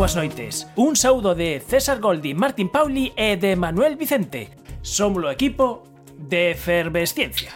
boas 0.00 0.16
noites. 0.16 0.66
Un 0.76 0.96
saúdo 0.96 1.34
de 1.34 1.60
César 1.60 2.00
Goldi, 2.00 2.32
Martín 2.32 2.72
Pauli 2.72 3.12
e 3.20 3.36
de 3.36 3.52
Manuel 3.52 4.00
Vicente. 4.00 4.48
Somos 4.80 5.20
o 5.20 5.28
equipo 5.28 5.84
de 6.16 6.56
Efervesciencia. 6.56 7.52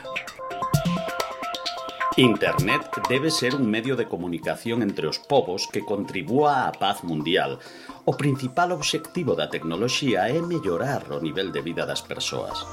Internet 2.21 2.85
debe 3.09 3.33
ser 3.33 3.57
un 3.57 3.65
medio 3.65 3.97
de 3.97 4.05
comunicación 4.05 4.85
entre 4.85 5.09
os 5.09 5.17
povos 5.17 5.65
que 5.73 5.89
contribúa 5.89 6.69
á 6.69 6.77
paz 6.77 7.01
mundial. 7.01 7.65
O 8.05 8.13
principal 8.13 8.77
obxectivo 8.77 9.33
da 9.33 9.49
tecnoloxía 9.49 10.29
é 10.29 10.37
mellorar 10.45 11.09
o 11.17 11.25
nivel 11.25 11.49
de 11.49 11.65
vida 11.65 11.89
das 11.89 12.05
persoas. 12.05 12.69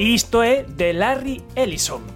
Isto 0.00 0.40
é 0.40 0.64
de 0.64 0.96
Larry 0.96 1.44
Ellison, 1.52 2.15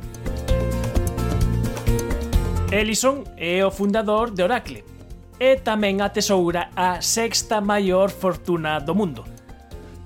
Ellison 2.71 3.25
é 3.37 3.67
o 3.67 3.71
fundador 3.73 4.31
de 4.31 4.47
Oracle 4.47 4.87
e 5.43 5.59
tamén 5.59 5.99
atesoura 5.99 6.71
a 6.79 7.03
sexta 7.03 7.59
maior 7.59 8.15
fortuna 8.15 8.79
do 8.79 8.95
mundo. 8.95 9.27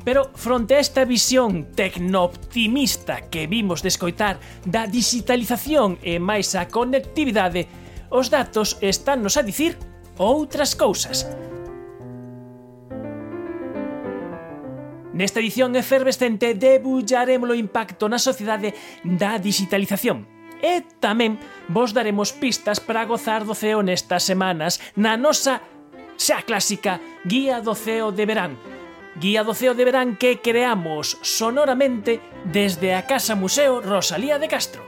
Pero 0.01 0.33
fronte 0.33 0.73
a 0.73 0.81
esta 0.81 1.05
visión 1.05 1.77
tecnooptimista 1.77 3.29
que 3.29 3.45
vimos 3.45 3.85
de 3.85 3.93
escoitar 3.93 4.41
da 4.65 4.89
digitalización 4.89 6.01
e 6.01 6.17
máis 6.17 6.57
a 6.57 6.65
conectividade, 6.65 7.69
os 8.09 8.33
datos 8.33 8.81
estánnos 8.81 9.37
a 9.37 9.45
dicir 9.45 9.77
outras 10.17 10.73
cousas. 10.73 11.29
Nesta 15.13 15.45
edición 15.45 15.77
efervescente 15.77 16.57
debullaremos 16.57 17.53
o 17.53 17.61
impacto 17.61 18.09
na 18.09 18.17
sociedade 18.17 18.73
da 19.05 19.37
digitalización– 19.37 20.33
e 20.65 20.81
tamén 21.05 21.37
vos 21.69 21.93
daremos 21.93 22.33
pistas 22.33 22.81
para 22.81 23.05
gozar 23.05 23.45
do 23.45 23.53
ceo 23.53 23.85
nestas 23.85 24.25
semanas 24.25 24.81
na 24.97 25.21
nosa 25.21 25.61
xa 26.17 26.41
clásica 26.41 27.05
Guía 27.29 27.61
do 27.61 27.77
Ceo 27.77 28.09
de 28.17 28.25
Verán, 28.25 28.57
guía 29.21 29.45
do 29.45 29.55
ceo 29.55 29.75
de 29.75 29.85
verán 29.85 30.17
que 30.17 30.41
creamos 30.41 31.19
sonoramente 31.23 32.21
desde 32.45 32.95
a 32.95 33.07
Casa 33.07 33.35
Museo 33.35 33.81
Rosalía 33.81 34.39
de 34.39 34.49
Castro. 34.49 34.83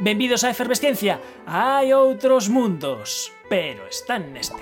Benvidos 0.00 0.44
á 0.44 0.52
efervesciencia, 0.52 1.20
hai 1.48 1.92
outros 1.92 2.48
mundos, 2.52 3.32
pero 3.48 3.88
están 3.88 4.32
neste. 4.32 4.60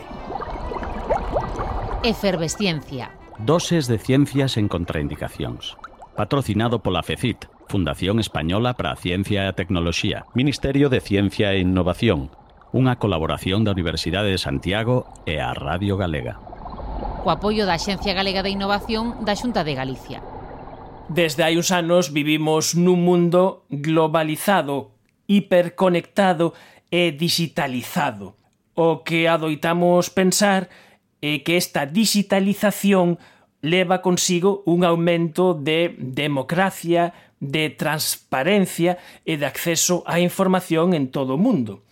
Efervesciencia. 2.06 3.10
Doses 3.38 3.90
de 3.90 3.98
ciencias 3.98 4.54
en 4.54 4.70
contraindicacións. 4.70 5.74
Patrocinado 6.14 6.78
pola 6.78 7.02
FECIT, 7.02 7.50
Fundación 7.68 8.20
Española 8.20 8.74
para 8.74 8.92
a 8.92 8.96
Ciencia 8.96 9.44
e 9.44 9.48
a 9.48 9.56
Tecnoloxía, 9.56 10.26
Ministerio 10.34 10.88
de 10.88 11.00
Ciencia 11.00 11.52
e 11.52 11.64
Innovación, 11.64 12.30
unha 12.74 12.98
colaboración 12.98 13.62
da 13.62 13.72
Universidade 13.72 14.34
de 14.34 14.40
Santiago 14.42 15.06
e 15.24 15.38
a 15.38 15.54
Radio 15.54 15.94
Galega. 15.94 16.42
Co 17.22 17.30
apoio 17.32 17.64
da 17.64 17.80
Xencia 17.80 18.12
Galega 18.12 18.42
de 18.42 18.52
Innovación 18.52 19.24
da 19.24 19.38
Xunta 19.38 19.64
de 19.64 19.78
Galicia. 19.78 20.20
Desde 21.08 21.46
hai 21.46 21.54
uns 21.54 21.70
anos 21.70 22.10
vivimos 22.10 22.74
nun 22.74 23.00
mundo 23.04 23.64
globalizado, 23.70 24.96
hiperconectado 25.28 26.52
e 26.90 27.12
digitalizado. 27.12 28.36
O 28.74 29.06
que 29.06 29.30
adoitamos 29.30 30.10
pensar 30.10 30.66
é 31.22 31.40
que 31.40 31.56
esta 31.56 31.86
digitalización 31.86 33.22
leva 33.64 34.02
consigo 34.02 34.62
un 34.66 34.84
aumento 34.84 35.54
de 35.54 35.96
democracia, 35.96 37.16
de 37.50 37.70
transparencia 37.70 38.96
e 39.28 39.36
de 39.36 39.44
acceso 39.44 40.04
á 40.08 40.20
información 40.20 40.96
en 40.96 41.12
todo 41.12 41.36
o 41.36 41.42
mundo. 41.42 41.84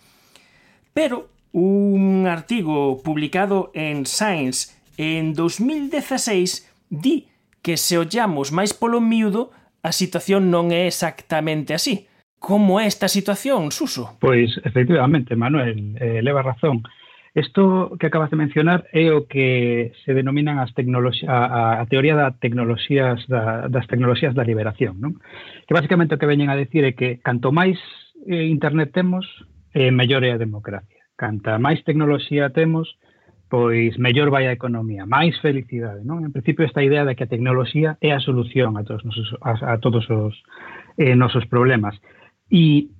Pero 0.93 1.29
un 1.53 2.25
artigo 2.25 3.01
publicado 3.03 3.69
en 3.73 4.05
Science 4.05 4.73
en 4.97 5.33
2016 5.33 6.69
di 6.89 7.29
que 7.61 7.77
se 7.77 7.97
ollamos 7.97 8.51
máis 8.51 8.75
polo 8.75 8.99
miúdo, 8.99 9.53
a 9.83 9.91
situación 9.91 10.51
non 10.51 10.71
é 10.71 10.87
exactamente 10.89 11.71
así. 11.71 12.07
Como 12.39 12.75
é 12.75 12.87
esta 12.87 13.07
situación, 13.07 13.71
Suso? 13.71 14.19
Pois, 14.19 14.51
efectivamente, 14.67 15.35
Manuel, 15.39 15.95
eh, 15.95 16.19
leva 16.19 16.43
razón. 16.43 16.83
Isto 17.35 17.97
que 17.99 18.07
acabas 18.07 18.29
de 18.29 18.37
mencionar 18.37 18.85
é 18.93 19.09
o 19.09 19.25
que 19.25 19.89
se 20.05 20.13
denominan 20.13 20.61
as 20.61 20.69
a, 21.25 21.81
a 21.81 21.85
teoría 21.89 22.13
da 22.13 22.37
tecnoloxías 22.37 23.25
da, 23.25 23.65
das 23.73 23.89
tecnoloxías 23.89 24.37
da 24.37 24.45
liberación, 24.45 25.01
non? 25.01 25.17
Que 25.65 25.73
basicamente 25.73 26.13
o 26.13 26.21
que 26.21 26.29
veñen 26.29 26.53
a 26.53 26.59
decir 26.59 26.85
é 26.85 26.93
que 26.93 27.17
canto 27.25 27.49
máis 27.49 27.81
eh, 28.29 28.45
internet 28.45 28.93
temos, 28.93 29.25
eh, 29.73 29.89
mellor 29.89 30.21
é 30.21 30.37
a 30.37 30.37
democracia. 30.37 31.01
Canta 31.17 31.57
máis 31.57 31.81
tecnoloxía 31.81 32.53
temos, 32.53 33.01
pois 33.49 33.97
mellor 33.97 34.29
vai 34.29 34.45
a 34.45 34.53
economía, 34.53 35.09
máis 35.09 35.33
felicidade, 35.41 36.05
non? 36.05 36.21
En 36.21 36.29
principio 36.29 36.69
esta 36.69 36.85
idea 36.85 37.01
de 37.01 37.17
que 37.17 37.25
a 37.25 37.31
tecnoloxía 37.33 37.97
é 37.97 38.13
a 38.13 38.21
solución 38.21 38.77
a 38.77 38.85
todos, 38.85 39.01
nosos, 39.09 39.33
a, 39.41 39.73
a 39.73 39.81
todos 39.81 40.05
os 40.13 40.37
eh, 41.01 41.17
nosos 41.17 41.49
problemas. 41.49 41.97
E 42.53 42.93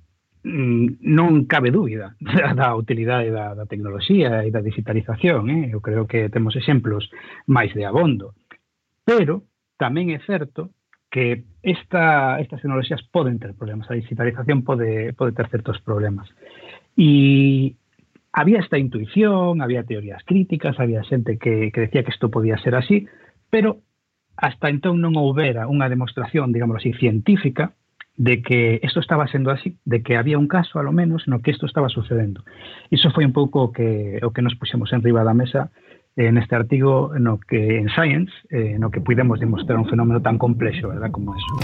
Mm, 0.44 1.00
non 1.00 1.48
cabe 1.48 1.72
dúbida 1.72 2.20
da, 2.52 2.76
utilidade 2.76 3.32
da, 3.32 3.56
da 3.56 3.64
tecnoloxía 3.64 4.44
e 4.44 4.52
da 4.52 4.60
digitalización, 4.60 5.48
eh? 5.48 5.72
eu 5.72 5.80
creo 5.80 6.04
que 6.04 6.28
temos 6.28 6.52
exemplos 6.52 7.08
máis 7.48 7.72
de 7.72 7.88
abondo. 7.88 8.36
Pero 9.08 9.48
tamén 9.80 10.12
é 10.12 10.20
certo 10.20 10.76
que 11.08 11.48
esta, 11.64 12.36
estas 12.44 12.60
tecnoloxías 12.60 13.00
poden 13.08 13.40
ter 13.40 13.56
problemas, 13.56 13.88
a 13.88 13.96
digitalización 13.96 14.68
pode, 14.68 15.16
pode 15.16 15.32
ter 15.32 15.48
certos 15.48 15.80
problemas. 15.80 16.28
E 16.92 17.80
había 18.28 18.60
esta 18.60 18.76
intuición, 18.76 19.64
había 19.64 19.88
teorías 19.88 20.20
críticas, 20.28 20.76
había 20.76 21.08
xente 21.08 21.40
que, 21.40 21.72
que 21.72 21.88
decía 21.88 22.04
que 22.04 22.12
isto 22.12 22.28
podía 22.28 22.60
ser 22.60 22.76
así, 22.76 23.08
pero 23.48 23.80
hasta 24.36 24.68
entón 24.68 25.00
non 25.00 25.16
houbera 25.16 25.72
unha 25.72 25.88
demostración, 25.88 26.52
digamos 26.52 26.84
así, 26.84 26.92
científica 27.00 27.72
de 28.16 28.42
que 28.42 28.80
esto 28.82 29.00
estaba 29.00 29.26
sendo 29.26 29.50
así, 29.50 29.76
de 29.84 30.02
que 30.02 30.16
había 30.16 30.38
un 30.38 30.46
caso, 30.46 30.78
a 30.78 30.82
lo 30.82 30.92
menos, 30.92 31.26
no 31.26 31.42
que 31.42 31.50
isto 31.50 31.66
estaba 31.66 31.88
sucedendo. 31.88 32.44
Iso 32.90 33.10
foi 33.10 33.24
un 33.26 33.32
pouco 33.32 33.62
o 33.62 33.72
que, 33.72 34.20
o 34.22 34.30
que 34.30 34.42
nos 34.42 34.54
puxemos 34.54 34.92
en 34.92 35.02
riba 35.02 35.24
da 35.24 35.34
mesa 35.34 35.70
eh, 36.16 36.30
neste 36.30 36.54
artigo 36.54 37.10
no 37.18 37.42
que 37.42 37.78
en 37.78 37.90
Science, 37.90 38.30
eh, 38.50 38.78
no 38.78 38.90
que 38.90 39.00
pudemos 39.00 39.40
demostrar 39.40 39.78
un 39.78 39.88
fenómeno 39.90 40.22
tan 40.22 40.38
complexo, 40.38 40.88
verdad, 40.88 41.10
como 41.10 41.34
eso. 41.34 41.54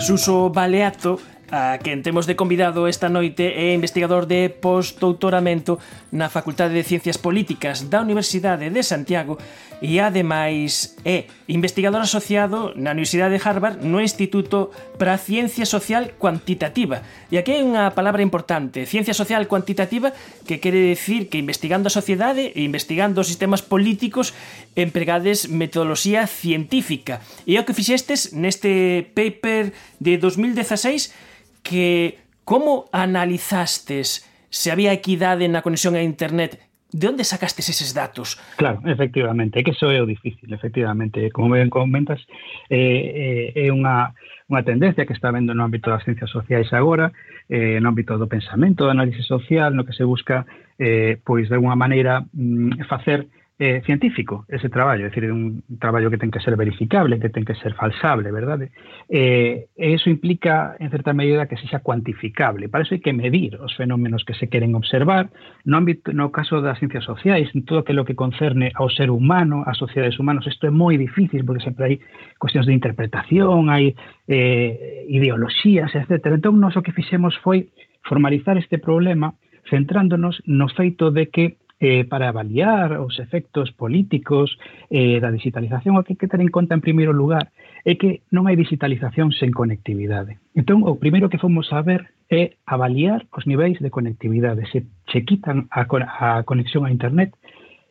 Suso 0.00 0.50
Baleato 0.50 1.20
a 1.50 1.78
quen 1.82 2.02
temos 2.06 2.30
de 2.30 2.38
convidado 2.38 2.86
esta 2.86 3.10
noite 3.10 3.42
é 3.42 3.74
investigador 3.74 4.26
de 4.30 4.48
postdoutoramento 4.48 5.82
na 6.14 6.30
Facultade 6.30 6.74
de 6.74 6.86
Ciencias 6.86 7.18
Políticas 7.18 7.90
da 7.90 8.06
Universidade 8.06 8.70
de 8.70 8.82
Santiago 8.86 9.34
e 9.82 9.98
ademais 9.98 10.94
é 11.02 11.26
investigador 11.50 12.06
asociado 12.06 12.70
na 12.78 12.94
Universidade 12.94 13.34
de 13.34 13.42
Harvard 13.42 13.82
no 13.82 13.98
Instituto 13.98 14.70
para 14.94 15.18
Ciencia 15.18 15.66
Social 15.66 16.14
Cuantitativa. 16.22 17.02
E 17.34 17.38
aquí 17.40 17.50
hai 17.50 17.66
unha 17.66 17.90
palabra 17.98 18.22
importante, 18.22 18.86
ciencia 18.86 19.16
social 19.16 19.42
cuantitativa, 19.50 20.14
que 20.46 20.62
quere 20.62 20.94
decir 20.94 21.26
que 21.26 21.42
investigando 21.42 21.90
a 21.90 21.92
sociedade 21.92 22.54
e 22.54 22.62
investigando 22.62 23.18
os 23.18 23.26
sistemas 23.26 23.58
políticos 23.58 24.38
empregades 24.78 25.50
metodoloxía 25.50 26.30
científica. 26.30 27.18
E 27.42 27.58
é 27.58 27.60
o 27.60 27.66
que 27.66 27.74
fixestes 27.74 28.30
neste 28.38 29.10
paper 29.18 29.74
de 29.98 30.14
2016 30.14 31.30
que 31.62 32.18
como 32.44 32.86
analizastes 32.92 34.26
se 34.50 34.72
había 34.72 34.92
equidade 34.92 35.46
na 35.46 35.62
conexión 35.62 35.94
a 35.94 36.02
internet 36.02 36.58
De 36.92 37.06
onde 37.06 37.22
sacastes 37.22 37.70
eses 37.70 37.94
datos? 37.94 38.34
Claro, 38.58 38.82
efectivamente, 38.82 39.60
é 39.60 39.62
que 39.62 39.70
iso 39.70 39.94
é 39.94 40.02
o 40.02 40.10
difícil, 40.10 40.50
efectivamente. 40.50 41.30
Como 41.30 41.54
ben 41.54 41.70
comentas, 41.70 42.18
é, 42.66 43.54
é, 43.54 43.66
é 43.66 43.70
unha, 43.70 44.10
unha 44.50 44.62
tendencia 44.66 45.06
que 45.06 45.14
está 45.14 45.30
vendo 45.30 45.54
no 45.54 45.62
ámbito 45.62 45.86
das 45.86 46.02
ciencias 46.02 46.34
sociais 46.34 46.66
agora, 46.74 47.14
eh, 47.46 47.78
no 47.78 47.94
ámbito 47.94 48.18
do 48.18 48.26
pensamento, 48.26 48.82
do 48.82 48.90
análise 48.90 49.22
social, 49.22 49.70
no 49.70 49.86
que 49.86 49.94
se 49.94 50.02
busca, 50.02 50.42
eh, 50.82 51.14
pois, 51.22 51.46
de 51.46 51.62
unha 51.62 51.78
maneira, 51.78 52.26
mm, 52.34 52.82
facer 52.90 53.30
eh, 53.60 53.82
científico 53.84 54.46
ese 54.48 54.70
traballo, 54.70 55.04
é 55.04 55.10
dicir, 55.10 55.30
un 55.30 55.60
traballo 55.78 56.08
que 56.08 56.16
ten 56.16 56.32
que 56.32 56.40
ser 56.40 56.56
verificable, 56.56 57.20
que 57.20 57.28
ten 57.28 57.44
que 57.44 57.52
ser 57.60 57.76
falsable, 57.76 58.32
verdade? 58.32 58.72
Eh, 59.04 59.68
e 59.76 59.92
iso 59.92 60.08
implica, 60.08 60.80
en 60.80 60.88
certa 60.88 61.12
medida, 61.12 61.44
que 61.44 61.60
sexa 61.60 61.84
cuantificable. 61.84 62.72
Para 62.72 62.88
iso 62.88 62.96
hai 62.96 63.04
que 63.04 63.12
medir 63.12 63.60
os 63.60 63.76
fenómenos 63.76 64.24
que 64.24 64.32
se 64.32 64.48
queren 64.48 64.72
observar. 64.72 65.28
No, 65.68 65.76
ámbito, 65.76 66.08
no 66.16 66.32
caso 66.32 66.64
das 66.64 66.80
ciencias 66.80 67.04
sociais, 67.04 67.52
en 67.52 67.68
todo 67.68 67.84
aquilo 67.84 68.08
que 68.08 68.16
concerne 68.16 68.72
ao 68.72 68.88
ser 68.88 69.12
humano, 69.12 69.60
ás 69.68 69.76
sociedades 69.76 70.16
humanas, 70.16 70.48
isto 70.48 70.64
é 70.64 70.72
moi 70.72 70.96
difícil, 70.96 71.44
porque 71.44 71.60
sempre 71.60 71.84
hai 71.84 71.94
cuestións 72.40 72.64
de 72.64 72.72
interpretación, 72.72 73.68
hai 73.68 73.92
eh, 74.24 75.04
ideoloxías, 75.12 75.92
etc. 75.92 76.32
Entón, 76.32 76.56
nos 76.64 76.80
o 76.80 76.80
que 76.80 76.96
fixemos 76.96 77.36
foi 77.44 77.68
formalizar 78.08 78.56
este 78.56 78.80
problema 78.80 79.36
centrándonos 79.68 80.40
no 80.48 80.72
feito 80.72 81.12
de 81.12 81.28
que 81.28 81.60
eh, 81.80 82.04
para 82.04 82.28
avaliar 82.28 83.00
os 83.00 83.18
efectos 83.18 83.72
políticos 83.72 84.58
eh, 84.92 85.18
da 85.18 85.32
digitalización, 85.32 85.96
o 85.96 86.04
que 86.04 86.12
hai 86.12 86.20
que 86.20 86.28
ter 86.28 86.44
en 86.44 86.52
conta 86.52 86.76
en 86.76 86.84
primeiro 86.84 87.16
lugar 87.16 87.50
é 87.88 87.96
que 87.96 88.20
non 88.28 88.44
hai 88.44 88.54
digitalización 88.54 89.32
sen 89.32 89.50
conectividade. 89.56 90.36
Entón, 90.52 90.84
o 90.84 91.00
primeiro 91.00 91.32
que 91.32 91.40
fomos 91.40 91.72
a 91.72 91.80
ver 91.80 92.12
é 92.28 92.60
avaliar 92.68 93.24
os 93.32 93.48
niveis 93.48 93.80
de 93.80 93.88
conectividade. 93.88 94.68
Se 94.68 94.84
che 95.08 95.24
quitan 95.24 95.72
a, 95.72 95.88
a 95.88 96.44
conexión 96.44 96.84
a 96.84 96.92
internet, 96.92 97.32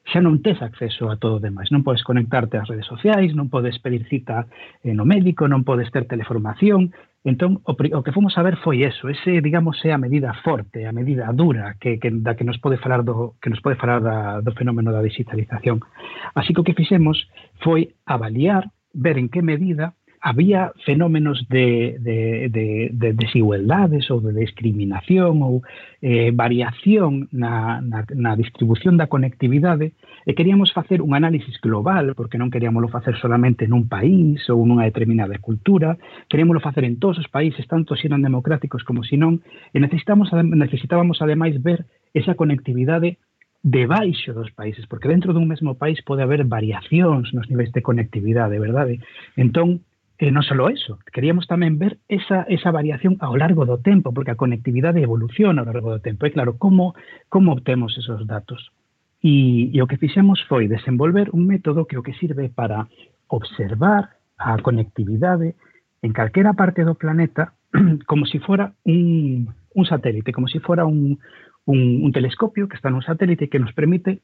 xa 0.09 0.21
non 0.21 0.41
tes 0.41 0.61
acceso 0.61 1.09
a 1.09 1.17
todo 1.17 1.37
o 1.37 1.43
demais. 1.43 1.69
Non 1.69 1.85
podes 1.85 2.05
conectarte 2.05 2.57
ás 2.57 2.69
redes 2.69 2.89
sociais, 2.89 3.33
non 3.37 3.49
podes 3.49 3.77
pedir 3.81 4.05
cita 4.09 4.49
eh, 4.85 4.93
no 4.93 5.05
médico, 5.05 5.45
non 5.45 5.65
podes 5.65 5.89
ter 5.93 6.05
teleformación, 6.05 6.93
Entón, 7.23 7.59
o, 7.67 7.75
o 7.75 8.03
que 8.03 8.15
fomos 8.15 8.37
a 8.37 8.43
ver 8.47 8.55
foi 8.63 8.87
eso, 8.87 9.11
ese, 9.11 9.43
digamos, 9.43 9.75
é 9.83 9.91
a 9.91 9.99
medida 9.99 10.31
forte, 10.39 10.87
a 10.87 10.95
medida 10.95 11.27
dura 11.35 11.75
que, 11.75 11.99
que, 11.99 12.09
da 12.23 12.39
que 12.39 12.47
nos 12.47 12.63
pode 12.63 12.79
falar 12.79 13.03
do, 13.03 13.35
que 13.43 13.51
nos 13.51 13.59
pode 13.59 13.75
falar 13.75 13.99
da, 13.99 14.39
do 14.39 14.55
fenómeno 14.55 14.95
da 14.95 15.03
digitalización. 15.03 15.83
Así 16.31 16.55
que 16.55 16.61
o 16.61 16.63
que 16.63 16.79
fixemos 16.79 17.27
foi 17.59 17.91
avaliar, 18.07 18.71
ver 18.95 19.19
en 19.19 19.27
que 19.27 19.43
medida 19.43 19.98
había 20.21 20.73
fenómenos 20.85 21.47
de, 21.49 21.97
de, 21.99 22.49
de, 22.49 22.89
de 22.91 23.13
desigualdades 23.13 24.11
ou 24.11 24.19
de 24.19 24.35
discriminación 24.35 25.39
ou 25.39 25.63
eh, 26.03 26.35
variación 26.35 27.31
na, 27.31 27.79
na, 27.79 28.03
na 28.11 28.35
distribución 28.35 28.99
da 28.99 29.07
conectividade 29.07 29.95
e 30.27 30.35
queríamos 30.35 30.75
facer 30.75 30.99
un 30.99 31.15
análisis 31.15 31.55
global 31.63 32.11
porque 32.19 32.35
non 32.35 32.51
queríamoslo 32.51 32.91
facer 32.91 33.15
solamente 33.15 33.63
nun 33.63 33.87
país 33.87 34.43
ou 34.51 34.59
nunha 34.67 34.83
determinada 34.83 35.39
cultura 35.39 35.95
queríamoslo 36.27 36.59
facer 36.59 36.83
en 36.83 36.99
todos 36.99 37.15
os 37.23 37.31
países 37.31 37.63
tanto 37.71 37.95
se 37.95 38.11
eran 38.11 38.19
democráticos 38.19 38.83
como 38.83 39.07
se 39.07 39.15
non 39.15 39.39
e 39.71 39.79
necesitamos, 39.79 40.35
necesitábamos 40.35 41.23
ademais 41.23 41.55
ver 41.63 41.87
esa 42.11 42.35
conectividade 42.35 43.23
debaixo 43.61 44.33
dos 44.33 44.51
países, 44.51 44.87
porque 44.87 45.11
dentro 45.11 45.35
dun 45.35 45.43
mesmo 45.43 45.75
país 45.75 45.99
pode 45.99 46.23
haber 46.23 46.47
variacións 46.47 47.35
nos 47.35 47.51
niveis 47.51 47.75
de 47.75 47.83
conectividade, 47.83 48.55
verdade? 48.55 49.03
Entón, 49.35 49.83
E 50.19 50.35
non 50.35 50.43
só 50.43 50.51
iso, 50.67 50.99
queríamos 51.15 51.47
tamén 51.47 51.79
ver 51.79 52.03
esa, 52.11 52.43
esa 52.51 52.75
variación 52.75 53.15
ao 53.23 53.39
largo 53.39 53.63
do 53.63 53.79
tempo, 53.79 54.11
porque 54.11 54.35
a 54.35 54.39
conectividade 54.39 54.99
evoluciona 54.99 55.63
ao 55.63 55.71
largo 55.71 55.95
do 55.95 56.03
tempo. 56.03 56.27
E 56.27 56.35
claro, 56.35 56.59
como, 56.59 56.91
como 57.31 57.55
obtemos 57.55 57.95
esos 57.95 58.27
datos? 58.27 58.75
E, 59.23 59.71
e 59.71 59.79
o 59.79 59.87
que 59.87 59.95
fixemos 59.95 60.43
foi 60.51 60.67
desenvolver 60.67 61.31
un 61.31 61.47
método 61.47 61.87
que 61.87 61.95
o 61.95 62.03
que 62.03 62.11
sirve 62.19 62.51
para 62.51 62.91
observar 63.31 64.19
a 64.35 64.59
conectividade 64.59 65.55
en 66.03 66.11
calquera 66.11 66.51
parte 66.51 66.83
do 66.83 66.99
planeta 66.99 67.55
como 68.09 68.27
si 68.27 68.43
fora 68.43 68.75
un, 68.83 69.55
un 69.71 69.85
satélite, 69.87 70.35
como 70.35 70.51
si 70.51 70.59
fora 70.59 70.83
un, 70.83 71.15
un, 71.63 71.79
un 72.03 72.11
telescopio 72.11 72.67
que 72.67 72.75
está 72.75 72.91
nun 72.91 73.07
satélite 73.07 73.47
que 73.47 73.63
nos 73.63 73.71
permite 73.71 74.19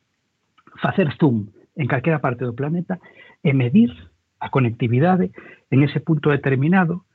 facer 0.84 1.08
zoom 1.16 1.56
en 1.80 1.88
calquera 1.88 2.20
parte 2.20 2.44
do 2.44 2.52
planeta 2.52 3.00
e 3.44 3.56
medir 3.56 3.96
a 4.40 4.50
conectividade 4.50 5.32
en 5.72 5.84
ese 5.84 6.00
punto 6.00 6.30
determinado 6.30 7.06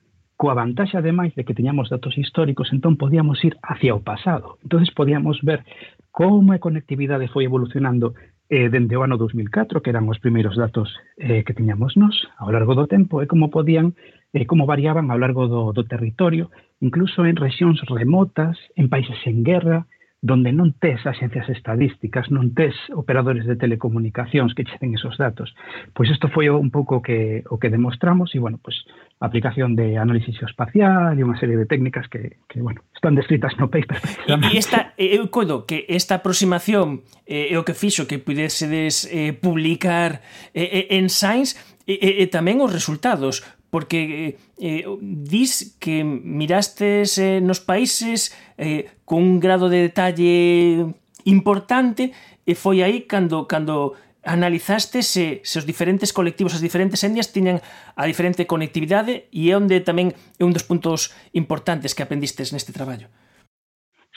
coa 0.40 0.56
vantaxe 0.56 0.96
ademais 0.96 1.36
de 1.36 1.44
que 1.44 1.52
teñamos 1.52 1.92
datos 1.92 2.16
históricos, 2.16 2.72
entón 2.72 2.96
podíamos 2.96 3.44
ir 3.44 3.60
hacia 3.60 3.92
o 3.92 4.00
pasado. 4.00 4.56
Entonces 4.64 4.88
podíamos 4.88 5.36
ver 5.44 5.68
como 6.08 6.56
a 6.56 6.62
conectividade 6.64 7.28
foi 7.28 7.44
evolucionando 7.44 8.16
eh, 8.48 8.72
dende 8.72 8.96
o 8.96 9.04
ano 9.04 9.20
2004, 9.20 9.84
que 9.84 9.92
eran 9.92 10.08
os 10.08 10.18
primeiros 10.18 10.56
datos 10.56 10.88
eh, 11.20 11.44
que 11.44 11.52
tiñamos 11.52 11.94
nós 12.00 12.16
ao 12.40 12.50
largo 12.50 12.72
do 12.72 12.88
tempo, 12.88 13.20
e 13.20 13.28
como 13.28 13.52
podían, 13.52 13.92
eh, 14.32 14.48
como 14.48 14.64
variaban 14.64 15.12
ao 15.12 15.20
largo 15.20 15.44
do, 15.44 15.76
do 15.76 15.84
territorio, 15.84 16.48
incluso 16.80 17.28
en 17.28 17.36
rexións 17.36 17.78
remotas, 17.86 18.56
en 18.80 18.88
países 18.88 19.20
en 19.28 19.44
guerra, 19.44 19.86
donde 20.20 20.52
non 20.52 20.76
tes 20.76 21.00
agencias 21.08 21.48
estadísticas, 21.48 22.28
non 22.28 22.52
tes 22.52 22.76
operadores 22.92 23.48
de 23.48 23.56
telecomunicacións 23.56 24.52
que 24.52 24.68
che 24.68 24.76
den 24.76 24.92
esos 24.92 25.16
datos. 25.16 25.56
Pois 25.96 26.12
isto 26.12 26.28
foi 26.28 26.52
un 26.52 26.68
pouco 26.68 27.00
que, 27.00 27.40
o 27.48 27.56
que 27.56 27.72
demostramos 27.72 28.36
e, 28.36 28.38
bueno, 28.38 28.60
pois, 28.60 28.84
aplicación 29.16 29.80
de 29.80 29.96
análisis 29.96 30.36
espacial 30.44 31.16
e 31.16 31.24
unha 31.24 31.40
serie 31.40 31.56
de 31.56 31.64
técnicas 31.64 32.04
que, 32.12 32.36
que 32.52 32.60
bueno, 32.60 32.84
están 32.92 33.16
descritas 33.16 33.56
no 33.56 33.72
paper. 33.72 33.96
E 34.28 34.60
esta, 34.60 34.92
eu 35.00 35.32
coido 35.32 35.64
que 35.64 35.88
esta 35.88 36.20
aproximación 36.20 37.00
eh, 37.24 37.52
é 37.52 37.56
o 37.56 37.64
que 37.64 37.72
fixo 37.72 38.04
que 38.04 38.20
pudesedes 38.20 39.08
eh, 39.08 39.32
publicar 39.32 40.20
eh, 40.52 40.84
eh, 40.84 41.00
en 41.00 41.08
Science 41.08 41.56
e, 41.88 41.96
e, 41.96 42.10
e 42.20 42.24
tamén 42.28 42.60
os 42.60 42.68
resultados 42.68 43.40
porque 43.70 44.36
eh, 44.58 44.82
eh, 44.82 44.84
dis 45.00 45.78
que 45.78 46.04
mirastes 46.04 47.18
eh, 47.18 47.40
nos 47.40 47.62
países 47.62 48.34
eh, 48.58 48.90
con 49.06 49.22
un 49.22 49.38
grado 49.40 49.70
de 49.70 49.86
detalle 49.86 50.94
importante 51.24 52.12
e 52.44 52.58
foi 52.58 52.82
aí 52.82 53.06
cando 53.06 53.46
cando 53.46 53.94
analizaste 54.22 55.02
se, 55.02 55.40
se 55.44 55.58
os 55.58 55.64
diferentes 55.64 56.12
colectivos, 56.12 56.52
as 56.52 56.60
diferentes 56.60 57.00
etnias 57.00 57.32
tiñan 57.32 57.64
a 57.96 58.04
diferente 58.04 58.44
conectividade 58.44 59.30
e 59.32 59.48
é 59.48 59.56
onde 59.56 59.80
tamén 59.80 60.12
é 60.36 60.42
un 60.44 60.52
dos 60.52 60.66
puntos 60.66 61.14
importantes 61.32 61.96
que 61.96 62.04
aprendistes 62.04 62.52
neste 62.52 62.74
traballo. 62.74 63.08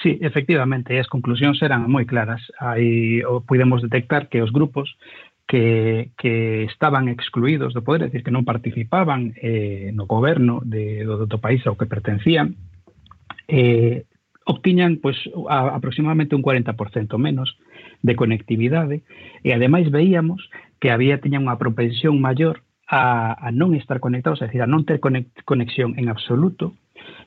Sí, 0.01 0.19
efectivamente, 0.19 1.00
as 1.00 1.07
conclusións 1.07 1.61
eran 1.63 1.88
moi 1.88 2.03
claras. 2.03 2.44
Aí 2.59 3.23
o 3.23 3.39
podemos 3.45 3.79
detectar 3.79 4.27
que 4.27 4.44
os 4.44 4.51
grupos 4.51 4.91
que, 5.53 6.09
que 6.17 6.63
estaban 6.63 7.09
excluídos 7.09 7.75
do 7.75 7.85
poder, 7.85 8.01
é 8.01 8.05
dicir, 8.09 8.25
que 8.25 8.33
non 8.33 8.41
participaban 8.41 9.38
eh, 9.38 9.94
no 9.94 10.09
goberno 10.09 10.65
de, 10.65 11.05
do, 11.05 11.29
do 11.29 11.38
país 11.38 11.61
ao 11.69 11.77
que 11.77 11.85
pertencían, 11.85 12.57
eh, 13.45 14.09
obtiñan 14.50 14.97
pois, 14.97 15.13
a, 15.45 15.77
aproximadamente 15.77 16.33
un 16.33 16.41
40% 16.41 16.73
menos 17.21 17.53
de 18.01 18.17
conectividade 18.17 19.05
e 19.45 19.53
ademais 19.53 19.94
veíamos 19.94 20.41
que 20.81 20.89
había 20.89 21.21
tiña 21.21 21.38
unha 21.38 21.61
propensión 21.61 22.17
maior 22.17 22.65
a, 22.89 23.38
a 23.38 23.53
non 23.53 23.77
estar 23.77 24.01
conectados, 24.01 24.41
é 24.41 24.50
dicir, 24.50 24.65
a 24.65 24.71
non 24.73 24.89
ter 24.89 24.97
conexión 24.97 25.94
en 26.01 26.09
absoluto 26.09 26.73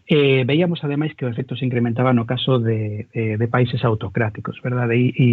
Eh, 0.08 0.44
veíamos 0.46 0.84
ademais 0.84 1.18
que 1.18 1.26
o 1.26 1.28
efecto 1.28 1.58
se 1.58 1.66
incrementaba 1.66 2.14
no 2.14 2.30
caso 2.30 2.62
de, 2.62 3.10
de, 3.10 3.34
de 3.34 3.48
países 3.50 3.82
autocráticos, 3.82 4.62
verdade? 4.62 4.94
E, 4.94 5.10
e, 5.18 5.28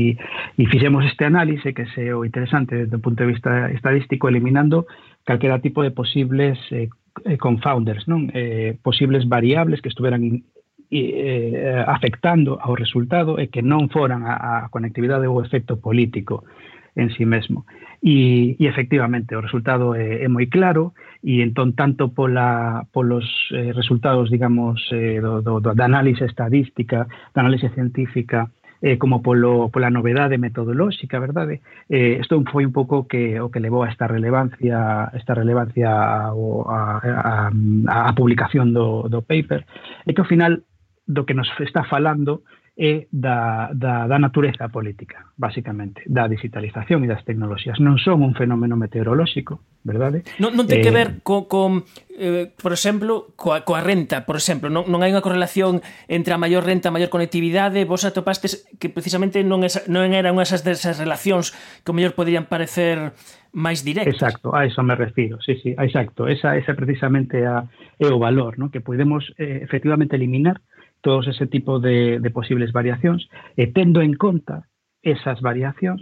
e 0.58 0.64
fixemos 0.66 1.06
este 1.06 1.30
análise 1.30 1.78
que 1.78 1.86
se 1.94 2.10
o 2.10 2.26
interesante 2.26 2.74
desde 2.74 2.98
o 2.98 3.04
punto 3.04 3.22
de 3.22 3.38
vista 3.38 3.70
estadístico 3.70 4.26
eliminando 4.26 4.90
calquera 5.30 5.62
tipo 5.62 5.86
de 5.86 5.94
posibles 5.94 6.58
eh, 6.74 6.90
eh 7.22 7.38
confounders, 7.38 8.10
non? 8.10 8.34
Eh, 8.34 8.74
posibles 8.82 9.30
variables 9.30 9.78
que 9.78 9.94
estuveran 9.94 10.26
eh, 10.26 10.42
eh, 10.90 11.84
afectando 11.86 12.58
ao 12.58 12.74
resultado 12.74 13.38
e 13.38 13.54
que 13.54 13.62
non 13.62 13.94
foran 13.94 14.26
a, 14.26 14.66
a 14.66 14.74
conectividade 14.74 15.30
ou 15.30 15.46
efecto 15.46 15.78
político 15.78 16.50
en 16.96 17.10
sí 17.12 17.26
mesmo. 17.26 17.66
E, 18.02 18.56
e 18.60 18.68
efectivamente, 18.68 19.36
o 19.36 19.42
resultado 19.42 19.96
é, 19.96 20.24
é 20.24 20.28
moi 20.28 20.52
claro 20.52 20.92
e 21.24 21.40
entón 21.40 21.72
tanto 21.72 22.12
pola, 22.12 22.84
polos 22.92 23.26
eh, 23.56 23.72
resultados, 23.72 24.28
digamos, 24.28 24.84
eh, 24.92 25.24
do, 25.24 25.40
do, 25.40 25.64
do, 25.64 25.72
da 25.72 25.86
análise 25.88 26.28
estadística, 26.28 27.08
da 27.32 27.40
análise 27.40 27.72
científica, 27.72 28.52
eh, 28.84 29.00
como 29.00 29.24
polo, 29.24 29.72
pola 29.72 29.88
novedade 29.88 30.36
metodolóxica, 30.38 31.16
verdade? 31.18 31.64
Eh, 31.88 32.20
isto 32.20 32.44
foi 32.52 32.68
un 32.68 32.76
pouco 32.76 33.08
que 33.08 33.40
o 33.40 33.48
que 33.48 33.64
levou 33.64 33.88
a 33.88 33.90
esta 33.90 34.12
relevancia 34.12 35.08
esta 35.16 35.32
relevancia 35.32 35.88
ao, 35.88 36.68
a, 36.68 37.00
a, 37.00 37.48
a, 37.88 37.98
a 38.10 38.12
publicación 38.12 38.76
do, 38.76 39.08
do 39.08 39.24
paper, 39.24 39.64
é 40.04 40.12
que 40.12 40.20
ao 40.20 40.28
final 40.28 40.60
do 41.08 41.24
que 41.24 41.34
nos 41.34 41.48
está 41.64 41.88
falando 41.88 42.44
é 42.76 43.06
da, 43.12 43.70
da, 43.74 44.08
da 44.08 44.18
natureza 44.18 44.68
política, 44.70 45.30
basicamente, 45.38 46.02
da 46.10 46.26
digitalización 46.26 47.06
e 47.06 47.08
das 47.08 47.22
tecnoloxías. 47.22 47.78
Non 47.78 48.02
son 48.02 48.26
un 48.26 48.34
fenómeno 48.34 48.74
meteorolóxico, 48.74 49.62
verdade? 49.86 50.26
Non, 50.42 50.58
non 50.58 50.66
ten 50.66 50.82
eh, 50.82 50.86
que 50.86 50.90
ver 50.90 51.22
co, 51.22 51.46
co 51.46 51.86
eh, 52.18 52.50
por 52.50 52.74
exemplo, 52.74 53.38
coa, 53.38 53.62
coa 53.62 53.86
renta, 53.86 54.26
por 54.26 54.42
exemplo. 54.42 54.74
Non, 54.74 54.90
non 54.90 55.06
hai 55.06 55.14
unha 55.14 55.22
correlación 55.22 55.86
entre 56.10 56.34
a 56.34 56.42
maior 56.42 56.66
renta, 56.66 56.90
a 56.90 56.96
maior 56.96 57.14
conectividade. 57.14 57.86
Vos 57.86 58.10
atopastes 58.10 58.66
que 58.82 58.90
precisamente 58.90 59.46
non, 59.46 59.62
es, 59.62 59.86
non 59.86 60.10
eran 60.10 60.42
esas 60.42 60.66
desas 60.66 60.98
relacións 60.98 61.54
que 61.86 61.94
o 61.94 61.96
mellor 61.96 62.18
poderían 62.18 62.50
parecer 62.50 63.14
máis 63.54 63.86
directas. 63.86 64.18
Exacto, 64.18 64.50
a 64.58 64.66
eso 64.66 64.82
me 64.82 64.98
refiro. 64.98 65.38
Sí, 65.46 65.62
sí, 65.62 65.78
exacto. 65.78 66.26
Esa, 66.26 66.58
esa 66.58 66.74
precisamente 66.74 67.46
a, 67.46 67.70
é 68.02 68.10
o 68.10 68.18
valor, 68.18 68.58
¿no? 68.58 68.74
que 68.74 68.82
podemos 68.82 69.30
eh, 69.38 69.62
efectivamente 69.62 70.18
eliminar 70.18 70.66
todos 71.04 71.28
ese 71.28 71.46
tipo 71.46 71.84
de, 71.84 72.24
de 72.24 72.30
posibles 72.32 72.72
variacións, 72.72 73.28
e 73.60 73.68
eh, 73.68 73.70
tendo 73.76 74.00
en 74.00 74.16
conta 74.16 74.72
esas 75.04 75.44
variacións, 75.44 76.02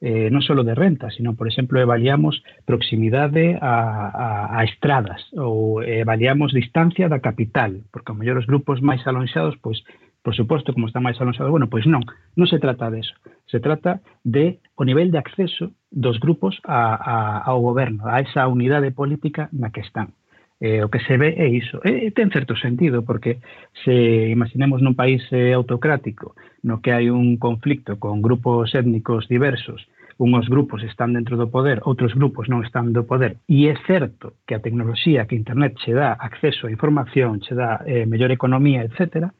eh, 0.00 0.32
non 0.32 0.40
só 0.40 0.56
de 0.56 0.74
renta, 0.74 1.12
sino, 1.12 1.36
por 1.36 1.50
exemplo, 1.50 1.76
avaliamos 1.76 2.40
proximidade 2.64 3.60
a, 3.60 4.08
a, 4.08 4.28
a 4.56 4.64
estradas 4.64 5.20
ou 5.36 5.84
avaliamos 5.84 6.56
distancia 6.56 7.12
da 7.12 7.20
capital, 7.20 7.84
porque 7.92 8.08
ao 8.08 8.18
mellor 8.18 8.40
os 8.40 8.48
grupos 8.48 8.80
máis 8.80 9.04
alonxados, 9.04 9.60
pois, 9.60 9.84
por 10.24 10.32
suposto, 10.32 10.72
como 10.72 10.88
están 10.88 11.04
máis 11.04 11.20
alonxados, 11.20 11.52
bueno, 11.52 11.68
pois 11.68 11.84
non, 11.84 12.00
non 12.38 12.48
se 12.48 12.56
trata 12.56 12.88
de 12.88 13.04
eso. 13.04 13.14
Se 13.50 13.60
trata 13.60 14.00
de 14.24 14.64
o 14.78 14.86
nivel 14.88 15.12
de 15.12 15.20
acceso 15.20 15.76
dos 15.92 16.16
grupos 16.22 16.56
a, 16.64 16.96
a, 16.96 17.16
ao 17.44 17.60
goberno, 17.60 18.06
a 18.08 18.24
esa 18.24 18.48
unidade 18.48 18.94
política 18.94 19.52
na 19.52 19.74
que 19.74 19.84
están 19.84 20.16
eh, 20.60 20.82
o 20.82 20.90
que 20.90 21.00
se 21.00 21.16
ve 21.16 21.34
é 21.38 21.46
iso. 21.48 21.78
E, 21.86 22.06
e 22.06 22.10
ten 22.10 22.30
certo 22.34 22.58
sentido, 22.58 23.06
porque 23.06 23.38
se 23.84 24.28
imaginemos 24.30 24.82
nun 24.82 24.98
país 24.98 25.22
eh, 25.30 25.54
autocrático 25.54 26.34
no 26.66 26.82
que 26.82 26.90
hai 26.90 27.10
un 27.10 27.38
conflicto 27.38 28.02
con 28.02 28.18
grupos 28.18 28.74
étnicos 28.74 29.30
diversos, 29.30 29.86
unhos 30.18 30.50
grupos 30.50 30.82
están 30.82 31.14
dentro 31.14 31.38
do 31.38 31.46
poder, 31.46 31.78
outros 31.86 32.10
grupos 32.18 32.50
non 32.50 32.66
están 32.66 32.90
do 32.90 33.06
poder, 33.06 33.38
e 33.46 33.70
é 33.70 33.74
certo 33.86 34.34
que 34.42 34.58
a 34.58 34.62
tecnoloxía 34.62 35.30
que 35.30 35.38
Internet 35.38 35.78
che 35.78 35.94
dá 35.94 36.18
acceso 36.18 36.66
a 36.66 36.74
información, 36.74 37.38
che 37.38 37.54
dá 37.54 37.86
eh, 37.86 38.02
mellor 38.02 38.34
economía, 38.34 38.82
etcétera, 38.82 39.30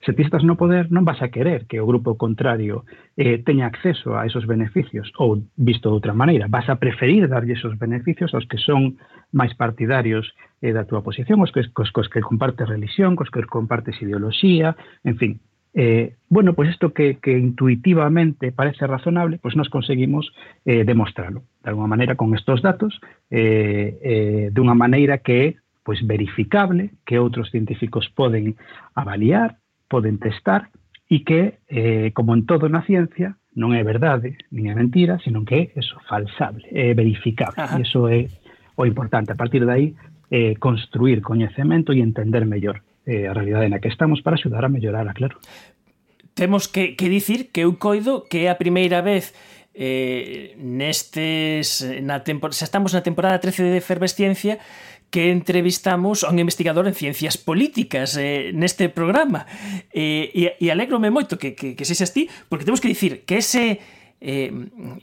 Se 0.00 0.12
ti 0.14 0.22
estás 0.22 0.44
no 0.44 0.56
poder, 0.56 0.88
non 0.88 1.04
vas 1.04 1.20
a 1.20 1.28
querer 1.28 1.68
que 1.68 1.76
o 1.76 1.84
grupo 1.84 2.16
contrario 2.16 2.88
eh, 3.20 3.36
teña 3.44 3.68
acceso 3.68 4.16
a 4.16 4.24
esos 4.24 4.48
beneficios, 4.48 5.12
ou, 5.20 5.44
visto 5.60 5.92
de 5.92 5.96
outra 6.00 6.16
maneira, 6.16 6.48
vas 6.48 6.72
a 6.72 6.80
preferir 6.80 7.28
darlle 7.28 7.52
esos 7.52 7.76
beneficios 7.76 8.32
aos 8.32 8.48
que 8.48 8.56
son 8.56 8.96
máis 9.36 9.52
partidarios 9.52 10.32
eh, 10.64 10.72
da 10.72 10.88
túa 10.88 11.04
posición, 11.04 11.44
aos 11.44 11.52
que, 11.52 11.68
cos, 11.76 11.92
cos 11.92 12.08
que 12.08 12.24
compartes 12.24 12.64
religión, 12.64 13.12
cos 13.12 13.28
que 13.28 13.44
compartes 13.44 14.00
ideoloxía, 14.00 14.72
en 15.04 15.16
fin, 15.20 15.32
Eh, 15.72 16.16
bueno, 16.28 16.54
pues 16.54 16.70
isto 16.70 16.92
que, 16.92 17.18
que 17.18 17.38
intuitivamente 17.38 18.50
parece 18.50 18.86
razonable, 18.86 19.38
pues 19.38 19.54
nos 19.54 19.68
conseguimos 19.68 20.32
eh, 20.64 20.84
demostrarlo, 20.84 21.44
de 21.62 21.70
alguna 21.70 21.86
maneira, 21.86 22.16
con 22.16 22.34
estos 22.34 22.60
datos, 22.60 23.00
eh, 23.30 23.98
eh, 24.02 24.50
de 24.50 24.60
unha 24.60 24.74
maneira 24.74 25.22
que 25.22 25.36
é 25.46 25.48
pues, 25.86 26.02
verificable, 26.02 26.90
que 27.06 27.22
outros 27.22 27.54
científicos 27.54 28.10
poden 28.10 28.58
avaliar, 28.98 29.62
poden 29.90 30.22
testar 30.22 30.70
e 31.10 31.26
que, 31.26 31.58
eh, 31.66 32.14
como 32.14 32.38
en 32.38 32.46
todo 32.46 32.70
na 32.70 32.86
ciencia, 32.86 33.34
non 33.58 33.74
é 33.74 33.82
verdade, 33.82 34.38
nin 34.54 34.70
é 34.70 34.74
mentira, 34.78 35.18
senón 35.18 35.42
que 35.42 35.58
é 35.58 35.62
eso, 35.74 35.98
falsable, 36.06 36.62
é 36.70 36.94
verificable. 36.94 37.58
Ajá. 37.58 37.76
E 37.76 37.82
iso 37.82 38.06
é 38.06 38.30
o 38.78 38.86
importante. 38.86 39.34
A 39.34 39.38
partir 39.38 39.66
de 39.66 39.72
aí, 39.74 39.86
eh, 40.30 40.54
construir 40.62 41.18
coñecemento 41.20 41.90
e 41.90 41.98
entender 41.98 42.46
mellor 42.46 42.86
eh, 43.02 43.26
a 43.26 43.34
realidade 43.34 43.66
na 43.66 43.82
que 43.82 43.90
estamos 43.90 44.22
para 44.22 44.38
axudar 44.38 44.62
a 44.62 44.70
mellorala, 44.70 45.10
claro. 45.10 45.42
Temos 46.38 46.70
que, 46.70 46.94
que 46.94 47.10
dicir 47.10 47.50
que 47.50 47.66
eu 47.66 47.74
coido 47.74 48.22
que 48.30 48.46
é 48.46 48.54
a 48.54 48.54
primeira 48.54 49.02
vez 49.02 49.34
eh, 49.74 50.54
nestes 50.58 51.82
na 52.06 52.22
temporada, 52.22 52.54
xa 52.54 52.70
estamos 52.70 52.94
na 52.94 53.02
temporada 53.02 53.42
13 53.42 53.74
de 53.74 53.78
efervesciencia 53.82 54.62
que 55.10 55.30
entrevistamos 55.30 56.22
a 56.22 56.30
un 56.30 56.38
investigador 56.38 56.86
en 56.86 56.94
ciencias 56.94 57.36
políticas 57.36 58.16
eh, 58.16 58.54
neste 58.54 58.88
programa. 58.88 59.46
Eh, 59.90 60.30
e, 60.30 60.56
e 60.62 60.66
alegrome 60.70 61.10
moito 61.10 61.36
que, 61.36 61.58
que, 61.58 61.74
que 61.74 61.84
sexas 61.84 62.14
ti, 62.14 62.30
porque 62.46 62.64
temos 62.64 62.78
que 62.78 62.88
dicir 62.88 63.26
que 63.26 63.42
ese 63.42 63.82
eh, 64.20 64.52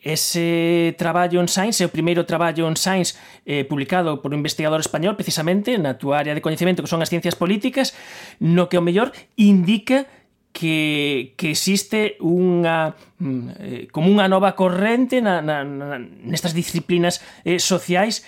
ese 0.04 0.96
traballo 0.98 1.42
en 1.42 1.50
Science, 1.50 1.84
é 1.84 1.90
o 1.90 1.92
primeiro 1.92 2.24
traballo 2.30 2.70
en 2.70 2.78
Science 2.78 3.18
eh, 3.44 3.66
publicado 3.66 4.22
por 4.22 4.32
un 4.32 4.40
investigador 4.40 4.80
español 4.80 5.18
precisamente 5.18 5.74
na 5.76 5.98
túa 5.98 6.22
área 6.22 6.38
de 6.38 6.42
coñecemento 6.42 6.86
que 6.86 6.92
son 6.92 7.02
as 7.02 7.10
ciencias 7.10 7.36
políticas, 7.36 7.98
no 8.40 8.70
que 8.70 8.78
o 8.78 8.86
mellor 8.86 9.12
indica 9.36 10.06
que, 10.54 11.34
que 11.38 11.52
existe 11.52 12.18
unha 12.22 12.94
mm, 13.18 13.46
eh, 13.58 13.84
como 13.90 14.10
unha 14.14 14.30
nova 14.30 14.54
corrente 14.54 15.22
na, 15.22 15.42
na, 15.42 15.66
na, 15.66 15.98
nestas 16.00 16.54
disciplinas 16.54 17.22
eh, 17.42 17.58
sociais 17.58 18.22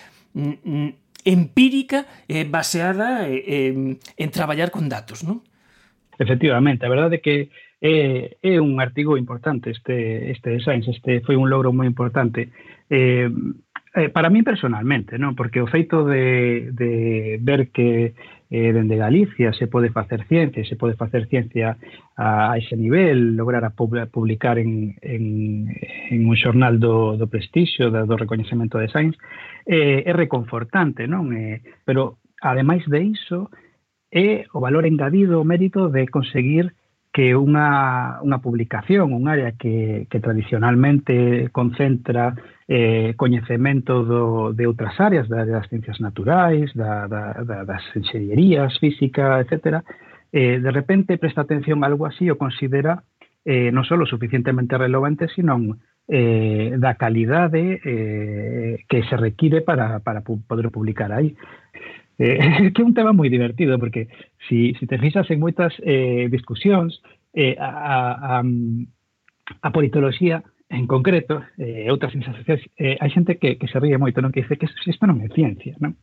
empírica 1.24 2.06
eh, 2.28 2.46
baseada 2.48 3.28
eh, 3.28 3.96
en 3.96 4.28
traballar 4.30 4.70
con 4.70 4.88
datos, 4.88 5.24
non? 5.24 5.42
Efectivamente, 6.20 6.84
a 6.84 6.92
verdade 6.92 7.16
é 7.16 7.24
que 7.24 7.48
é, 7.80 8.36
é 8.44 8.60
un 8.60 8.76
artigo 8.80 9.16
importante 9.16 9.72
este 9.72 10.30
este 10.30 10.50
de 10.50 10.60
Science, 10.60 10.90
este 10.92 11.20
foi 11.24 11.36
un 11.36 11.48
logro 11.48 11.72
moi 11.72 11.88
importante. 11.88 12.52
Eh, 12.92 13.32
eh, 13.96 14.08
para 14.12 14.30
mí 14.30 14.44
personalmente, 14.44 15.16
non? 15.16 15.32
Porque 15.32 15.64
o 15.64 15.68
feito 15.68 16.04
de, 16.04 16.70
de 16.76 17.40
ver 17.40 17.72
que 17.72 18.12
eh, 18.50 18.72
dende 18.72 18.96
Galicia 18.96 19.52
se 19.52 19.68
pode 19.68 19.90
facer 19.90 20.26
ciencia, 20.26 20.64
se 20.64 20.76
pode 20.76 20.94
facer 20.94 21.26
ciencia 21.28 21.78
a, 22.16 22.52
a 22.52 22.58
ese 22.58 22.76
nivel, 22.76 23.36
lograr 23.36 23.64
a 23.64 23.70
publicar 23.70 24.58
en, 24.58 24.96
en, 25.00 25.68
en 26.10 26.28
un 26.28 26.36
xornal 26.36 26.80
do, 26.80 27.16
do 27.16 27.30
prestixio, 27.30 27.90
do, 27.90 28.04
do 28.06 28.16
recoñecemento 28.18 28.78
de 28.78 28.88
Sainz, 28.88 29.16
eh, 29.66 30.02
é 30.04 30.12
reconfortante, 30.12 31.06
non? 31.06 31.30
Eh, 31.30 31.62
pero, 31.86 32.18
ademais 32.42 32.82
de 32.90 33.00
iso, 33.06 33.54
é 34.10 34.50
o 34.50 34.58
valor 34.58 34.82
engadido, 34.82 35.38
o 35.38 35.46
mérito 35.46 35.86
de 35.86 36.10
conseguir 36.10 36.74
que 37.20 37.36
unha, 37.36 38.16
unha 38.24 38.40
publicación, 38.40 39.12
un 39.12 39.28
área 39.28 39.52
que, 39.52 40.08
que 40.08 40.24
tradicionalmente 40.24 41.52
concentra 41.52 42.32
eh, 42.64 43.12
coñecemento 43.12 44.08
do, 44.08 44.56
de 44.56 44.64
outras 44.64 44.96
áreas, 44.96 45.28
da, 45.28 45.44
das 45.44 45.68
ciencias 45.68 46.00
naturais, 46.00 46.72
da, 46.72 47.04
da, 47.12 47.44
da, 47.44 47.68
das 47.68 47.84
enxeñerías, 47.92 48.72
física, 48.80 49.36
etc., 49.36 49.84
eh, 50.32 50.64
de 50.64 50.70
repente 50.72 51.20
presta 51.20 51.44
atención 51.44 51.84
a 51.84 51.92
algo 51.92 52.08
así 52.08 52.24
o 52.32 52.40
considera 52.40 53.04
eh, 53.44 53.68
non 53.68 53.84
só 53.84 54.00
suficientemente 54.08 54.80
relevante, 54.80 55.28
sino 55.28 55.76
eh, 56.08 56.72
da 56.80 56.96
calidade 56.96 57.84
eh, 57.84 58.80
que 58.88 59.04
se 59.12 59.16
require 59.20 59.60
para, 59.60 60.00
para 60.00 60.24
poder 60.24 60.72
publicar 60.72 61.12
aí. 61.12 61.36
Eh, 62.20 62.36
que 62.76 62.82
é 62.82 62.84
un 62.84 62.92
tema 62.92 63.16
moi 63.16 63.32
divertido, 63.32 63.80
porque 63.80 64.12
si, 64.44 64.76
si 64.76 64.84
te 64.84 65.00
fixas 65.00 65.24
en 65.32 65.40
moitas 65.40 65.72
eh, 65.80 66.28
discusións, 66.28 67.00
eh, 67.32 67.56
a, 67.56 68.36
a, 68.36 68.44
a 69.64 69.68
politoloxía 69.72 70.44
en 70.68 70.86
concreto, 70.86 71.42
eh, 71.56 71.88
outras 71.88 72.12
sensacións, 72.12 72.60
eh, 72.76 73.00
hai 73.00 73.10
xente 73.10 73.40
que, 73.40 73.56
que 73.56 73.66
se 73.72 73.80
ríe 73.80 73.96
moito, 73.96 74.20
non? 74.20 74.30
que 74.36 74.44
dice 74.44 74.60
que 74.60 74.68
isto 74.68 75.04
non 75.08 75.24
é 75.24 75.32
ciencia, 75.32 75.74
non? 75.80 75.96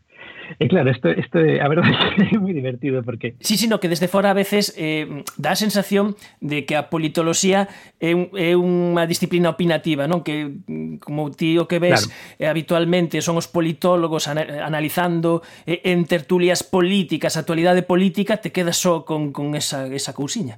E 0.59 0.67
claro, 0.67 0.89
isto, 0.89 1.11
isto 1.11 1.37
eh, 1.39 1.59
a 1.59 1.67
verdade 1.67 1.91
é 1.95 2.27
que 2.29 2.35
é 2.35 2.39
moi 2.39 2.55
divertido 2.55 3.03
porque... 3.03 3.35
Sí, 3.43 3.59
sino 3.59 3.79
que 3.79 3.91
desde 3.91 4.07
fora 4.07 4.31
a 4.31 4.37
veces 4.37 4.71
eh, 4.79 5.23
dá 5.35 5.53
a 5.53 5.59
sensación 5.59 6.15
de 6.39 6.63
que 6.63 6.79
a 6.79 6.87
politoloxía 6.87 7.67
é, 7.99 8.15
un, 8.15 8.31
é 8.33 8.55
unha 8.55 9.03
disciplina 9.05 9.51
opinativa, 9.51 10.07
non? 10.07 10.23
Que 10.23 10.47
mm, 10.47 11.03
como 11.03 11.29
ti 11.29 11.59
o 11.59 11.67
que 11.67 11.83
ves 11.83 12.07
claro. 12.07 12.39
eh, 12.39 12.47
habitualmente 12.47 13.19
son 13.19 13.35
os 13.35 13.51
politólogos 13.51 14.31
analizando 14.31 15.43
eh, 15.67 15.83
en 15.91 16.07
tertulias 16.07 16.63
políticas, 16.63 17.35
actualidade 17.35 17.83
política, 17.83 18.39
te 18.39 18.55
quedas 18.55 18.79
só 18.79 19.03
con, 19.03 19.35
con 19.35 19.53
esa, 19.53 19.87
esa 19.91 20.15
cousiña. 20.15 20.57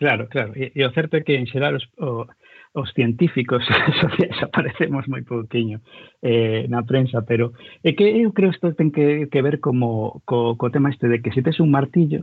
Claro, 0.00 0.28
claro. 0.32 0.56
E, 0.56 0.72
e 0.72 0.80
o 0.80 0.90
certo 0.96 1.20
é 1.20 1.22
que 1.22 1.36
en 1.36 1.44
xeral 1.44 1.76
os, 1.76 1.84
o, 2.00 2.24
os 2.72 2.92
científicos 2.92 3.64
sociais 4.00 4.38
aparecemos 4.42 5.08
moi 5.10 5.26
pouquiño 5.26 5.82
eh, 6.22 6.70
na 6.70 6.86
prensa, 6.86 7.26
pero 7.26 7.52
é 7.82 7.92
que 7.92 8.06
eu 8.06 8.30
creo 8.30 8.54
isto 8.54 8.70
ten 8.78 8.94
que, 8.94 9.26
que 9.26 9.42
ver 9.42 9.58
como 9.58 10.22
co, 10.22 10.54
co 10.54 10.70
tema 10.70 10.90
este 10.90 11.10
de 11.10 11.18
que 11.18 11.34
se 11.34 11.42
tes 11.42 11.58
un 11.58 11.70
martillo, 11.74 12.22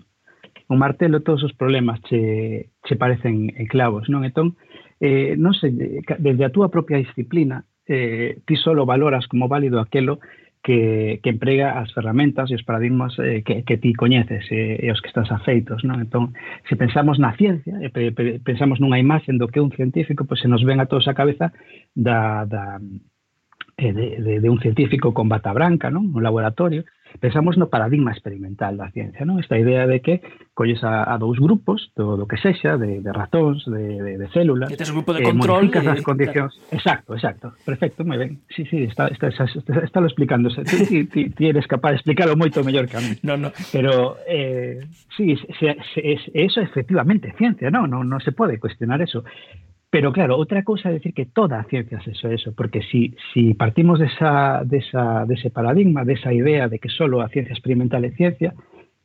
un 0.72 0.80
martelo 0.80 1.20
todos 1.22 1.44
os 1.44 1.54
problemas 1.54 2.00
che, 2.08 2.72
che 2.84 2.96
parecen 2.96 3.52
eh, 3.52 3.68
clavos, 3.68 4.08
non? 4.08 4.24
Entón, 4.24 4.56
eh, 5.04 5.36
non 5.36 5.52
sei, 5.52 5.76
desde 6.00 6.44
a 6.48 6.54
túa 6.54 6.72
propia 6.72 6.98
disciplina, 6.98 7.68
eh, 7.88 8.40
ti 8.48 8.56
solo 8.56 8.86
valoras 8.86 9.28
como 9.28 9.48
válido 9.48 9.80
aquelo 9.80 10.20
que, 10.64 11.20
que 11.24 11.30
emprega 11.30 11.80
as 11.80 11.92
ferramentas 11.94 12.52
e 12.52 12.56
os 12.56 12.64
paradigmas 12.64 13.16
eh, 13.20 13.44
que, 13.46 13.64
que 13.64 13.78
ti 13.78 13.94
coñeces 13.94 14.46
e, 14.52 14.84
e 14.84 14.92
os 14.92 15.00
que 15.02 15.08
estás 15.08 15.32
afeitos. 15.32 15.84
Non? 15.84 16.04
Entón, 16.04 16.36
se 16.68 16.76
pensamos 16.76 17.20
na 17.20 17.36
ciencia, 17.40 17.80
e 17.80 17.88
pe, 17.90 18.12
pe, 18.12 18.40
pensamos 18.44 18.80
nunha 18.80 19.00
imaxe 19.00 19.32
do 19.32 19.48
que 19.48 19.60
é 19.60 19.64
un 19.64 19.72
científico, 19.72 20.26
pois 20.28 20.42
se 20.44 20.52
nos 20.52 20.64
ven 20.68 20.84
a 20.84 20.90
todos 20.90 21.08
a 21.08 21.18
cabeza 21.18 21.56
da, 21.96 22.44
da, 22.44 22.82
eh, 23.78 23.94
de, 23.94 24.22
de, 24.22 24.34
de 24.42 24.50
un 24.50 24.60
científico 24.60 25.14
con 25.14 25.30
bata 25.30 25.54
branca, 25.54 25.88
non? 25.94 26.10
un 26.12 26.24
laboratorio, 26.26 26.84
Pensamos 27.18 27.58
no 27.58 27.68
paradigma 27.68 28.14
experimental 28.14 28.78
da 28.78 28.90
ciencia, 28.94 29.26
non? 29.26 29.42
Esta 29.42 29.58
idea 29.58 29.86
de 29.90 30.00
que 30.00 30.22
colles 30.54 30.82
a, 30.86 31.06
a 31.10 31.18
dous 31.18 31.38
grupos, 31.42 31.90
do, 31.98 32.18
do 32.18 32.26
que 32.30 32.38
sexa, 32.38 32.78
de, 32.78 33.02
de 33.02 33.12
ratóns, 33.14 33.66
de, 33.66 34.02
de, 34.02 34.14
de 34.18 34.28
células, 34.30 34.70
e 34.70 34.78
tes 34.78 34.90
un 34.90 35.02
grupo 35.02 35.14
de 35.14 35.22
eh, 35.22 35.28
control, 35.28 35.70
eh, 35.70 35.82
as 35.90 36.02
condicións. 36.06 36.54
Claro. 36.54 36.78
Exacto, 36.78 37.10
exacto. 37.18 37.46
Perfecto, 37.66 38.06
moi 38.06 38.18
ben. 38.18 38.42
Sí, 38.54 38.66
sí, 38.70 38.86
está, 38.86 39.10
está, 39.10 39.30
está, 39.30 39.46
está, 39.46 39.82
está 39.82 39.98
lo 40.00 40.08
explicándose. 40.08 40.64
Ti, 40.64 40.78
ti, 40.86 40.98
ti, 41.10 41.22
ti 41.34 41.44
eres 41.50 41.66
capaz 41.66 41.98
de 41.98 42.02
explicarlo 42.02 42.38
moito 42.38 42.64
mellor 42.64 42.86
que 42.86 42.98
a 42.98 43.02
mí. 43.02 43.18
No, 43.26 43.38
no. 43.38 43.50
Pero 43.74 44.18
eh, 44.30 44.86
sí, 45.18 45.36
se, 45.58 45.78
se, 45.94 46.02
se, 46.22 46.32
eso 46.34 46.62
efectivamente 46.62 47.34
ciencia, 47.38 47.70
non? 47.74 47.90
Non, 47.90 48.06
non 48.06 48.22
se 48.22 48.34
pode 48.34 48.62
cuestionar 48.62 49.02
eso. 49.02 49.26
Pero 49.90 50.12
claro, 50.12 50.36
outra 50.36 50.68
cousa 50.68 50.92
é 50.92 51.00
decir 51.00 51.16
que 51.16 51.32
toda 51.32 51.64
ciencia 51.72 52.04
é 52.04 52.34
eso, 52.36 52.52
porque 52.52 52.84
si, 52.92 53.16
si 53.32 53.56
partimos 53.56 54.00
desa, 54.00 54.64
desa, 54.68 55.24
dese 55.24 55.50
paradigma, 55.50 56.04
desa 56.04 56.36
idea 56.36 56.68
de 56.68 56.80
que 56.80 56.92
solo 56.92 57.24
a 57.24 57.32
ciencia 57.32 57.56
experimental 57.56 58.04
é 58.04 58.12
ciencia, 58.12 58.52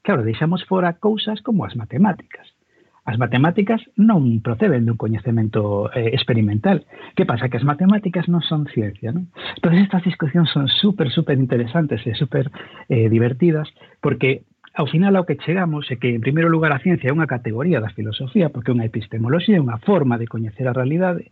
claro, 0.03 0.27
deixamos 0.27 0.67
fora 0.67 0.99
cousas 0.99 1.39
como 1.41 1.65
as 1.65 1.79
matemáticas. 1.79 2.51
As 3.05 3.19
matemáticas 3.19 3.83
non 3.99 4.43
proceden 4.47 4.87
dun 4.87 4.99
coñecemento 4.99 5.91
eh, 5.91 6.15
experimental. 6.15 6.87
Que 7.19 7.27
pasa? 7.27 7.51
Que 7.51 7.59
as 7.59 7.67
matemáticas 7.67 8.31
non 8.31 8.43
son 8.47 8.67
ciencia, 8.71 9.11
non? 9.11 9.31
Todas 9.59 9.79
estas 9.79 10.07
discusións 10.07 10.51
son 10.55 10.67
super, 10.67 11.11
super 11.11 11.35
interesantes 11.35 12.03
e 12.07 12.15
super 12.15 12.47
eh, 12.87 13.11
divertidas 13.11 13.67
porque 13.99 14.47
Ao 14.75 14.87
final 14.87 15.17
ao 15.17 15.29
que 15.29 15.37
chegamos 15.37 15.85
é 15.93 16.01
que, 16.01 16.17
en 16.17 16.25
primeiro 16.25 16.49
lugar, 16.49 16.73
a 16.73 16.81
ciencia 16.81 17.13
é 17.13 17.17
unha 17.17 17.29
categoría 17.29 17.85
da 17.85 17.93
filosofía, 17.93 18.49
porque 18.49 18.73
é 18.73 18.77
unha 18.77 18.89
epistemoloxía 18.89 19.61
é 19.61 19.65
unha 19.65 19.77
forma 19.85 20.17
de 20.17 20.25
coñecer 20.25 20.65
a 20.65 20.73
realidade, 20.73 21.29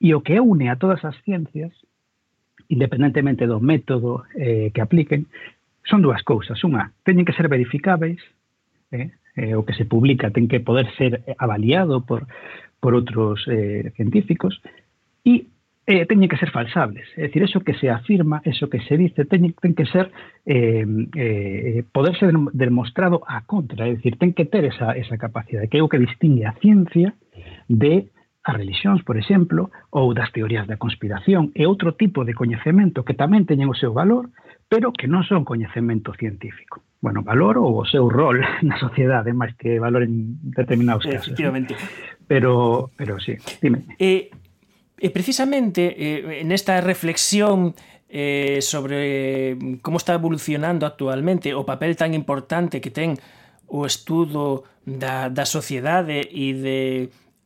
e 0.00 0.16
o 0.16 0.24
que 0.24 0.40
une 0.40 0.72
a 0.72 0.80
todas 0.80 1.04
as 1.04 1.12
ciencias, 1.20 1.76
independentemente 2.72 3.44
do 3.44 3.60
método 3.60 4.24
eh, 4.32 4.72
que 4.72 4.80
apliquen, 4.80 5.28
son 5.84 6.00
dúas 6.00 6.24
cousas. 6.24 6.56
Unha, 6.64 6.96
teñen 7.04 7.28
que 7.28 7.36
ser 7.36 7.52
verificáveis, 7.52 8.24
eh, 8.96 9.12
eh, 9.36 9.52
o 9.52 9.68
que 9.68 9.76
se 9.76 9.84
publica 9.84 10.32
ten 10.32 10.48
que 10.48 10.64
poder 10.64 10.88
ser 10.96 11.20
avaliado 11.36 12.00
por, 12.00 12.24
por 12.80 12.96
outros 12.96 13.44
eh, 13.52 13.92
científicos, 13.92 14.56
e 15.20 15.52
eh, 15.90 16.06
teñen 16.06 16.30
que 16.30 16.38
ser 16.38 16.54
falsables. 16.54 17.10
É 17.18 17.26
dicir, 17.26 17.42
eso 17.42 17.66
que 17.66 17.74
se 17.74 17.90
afirma, 17.90 18.38
eso 18.46 18.70
que 18.70 18.78
se 18.86 18.94
dice, 18.94 19.26
teñen, 19.26 19.58
ten 19.58 19.74
que 19.74 19.86
ser 19.90 20.14
eh, 20.46 20.86
eh, 21.18 21.82
poderse 21.90 22.30
demostrado 22.54 23.26
a 23.26 23.42
contra. 23.42 23.90
É 23.90 23.98
dicir, 23.98 24.14
ten 24.14 24.30
que 24.30 24.46
ter 24.46 24.62
esa, 24.70 24.94
esa 24.94 25.18
capacidade, 25.18 25.66
que 25.66 25.78
é 25.78 25.82
o 25.82 25.90
que 25.90 25.98
distingue 25.98 26.46
a 26.46 26.54
ciencia 26.62 27.18
de 27.66 28.06
as 28.42 28.56
religións, 28.56 29.02
por 29.02 29.18
exemplo, 29.18 29.74
ou 29.90 30.14
das 30.14 30.30
teorías 30.30 30.64
da 30.70 30.78
conspiración 30.78 31.50
e 31.58 31.66
outro 31.66 31.98
tipo 31.98 32.22
de 32.22 32.38
coñecemento 32.38 33.02
que 33.02 33.18
tamén 33.18 33.44
teñen 33.44 33.68
o 33.68 33.76
seu 33.76 33.90
valor, 33.90 34.30
pero 34.70 34.94
que 34.94 35.10
non 35.10 35.26
son 35.26 35.42
coñecemento 35.42 36.14
científico. 36.14 36.86
Bueno, 37.02 37.26
valor 37.26 37.58
ou 37.58 37.82
o 37.82 37.84
seu 37.84 38.06
rol 38.06 38.38
na 38.62 38.78
sociedade, 38.78 39.34
máis 39.34 39.58
que 39.58 39.82
valor 39.82 40.06
en 40.06 40.38
determinados 40.54 41.02
casos. 41.02 41.34
Efectivamente. 41.34 41.74
Pero, 42.30 42.94
pero 42.94 43.18
sí, 43.18 43.34
dime. 43.58 43.84
Eh, 43.98 44.30
E 45.00 45.08
precisamente 45.08 45.96
eh, 45.96 46.44
nesta 46.44 46.76
reflexión 46.84 47.72
eh, 48.12 48.60
sobre 48.60 49.56
como 49.80 49.96
está 49.96 50.12
evolucionando 50.12 50.84
actualmente 50.84 51.56
o 51.56 51.64
papel 51.64 51.96
tan 51.96 52.12
importante 52.12 52.84
que 52.84 52.92
ten 52.92 53.16
o 53.64 53.88
estudo 53.88 54.68
da, 54.84 55.32
da 55.32 55.48
sociedade 55.48 56.20
e 56.28 56.52
de 56.52 56.80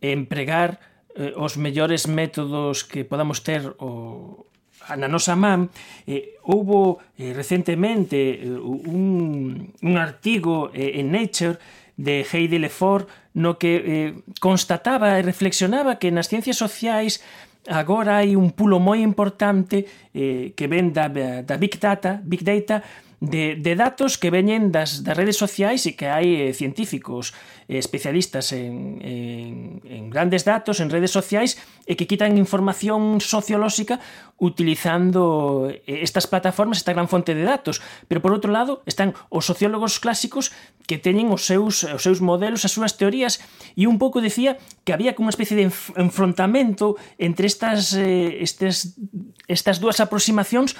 empregar 0.02 0.82
eh, 1.14 1.30
os 1.38 1.54
mellores 1.54 2.10
métodos 2.10 2.82
que 2.82 3.06
podamos 3.06 3.46
ter 3.46 3.70
o, 3.78 4.50
na 4.98 5.06
nosa 5.06 5.38
man 5.38 5.70
eh, 6.10 6.36
houbo 6.42 6.98
eh, 7.16 7.32
recentemente 7.32 8.44
eh, 8.44 8.50
un, 8.50 9.70
un 9.78 9.94
artigo 9.94 10.74
eh, 10.74 11.00
en 11.00 11.14
Nature 11.14 11.56
de 11.96 12.26
Heidi 12.26 12.58
Lefort 12.58 13.08
no 13.34 13.58
que 13.58 13.72
eh, 13.76 14.10
constataba 14.40 15.18
e 15.18 15.22
reflexionaba 15.22 15.98
que 15.98 16.10
nas 16.10 16.26
ciencias 16.26 16.58
sociais 16.58 17.22
agora 17.66 18.20
hai 18.20 18.36
un 18.36 18.52
pulo 18.52 18.78
moi 18.78 19.00
importante 19.00 19.86
eh, 20.12 20.52
que 20.52 20.66
ven 20.68 20.92
da, 20.92 21.08
da 21.08 21.56
Big 21.56 21.78
Data, 21.80 22.20
Big 22.22 22.44
Data 22.44 22.82
de, 23.24 23.56
de 23.56 23.72
datos 23.76 24.18
que 24.18 24.30
veñen 24.30 24.68
das, 24.68 25.00
das 25.00 25.16
redes 25.16 25.40
sociais 25.40 25.88
e 25.88 25.96
que 25.96 26.12
hai 26.12 26.50
eh, 26.50 26.52
científicos 26.52 27.32
eh, 27.68 27.80
especialistas 27.80 28.52
en, 28.52 29.00
en, 29.00 29.80
en 29.84 30.02
grandes 30.12 30.44
datos, 30.44 30.80
en 30.84 30.92
redes 30.92 31.10
sociais, 31.10 31.56
e 31.88 31.96
que 31.96 32.04
quitan 32.04 32.36
información 32.36 33.20
sociolóxica 33.24 34.00
utilizando 34.36 35.70
eh, 35.72 36.04
estas 36.04 36.28
plataformas, 36.28 36.84
esta 36.84 36.92
gran 36.92 37.08
fonte 37.08 37.32
de 37.32 37.44
datos. 37.48 37.80
Pero 38.08 38.20
por 38.20 38.36
outro 38.36 38.52
lado, 38.52 38.84
están 38.84 39.16
os 39.32 39.48
sociólogos 39.48 39.96
clásicos 40.02 40.52
que 40.84 41.00
teñen 41.00 41.32
os 41.32 41.48
seus, 41.48 41.88
os 41.88 42.04
seus 42.04 42.20
modelos, 42.20 42.68
as 42.68 42.76
súas 42.76 43.00
teorías, 43.00 43.40
e 43.72 43.88
un 43.88 43.96
pouco 43.96 44.20
decía 44.20 44.60
que 44.84 44.92
había 44.92 45.16
como 45.16 45.32
unha 45.32 45.34
especie 45.34 45.56
de 45.56 45.72
enfrontamento 45.96 47.00
entre 47.16 47.48
estas, 47.48 47.96
eh, 47.96 48.44
estes, 48.44 49.00
estas 49.48 49.80
dúas 49.80 50.02
aproximacións 50.04 50.76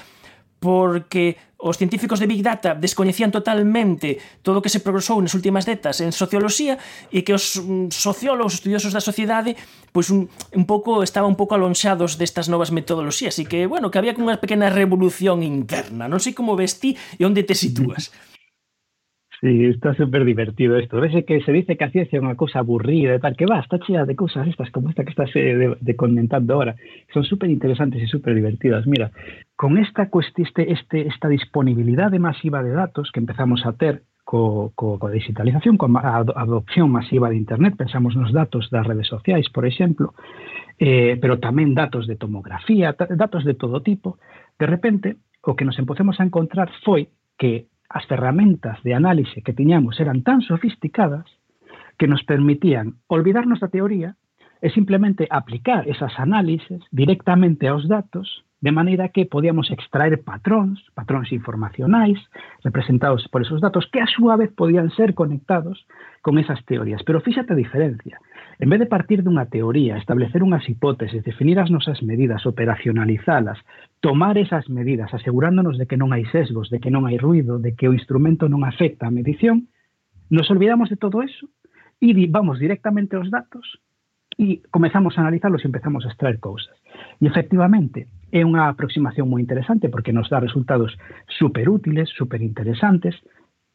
porque 0.59 1.37
os 1.57 1.77
científicos 1.77 2.19
de 2.19 2.27
Big 2.27 2.43
Data 2.43 2.75
descoñecían 2.75 3.31
totalmente 3.31 4.21
todo 4.45 4.59
o 4.59 4.63
que 4.63 4.69
se 4.69 4.83
progresou 4.83 5.17
nas 5.17 5.33
últimas 5.33 5.65
décadas 5.65 6.03
en 6.03 6.13
socioloxía 6.13 6.77
e 7.09 7.25
que 7.25 7.33
os 7.33 7.57
mm, 7.57 7.89
sociólogos, 7.89 8.59
estudiosos 8.59 8.93
da 8.93 9.01
sociedade, 9.01 9.57
pois 9.89 10.13
un, 10.13 10.29
un 10.29 10.65
pouco 10.69 11.01
estaban 11.01 11.33
un 11.33 11.39
pouco 11.39 11.57
alonxados 11.57 12.21
destas 12.21 12.51
novas 12.51 12.69
metodoloxías 12.69 13.39
e 13.41 13.49
que, 13.49 13.65
bueno, 13.65 13.89
que 13.89 13.97
había 13.97 14.13
como 14.13 14.29
unha 14.29 14.37
pequena 14.37 14.69
revolución 14.69 15.41
interna. 15.41 16.05
Non 16.05 16.21
sei 16.21 16.37
como 16.37 16.53
vestí 16.53 16.93
e 17.17 17.23
onde 17.25 17.41
te 17.41 17.57
sitúas. 17.57 18.11
Sí, 19.45 19.63
está 19.65 19.93
súper 19.93 20.25
divertido 20.25 20.75
esto. 20.75 20.99
Ves 20.99 21.23
que 21.23 21.39
se 21.41 21.51
dice 21.51 21.77
que 21.77 21.83
a 21.83 21.91
ciencia 21.91 22.17
é 22.17 22.23
unha 22.25 22.33
cousa 22.33 22.65
aburrida 22.65 23.13
e 23.13 23.21
tal, 23.21 23.37
que 23.37 23.45
va, 23.45 23.61
está 23.61 23.77
chea 23.77 24.01
de 24.01 24.17
cousas 24.17 24.49
estas 24.49 24.73
como 24.73 24.89
esta 24.89 25.05
que 25.05 25.13
estás 25.13 25.29
eh, 25.37 25.53
de, 25.53 25.77
de 25.77 25.93
comentando 25.93 26.57
ahora. 26.57 26.73
Son 27.13 27.21
súper 27.21 27.53
interesantes 27.53 28.01
e 28.01 28.09
súper 28.09 28.33
divertidas. 28.33 28.89
Mira, 28.89 29.13
con 29.53 29.77
esta 29.77 30.09
este, 30.09 30.73
este, 30.73 31.05
esta 31.05 31.29
disponibilidade 31.29 32.17
masiva 32.17 32.65
de 32.65 32.73
datos 32.73 33.13
que 33.13 33.21
empezamos 33.21 33.69
a 33.69 33.77
ter 33.77 34.01
co, 34.25 34.73
co, 34.73 34.97
digitalización, 35.13 35.77
con 35.77 35.93
a 35.93 36.25
adopción 36.25 36.89
masiva 36.89 37.29
de 37.29 37.37
Internet, 37.37 37.77
pensamos 37.77 38.17
nos 38.17 38.33
datos 38.33 38.73
das 38.73 38.81
redes 38.81 39.05
sociais, 39.05 39.53
por 39.53 39.69
exemplo, 39.69 40.17
eh, 40.81 41.21
pero 41.21 41.37
tamén 41.37 41.77
datos 41.77 42.09
de 42.09 42.17
tomografía, 42.17 42.97
datos 42.97 43.45
de 43.45 43.53
todo 43.53 43.85
tipo, 43.85 44.17
de 44.57 44.65
repente, 44.65 45.21
o 45.45 45.53
que 45.53 45.69
nos 45.69 45.77
empecemos 45.77 46.17
a 46.17 46.25
encontrar 46.25 46.73
foi 46.81 47.13
que 47.37 47.69
as 47.89 48.05
ferramentas 48.05 48.81
de 48.83 48.93
análise 48.93 49.41
que 49.41 49.53
tiñamos 49.53 49.99
eran 49.99 50.23
tan 50.23 50.41
sofisticadas 50.41 51.25
que 51.97 52.07
nos 52.07 52.23
permitían 52.23 52.99
olvidarnos 53.07 53.59
da 53.59 53.71
teoría 53.71 54.15
e 54.61 54.69
simplemente 54.73 55.27
aplicar 55.29 55.87
esas 55.87 56.17
análises 56.17 56.81
directamente 56.91 57.67
aos 57.67 57.87
datos 57.87 58.45
de 58.65 58.71
maneira 58.71 59.09
que 59.09 59.27
podíamos 59.27 59.69
extraer 59.69 60.23
patróns, 60.23 60.81
patróns 60.95 61.31
informacionais 61.31 62.17
representados 62.63 63.27
por 63.29 63.43
esos 63.45 63.61
datos 63.61 63.85
que 63.93 64.01
a 64.01 64.09
súa 64.09 64.41
vez 64.41 64.49
podían 64.57 64.89
ser 64.97 65.13
conectados 65.13 65.85
con 66.25 66.41
esas 66.41 66.65
teorías. 66.65 67.05
Pero 67.05 67.21
fíxate 67.21 67.53
a 67.53 67.61
diferencia. 67.61 68.17
En 68.57 68.73
vez 68.73 68.81
de 68.81 68.89
partir 68.89 69.21
dunha 69.21 69.45
teoría, 69.53 70.01
establecer 70.01 70.41
unhas 70.41 70.65
hipóteses, 70.65 71.21
definir 71.21 71.61
as 71.61 71.69
nosas 71.69 72.01
medidas, 72.01 72.49
operacionalizalas, 72.49 73.61
tomar 74.01 74.41
esas 74.41 74.65
medidas, 74.65 75.13
asegurándonos 75.13 75.77
de 75.77 75.85
que 75.85 76.01
non 76.01 76.09
hai 76.09 76.25
sesgos, 76.33 76.73
de 76.73 76.81
que 76.81 76.89
non 76.89 77.05
hai 77.05 77.21
ruido, 77.21 77.61
de 77.61 77.77
que 77.77 77.85
o 77.85 77.93
instrumento 77.93 78.49
non 78.49 78.65
afecta 78.65 79.05
a 79.05 79.13
medición, 79.13 79.69
nos 80.33 80.49
olvidamos 80.49 80.89
de 80.89 80.97
todo 80.97 81.21
eso 81.21 81.45
e 82.01 82.17
vamos 82.33 82.57
directamente 82.57 83.13
aos 83.13 83.29
datos 83.29 83.77
e 84.41 84.65
comezamos 84.73 85.15
a 85.15 85.21
analizarlos 85.21 85.63
e 85.63 85.69
empezamos 85.69 86.03
a 86.03 86.11
extraer 86.11 86.41
cousas. 86.41 86.75
E 87.21 87.29
efectivamente, 87.29 88.09
é 88.35 88.43
unha 88.43 88.67
aproximación 88.67 89.31
moi 89.31 89.39
interesante 89.39 89.87
porque 89.87 90.11
nos 90.11 90.27
dá 90.27 90.43
resultados 90.43 90.91
superútiles, 91.39 92.11
superinteresantes, 92.11 93.15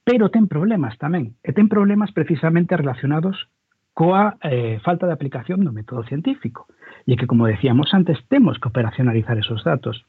pero 0.05 0.29
ten 0.29 0.53
problemas 0.53 1.01
tamén, 1.01 1.33
e 1.41 1.57
ten 1.57 1.73
problemas 1.73 2.13
precisamente 2.13 2.77
relacionados 2.77 3.49
coa 3.97 4.37
eh, 4.45 4.77
falta 4.85 5.09
de 5.09 5.17
aplicación 5.17 5.65
do 5.65 5.73
método 5.73 6.05
científico. 6.05 6.69
E 7.09 7.17
que, 7.17 7.25
como 7.25 7.49
decíamos 7.49 7.97
antes, 7.97 8.21
temos 8.29 8.61
que 8.61 8.69
operacionalizar 8.69 9.41
esos 9.41 9.65
datos. 9.65 10.05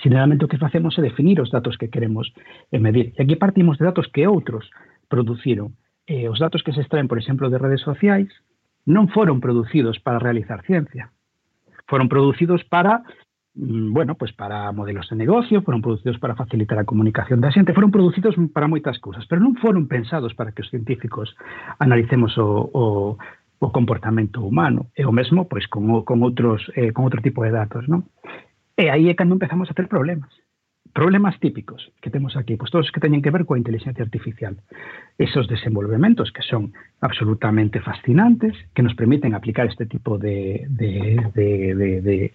Generalmente 0.00 0.48
o 0.48 0.50
que 0.50 0.60
facemos 0.60 0.96
é 0.96 1.04
definir 1.04 1.36
os 1.44 1.52
datos 1.52 1.76
que 1.76 1.92
queremos 1.92 2.32
eh, 2.72 2.80
medir. 2.80 3.12
E 3.16 3.28
aquí 3.28 3.36
partimos 3.36 3.76
de 3.76 3.84
datos 3.84 4.08
que 4.08 4.24
outros 4.24 4.72
produciron. 5.12 5.76
Eh, 6.08 6.32
os 6.32 6.40
datos 6.40 6.64
que 6.64 6.72
se 6.72 6.80
extraen, 6.80 7.08
por 7.08 7.20
exemplo, 7.20 7.52
de 7.52 7.60
redes 7.60 7.84
sociais, 7.84 8.32
non 8.88 9.12
foron 9.12 9.44
producidos 9.44 10.00
para 10.00 10.20
realizar 10.20 10.64
ciencia. 10.64 11.12
Foron 11.84 12.08
producidos 12.08 12.64
para 12.64 13.04
Mm, 13.54 13.92
bueno, 13.92 14.16
pues 14.16 14.32
para 14.32 14.72
modelos 14.72 15.08
de 15.08 15.16
negocio, 15.16 15.62
foron 15.62 15.80
producidos 15.80 16.18
para 16.18 16.34
facilitar 16.34 16.78
a 16.78 16.84
comunicación 16.84 17.40
da 17.40 17.54
xente, 17.54 17.70
foron 17.72 17.94
producidos 17.94 18.34
para 18.50 18.66
moitas 18.66 18.98
cousas, 18.98 19.22
pero 19.30 19.38
non 19.38 19.54
foron 19.62 19.86
pensados 19.86 20.34
para 20.34 20.50
que 20.50 20.66
os 20.66 20.70
científicos 20.74 21.38
analicemos 21.78 22.34
o, 22.34 22.66
o, 22.74 22.84
o 23.62 23.68
comportamento 23.70 24.42
humano, 24.42 24.90
e 24.98 25.06
o 25.06 25.14
mesmo 25.14 25.46
pois 25.46 25.70
con, 25.70 26.02
con 26.02 26.18
outros 26.26 26.66
eh, 26.74 26.90
con 26.90 27.06
outro 27.06 27.22
tipo 27.22 27.46
de 27.46 27.54
datos, 27.54 27.86
non? 27.86 28.10
E 28.74 28.90
aí 28.90 29.06
é 29.06 29.14
cando 29.14 29.38
empezamos 29.38 29.70
a 29.70 29.76
ter 29.78 29.86
problemas. 29.86 30.34
Problemas 30.94 31.40
típicos 31.40 31.90
que 32.00 32.08
temos 32.08 32.36
aquí, 32.36 32.54
pois 32.54 32.70
todos 32.70 32.94
que 32.94 33.02
teñen 33.02 33.18
que 33.18 33.34
ver 33.34 33.42
coa 33.42 33.58
inteligencia 33.58 34.06
artificial. 34.06 34.54
Esos 35.18 35.50
desenvolvementos 35.50 36.30
que 36.30 36.46
son 36.46 36.70
absolutamente 37.02 37.82
fascinantes, 37.82 38.54
que 38.78 38.86
nos 38.86 38.94
permiten 38.94 39.34
aplicar 39.34 39.66
este 39.66 39.90
tipo 39.90 40.22
de, 40.22 40.70
de, 40.70 42.30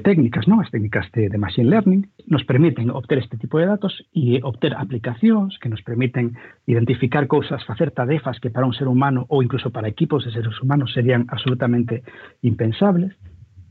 técnicas, 0.00 0.48
non? 0.48 0.64
as 0.64 0.72
técnicas 0.72 1.12
de, 1.12 1.28
machine 1.36 1.68
learning, 1.68 2.08
nos 2.24 2.48
permiten 2.48 2.88
obter 2.88 3.20
este 3.20 3.36
tipo 3.36 3.60
de 3.60 3.68
datos 3.68 3.92
e 4.16 4.40
obter 4.40 4.72
aplicacións 4.72 5.60
que 5.60 5.68
nos 5.68 5.84
permiten 5.84 6.40
identificar 6.64 7.28
cousas, 7.28 7.68
facer 7.68 7.92
tarefas 7.92 8.40
que 8.40 8.48
para 8.48 8.64
un 8.64 8.72
ser 8.72 8.88
humano 8.88 9.28
ou 9.28 9.44
incluso 9.44 9.68
para 9.68 9.92
equipos 9.92 10.24
de 10.24 10.32
seres 10.32 10.56
humanos 10.64 10.96
serían 10.96 11.28
absolutamente 11.28 12.00
impensables, 12.40 13.12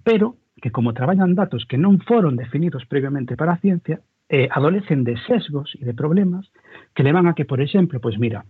pero 0.05 0.37
que 0.63 0.71
como 0.71 0.93
traballan 0.93 1.35
datos 1.35 1.67
que 1.67 1.75
non 1.75 1.99
foron 2.07 2.39
definidos 2.39 2.87
previamente 2.87 3.35
para 3.35 3.51
a 3.51 3.59
ciencia, 3.59 3.99
eh, 4.31 4.47
adolecen 4.47 5.03
de 5.03 5.19
sesgos 5.27 5.75
e 5.75 5.83
de 5.83 5.91
problemas 5.91 6.47
que 6.95 7.03
levan 7.03 7.27
a 7.27 7.35
que, 7.35 7.43
por 7.43 7.59
exemplo, 7.59 7.99
pois 7.99 8.15
mira, 8.15 8.47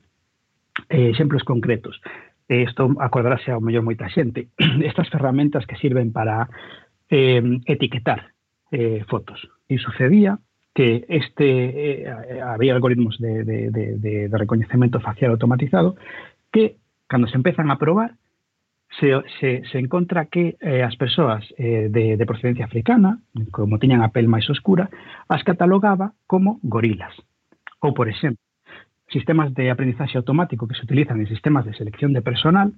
eh, 0.94 1.10
exemplos 1.10 1.42
concretos, 1.42 1.98
eh, 2.46 2.70
isto 2.70 2.86
acordarase 3.02 3.50
ao 3.50 3.66
mellor 3.66 3.82
moita 3.82 4.06
xente, 4.14 4.54
estas 4.86 5.10
ferramentas 5.10 5.66
que 5.66 5.74
sirven 5.82 6.14
para 6.14 6.54
eh, 7.10 7.42
etiquetar 7.66 8.30
eh, 8.70 9.02
fotos. 9.10 9.50
E 9.66 9.82
sucedía 9.82 10.38
que 10.78 11.10
este 11.10 11.50
eh, 11.50 12.42
había 12.46 12.78
algoritmos 12.78 13.18
de, 13.18 13.42
de, 13.42 14.30
facial 15.02 15.34
automatizado 15.34 15.98
que, 16.54 16.78
cando 17.10 17.26
se 17.26 17.42
empezan 17.42 17.74
a 17.74 17.82
probar, 17.82 18.22
se, 19.00 19.12
se, 19.40 19.64
se 19.72 19.80
encontra 19.80 20.26
que 20.26 20.56
eh, 20.62 20.84
as 20.84 20.96
persoas 20.96 21.42
eh, 21.58 21.88
de, 21.90 22.18
de 22.18 22.26
procedencia 22.26 22.66
africana, 22.66 23.20
como 23.52 23.80
tiñan 23.80 24.06
a 24.06 24.14
pel 24.14 24.30
máis 24.30 24.46
oscura, 24.50 24.90
as 25.30 25.42
catalogaba 25.42 26.14
como 26.30 26.60
gorilas. 26.62 27.14
Ou, 27.82 27.94
por 27.94 28.08
exemplo, 28.08 28.42
sistemas 29.10 29.54
de 29.54 29.70
aprendizaxe 29.70 30.18
automático 30.18 30.68
que 30.68 30.78
se 30.78 30.86
utilizan 30.86 31.20
en 31.20 31.28
sistemas 31.28 31.66
de 31.66 31.74
selección 31.74 32.14
de 32.14 32.22
personal, 32.22 32.74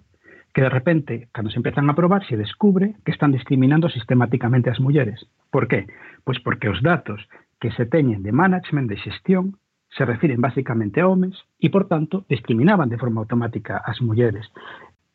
que 0.56 0.64
de 0.64 0.70
repente, 0.70 1.28
cando 1.36 1.52
se 1.52 1.60
empezan 1.60 1.90
a 1.90 1.96
probar, 1.96 2.26
se 2.26 2.38
descubre 2.38 2.96
que 3.04 3.12
están 3.12 3.32
discriminando 3.32 3.90
sistemáticamente 3.90 4.72
as 4.72 4.80
mulleres. 4.80 5.20
Por 5.52 5.68
qué? 5.68 5.88
Pois 6.24 6.40
porque 6.40 6.72
os 6.72 6.80
datos 6.82 7.20
que 7.60 7.72
se 7.76 7.86
teñen 7.86 8.24
de 8.24 8.32
management 8.32 8.88
de 8.88 8.98
xestión 9.04 9.60
se 9.96 10.06
refiren 10.06 10.42
basicamente 10.42 11.00
a 11.00 11.08
homes 11.08 11.36
e, 11.60 11.72
por 11.72 11.88
tanto, 11.88 12.26
discriminaban 12.28 12.90
de 12.90 13.00
forma 13.00 13.22
automática 13.22 13.80
as 13.84 14.00
mulleres. 14.04 14.48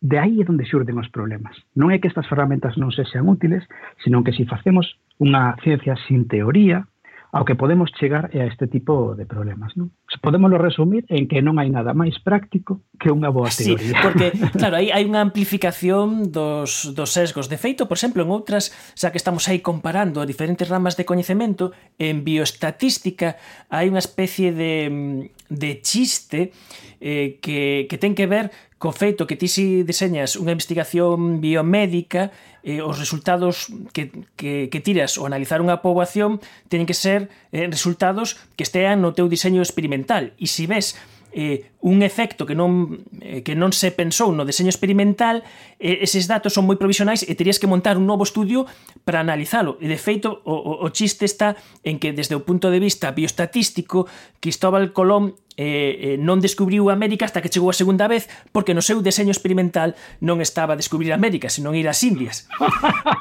De 0.01 0.17
aí 0.19 0.41
é 0.41 0.49
onde 0.49 0.65
xurden 0.65 0.97
os 0.97 1.13
problemas. 1.13 1.53
Non 1.77 1.93
é 1.93 2.01
que 2.01 2.09
estas 2.09 2.25
ferramentas 2.25 2.81
non 2.81 2.89
sexan 2.89 3.29
útiles, 3.29 3.69
senón 4.01 4.25
que 4.25 4.33
se 4.33 4.49
facemos 4.49 4.97
unha 5.21 5.53
ciencia 5.61 5.93
sin 6.09 6.25
teoría, 6.25 6.89
ao 7.37 7.45
que 7.45 7.55
podemos 7.55 7.93
chegar 8.01 8.33
é 8.33 8.41
a 8.41 8.49
este 8.49 8.65
tipo 8.65 9.13
de 9.13 9.29
problemas. 9.29 9.77
Non? 9.77 9.93
podémoslo 10.19 10.59
resumir 10.59 11.07
en 11.07 11.31
que 11.31 11.39
non 11.39 11.63
hai 11.63 11.71
nada 11.71 11.95
máis 11.95 12.19
práctico 12.19 12.83
que 12.99 13.15
unha 13.15 13.31
boa 13.31 13.47
teoría. 13.47 13.79
Sí, 13.79 13.95
porque, 14.03 14.35
claro, 14.61 14.83
hai, 14.83 14.91
hai 14.91 15.07
unha 15.07 15.23
amplificación 15.23 16.35
dos, 16.35 16.91
dos 16.99 17.15
sesgos. 17.15 17.47
De 17.47 17.55
feito, 17.55 17.87
por 17.87 17.95
exemplo, 17.95 18.27
en 18.27 18.35
outras, 18.35 18.75
xa 18.99 19.15
que 19.15 19.21
estamos 19.23 19.47
aí 19.47 19.63
comparando 19.63 20.27
diferentes 20.27 20.67
ramas 20.67 20.99
de 20.99 21.07
coñecemento, 21.07 21.71
en 22.03 22.27
bioestatística 22.27 23.39
hai 23.71 23.87
unha 23.87 24.03
especie 24.03 24.51
de, 24.51 25.31
de 25.47 25.71
chiste 25.79 26.51
eh, 26.99 27.39
que, 27.39 27.87
que 27.87 27.97
ten 27.97 28.19
que 28.19 28.27
ver 28.27 28.51
co 28.81 28.97
feito 28.97 29.29
que 29.29 29.37
ti 29.37 29.45
si 29.45 29.85
diseñas 29.85 30.41
unha 30.41 30.57
investigación 30.57 31.45
biomédica, 31.45 32.33
eh, 32.65 32.81
os 32.81 32.97
resultados 32.97 33.69
que, 33.93 34.09
que, 34.41 34.73
que 34.73 34.81
tiras 34.81 35.21
ao 35.21 35.29
analizar 35.29 35.61
unha 35.61 35.85
poboación 35.85 36.41
teñen 36.73 36.89
que 36.89 36.97
ser 36.97 37.29
eh, 37.53 37.69
resultados 37.69 38.41
que 38.57 38.65
estean 38.65 39.05
no 39.05 39.13
teu 39.13 39.29
diseño 39.29 39.61
experimental 39.61 40.00
experimental 40.01 40.33
e 40.39 40.47
se 40.47 40.67
ves 40.67 40.97
eh, 41.33 41.71
un 41.81 42.03
efecto 42.03 42.45
que 42.45 42.59
non 42.59 43.07
eh, 43.23 43.47
que 43.47 43.55
non 43.55 43.71
se 43.71 43.95
pensou 43.95 44.35
no 44.35 44.43
deseño 44.43 44.67
experimental, 44.67 45.47
eh, 45.79 46.03
eses 46.03 46.27
datos 46.27 46.51
son 46.59 46.67
moi 46.67 46.75
provisionais 46.75 47.23
e 47.23 47.39
terías 47.39 47.63
que 47.63 47.71
montar 47.71 47.95
un 47.95 48.03
novo 48.03 48.27
estudio 48.27 48.67
para 49.07 49.23
analizalo. 49.23 49.79
E 49.79 49.87
de 49.87 49.95
feito, 49.95 50.43
o, 50.43 50.55
o, 50.59 50.73
o 50.83 50.87
chiste 50.91 51.23
está 51.23 51.55
en 51.87 52.03
que 52.03 52.11
desde 52.11 52.35
o 52.35 52.43
punto 52.43 52.67
de 52.75 52.83
vista 52.83 53.15
biostatístico, 53.15 54.11
Cristóbal 54.43 54.91
Colón 54.91 55.39
eh, 55.55 56.17
eh, 56.17 56.17
non 56.19 56.43
descubriu 56.43 56.91
América 56.91 57.31
hasta 57.31 57.39
que 57.39 57.53
chegou 57.53 57.71
a 57.71 57.79
segunda 57.79 58.11
vez 58.11 58.27
porque 58.51 58.75
no 58.75 58.83
seu 58.83 58.99
deseño 58.99 59.31
experimental 59.31 59.95
non 60.19 60.43
estaba 60.43 60.75
a 60.75 60.81
descubrir 60.83 61.15
América, 61.15 61.47
senón 61.47 61.79
ir 61.79 61.87
ás 61.87 62.03
Indias. 62.03 62.51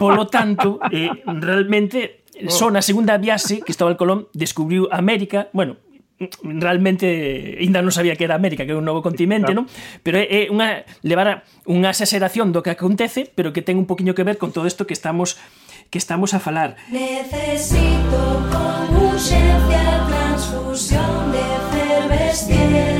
Polo 0.01 0.25
tanto, 0.25 0.81
eh, 0.89 1.13
realmente 1.29 2.25
oh. 2.41 2.49
só 2.49 2.73
na 2.73 2.81
segunda 2.81 3.21
viaxe 3.21 3.61
Cristóbal 3.61 4.01
Colón 4.01 4.25
descubriu 4.33 4.89
América, 4.89 5.53
bueno, 5.53 5.77
realmente 6.43 7.55
ainda 7.59 7.79
non 7.79 7.95
sabía 7.95 8.19
que 8.19 8.27
era 8.27 8.35
América, 8.35 8.67
que 8.67 8.75
é 8.75 8.77
un 8.77 8.83
novo 8.83 8.99
continente, 8.99 9.55
non? 9.55 9.71
Pero 10.03 10.19
é, 10.19 10.27
é 10.27 10.41
unha 10.51 10.83
levar 10.99 11.47
unha 11.63 11.95
exageración 11.95 12.51
do 12.51 12.59
que 12.59 12.75
acontece, 12.75 13.31
pero 13.31 13.55
que 13.55 13.63
ten 13.63 13.79
un 13.79 13.87
poquinho 13.87 14.11
que 14.11 14.27
ver 14.27 14.35
con 14.35 14.51
todo 14.51 14.67
isto 14.67 14.83
que 14.83 14.95
estamos 14.95 15.39
que 15.89 15.97
estamos 15.97 16.35
a 16.35 16.39
falar. 16.39 16.75
Necesito 16.91 18.19
con 18.51 19.09
urgencia 19.09 20.05
transfusión 20.11 21.31
de 21.31 21.39
efervesciencia. 21.39 22.99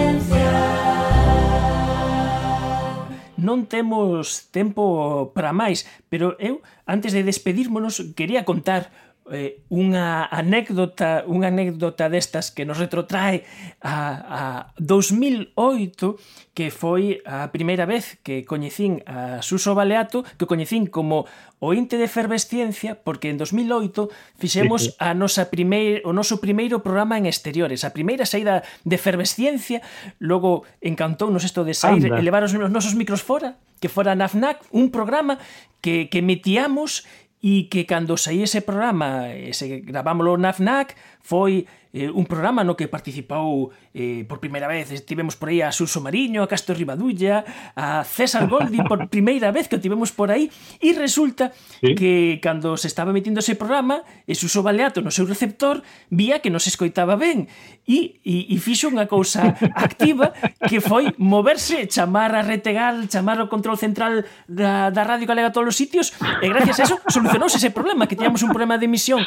Non 3.39 3.71
temos 3.71 4.51
tempo 4.51 5.31
para 5.31 5.55
máis, 5.55 5.87
pero 6.11 6.35
eu 6.39 6.59
antes 6.87 7.15
de 7.15 7.23
despedirmonos 7.23 8.15
quería 8.15 8.43
contar 8.43 8.91
eh, 9.31 9.61
unha 9.69 10.25
anécdota, 10.27 11.23
unha 11.29 11.53
anécdota 11.53 12.09
destas 12.09 12.49
que 12.49 12.65
nos 12.65 12.81
retrotrae 12.81 13.45
a, 13.81 13.95
a 14.25 14.41
2008, 14.81 16.53
que 16.57 16.73
foi 16.73 17.21
a 17.23 17.47
primeira 17.53 17.85
vez 17.85 18.17
que 18.25 18.43
coñecín 18.43 19.05
a 19.05 19.39
Suso 19.45 19.77
Baleato, 19.77 20.25
que 20.37 20.49
coñecín 20.49 20.89
como 20.89 21.29
ointe 21.61 21.99
de 21.99 22.07
efervesciencia, 22.07 22.99
porque 22.99 23.29
en 23.29 23.37
2008 23.37 24.09
fixemos 24.39 24.95
a 24.97 25.13
nosa 25.13 25.51
primeir, 25.51 26.01
o 26.07 26.11
noso 26.11 26.41
primeiro 26.41 26.81
programa 26.81 27.19
en 27.19 27.27
exteriores, 27.29 27.85
a 27.85 27.93
primeira 27.93 28.25
saída 28.25 28.65
de 28.83 28.95
efervesciencia, 28.95 29.83
logo 30.17 30.65
encantounos 30.81 31.45
isto 31.45 31.63
de 31.63 31.75
sair, 31.75 32.09
Anda. 32.09 32.19
elevar 32.19 32.43
os 32.43 32.55
nosos 32.55 32.95
micros 32.95 33.21
fora, 33.21 33.59
que 33.79 33.91
fora 33.91 34.15
na 34.15 34.27
FNAC, 34.27 34.65
un 34.71 34.91
programa 34.91 35.39
que, 35.79 36.11
que 36.11 36.23
metíamos 36.23 37.07
e 37.41 37.71
que 37.71 37.87
cando 37.87 38.19
saí 38.19 38.43
ese 38.43 38.59
programa, 38.61 39.31
ese, 39.31 39.79
gravámoslo 39.79 40.35
na 40.35 40.51
FNAC, 40.51 40.95
foi 41.29 41.69
eh, 41.93 42.09
un 42.09 42.25
programa 42.25 42.65
no 42.65 42.77
que 42.77 42.89
participou 42.89 43.69
eh, 43.93 44.25
por 44.29 44.37
primeira 44.37 44.69
vez, 44.69 44.89
tivemos 45.05 45.37
por 45.37 45.49
aí 45.49 45.61
a 45.61 45.73
Suso 45.73 46.01
Mariño, 46.01 46.41
a 46.41 46.49
Castro 46.49 46.73
Ribadulla, 46.73 47.45
a 47.73 48.01
César 48.05 48.49
Goldi 48.49 48.81
por 48.85 49.09
primeira 49.13 49.53
vez 49.53 49.69
que 49.69 49.77
o 49.77 49.81
tivemos 49.81 50.13
por 50.13 50.29
aí, 50.29 50.49
e 50.81 50.93
resulta 50.93 51.53
¿Sí? 51.81 51.93
que 51.93 52.37
cando 52.41 52.77
se 52.77 52.89
estaba 52.89 53.13
metindo 53.13 53.41
ese 53.41 53.57
programa, 53.57 54.05
e 54.25 54.33
Suso 54.37 54.61
Baleato 54.61 55.01
no 55.01 55.13
seu 55.13 55.25
receptor 55.25 55.81
vía 56.09 56.41
que 56.41 56.53
non 56.53 56.61
se 56.61 56.69
escoitaba 56.69 57.17
ben, 57.17 57.49
e, 57.85 58.21
e, 58.21 58.53
e 58.53 58.55
fixo 58.61 58.89
unha 58.89 59.09
cousa 59.09 59.57
activa 59.77 60.33
que 60.69 60.81
foi 60.81 61.13
moverse, 61.17 61.89
chamar 61.89 62.37
a 62.37 62.45
Retegal, 62.45 63.09
chamar 63.09 63.41
o 63.41 63.49
control 63.49 63.77
central 63.77 64.25
da, 64.45 64.93
da 64.93 65.01
Radio 65.05 65.25
Galega 65.25 65.49
a 65.49 65.55
todos 65.55 65.73
os 65.73 65.77
sitios, 65.77 66.13
e 66.41 66.49
gracias 66.49 66.81
a 66.81 66.83
eso 66.85 67.01
solucionouse 67.09 67.57
ese 67.57 67.73
problema, 67.73 68.05
que 68.05 68.13
tiñamos 68.17 68.45
un 68.45 68.53
problema 68.53 68.77
de 68.77 68.85
emisión 68.85 69.25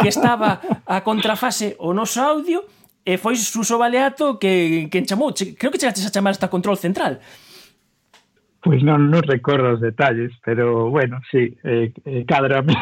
que 0.00 0.08
estaba 0.08 0.60
a 0.88 1.04
contra 1.04 1.36
fase 1.38 1.78
o 1.78 1.94
noso 1.94 2.18
audio 2.20 2.66
e 3.06 3.16
foi 3.16 3.38
Suso 3.38 3.78
Baleato 3.78 4.36
que, 4.36 4.90
que 4.92 5.06
chamou, 5.06 5.32
creo 5.32 5.72
que 5.72 5.80
chegaste 5.80 6.04
a 6.04 6.12
chamar 6.12 6.36
hasta 6.36 6.52
control 6.52 6.76
central. 6.76 7.22
Pois 8.58 8.82
non, 8.82 9.06
non 9.08 9.22
recordo 9.22 9.78
os 9.78 9.80
detalles, 9.80 10.34
pero 10.42 10.90
bueno, 10.90 11.22
sí, 11.30 11.56
eh, 11.62 11.94
eh, 12.04 12.26
cadrame. 12.26 12.74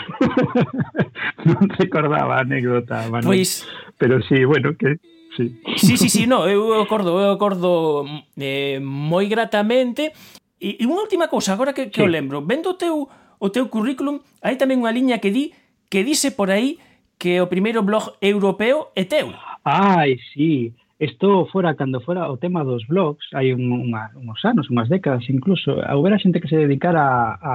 non 1.46 1.68
recordaba 1.76 2.40
a 2.40 2.48
anécdota, 2.48 3.04
Manu. 3.12 3.28
Pois... 3.28 3.68
Pero 4.00 4.18
sí, 4.24 4.42
bueno, 4.48 4.74
que... 4.74 4.98
Sí. 5.36 5.52
sí, 5.76 6.00
sí, 6.00 6.08
sí, 6.08 6.22
no, 6.24 6.48
eu 6.48 6.80
acordo, 6.80 7.20
eu 7.20 7.28
acordo 7.28 8.08
eh, 8.40 8.80
moi 8.80 9.28
gratamente. 9.28 10.16
E, 10.56 10.80
e 10.80 10.84
unha 10.88 11.04
última 11.04 11.28
cousa, 11.28 11.52
agora 11.52 11.76
que, 11.76 11.92
que 11.92 12.00
sí. 12.00 12.08
o 12.08 12.10
lembro, 12.10 12.40
vendo 12.40 12.72
o 12.72 12.80
teu, 12.80 13.04
o 13.36 13.48
teu 13.52 13.68
currículum, 13.68 14.18
hai 14.40 14.56
tamén 14.56 14.80
unha 14.80 14.90
liña 14.90 15.20
que 15.20 15.28
di 15.28 15.52
que 15.92 16.02
dice 16.02 16.32
por 16.32 16.48
aí 16.48 16.80
que 17.18 17.40
o 17.40 17.46
primeiro 17.46 17.82
blog 17.82 18.12
europeo 18.20 18.88
é 18.94 19.04
teu. 19.04 19.32
Ai, 19.64 20.18
sí. 20.32 20.74
Isto 20.98 21.44
fora, 21.52 21.74
cando 21.74 22.00
fora 22.00 22.30
o 22.30 22.38
tema 22.38 22.64
dos 22.64 22.86
blogs, 22.86 23.28
hai 23.34 23.52
un, 23.52 23.68
unha, 23.68 24.08
uns 24.16 24.40
anos, 24.48 24.70
unhas 24.72 24.88
décadas 24.88 25.28
incluso, 25.28 25.76
houbera 25.92 26.16
xente 26.16 26.40
que 26.40 26.48
se 26.48 26.56
dedicara 26.56 27.04
a, 27.04 27.36
a, 27.36 27.54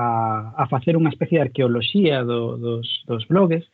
a 0.61 0.63
facer 0.69 0.93
unha 0.93 1.09
especie 1.09 1.41
de 1.41 1.49
arqueoloxía 1.49 2.21
do, 2.21 2.61
dos, 2.61 2.85
dos 3.09 3.25
blogs, 3.25 3.65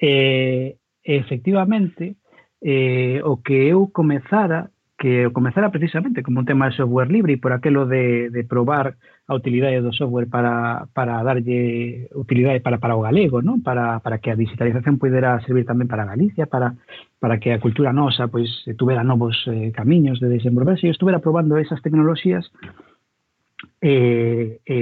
eh, 0.00 0.80
e 1.04 1.12
eh, 1.12 1.20
efectivamente, 1.20 2.16
eh, 2.64 3.20
o 3.20 3.36
que 3.44 3.68
eu 3.68 3.92
comezara 3.92 4.72
que 5.02 5.26
eu 5.26 5.32
comezara 5.32 5.74
precisamente 5.74 6.22
como 6.22 6.38
un 6.38 6.46
tema 6.46 6.70
de 6.70 6.78
software 6.78 7.10
libre 7.10 7.34
e 7.34 7.42
por 7.42 7.50
aquelo 7.50 7.90
de, 7.90 8.30
de 8.30 8.46
probar 8.46 8.94
a 9.26 9.34
utilidade 9.34 9.82
do 9.82 9.90
software 9.90 10.30
para, 10.30 10.86
para 10.94 11.18
darlle 11.26 12.06
utilidade 12.14 12.62
para, 12.62 12.78
para 12.78 12.94
o 12.94 13.02
galego? 13.02 13.42
Para, 13.66 13.98
que 14.22 14.30
a 14.30 14.38
digitalización 14.38 15.02
pudera 15.02 15.42
servir 15.42 15.66
tamén 15.66 15.90
para 15.90 16.06
Galicia, 16.06 16.46
para, 16.46 16.78
para 17.18 17.42
que 17.42 17.50
a 17.50 17.58
cultura 17.58 17.90
nosa 17.90 18.30
pois, 18.30 18.46
tuvera 18.78 19.02
novos 19.02 19.34
eh, 19.50 19.74
de 19.74 20.28
desenvolverse. 20.30 20.86
Eu 20.86 20.94
estuvera 20.94 21.18
probando 21.18 21.58
esas 21.58 21.82
tecnoloxías 21.82 22.46
e, 23.82 24.62
e, 24.62 24.78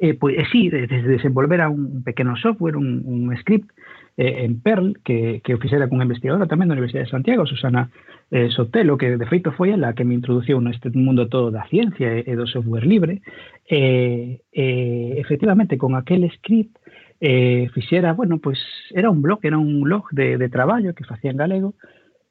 e, 0.00 0.08
pois, 0.16 0.32
e 0.32 0.48
sí, 0.48 0.72
desde 0.72 1.04
desenvolver 1.04 1.60
a 1.60 1.68
un 1.68 2.00
pequeno 2.00 2.40
software, 2.40 2.80
un, 2.80 3.28
script 3.36 3.68
eh, 4.16 4.48
en 4.48 4.64
Perl, 4.64 4.96
que, 5.04 5.44
que 5.44 5.52
o 5.52 5.60
fixera 5.60 5.92
con 5.92 6.00
investigadora 6.00 6.48
tamén 6.48 6.72
da 6.72 6.76
Universidade 6.80 7.04
de 7.04 7.12
Santiago, 7.12 7.44
Susana 7.44 7.92
eh, 8.30 8.48
Sotelo, 8.50 8.96
que 8.96 9.16
de 9.16 9.26
feito 9.26 9.52
foi 9.52 9.70
ela 9.70 9.94
que 9.94 10.04
me 10.04 10.14
introduciu 10.14 10.60
neste 10.60 10.90
mundo 10.94 11.28
todo 11.28 11.50
da 11.50 11.66
ciencia 11.66 12.14
e, 12.14 12.24
e 12.26 12.32
do 12.38 12.46
software 12.46 12.86
libre, 12.86 13.22
eh, 13.66 14.40
eh, 14.52 15.14
efectivamente, 15.18 15.76
con 15.76 15.94
aquel 15.94 16.30
script 16.30 16.78
eh, 17.20 17.68
fixera, 17.74 18.14
bueno, 18.14 18.38
pois 18.38 18.58
pues, 18.58 18.98
era 18.98 19.10
un 19.10 19.20
blog, 19.20 19.40
era 19.42 19.58
un 19.58 19.82
blog 19.82 20.08
de, 20.12 20.38
de 20.38 20.48
traballo 20.48 20.94
que 20.94 21.04
facía 21.04 21.30
en 21.30 21.36
galego, 21.36 21.74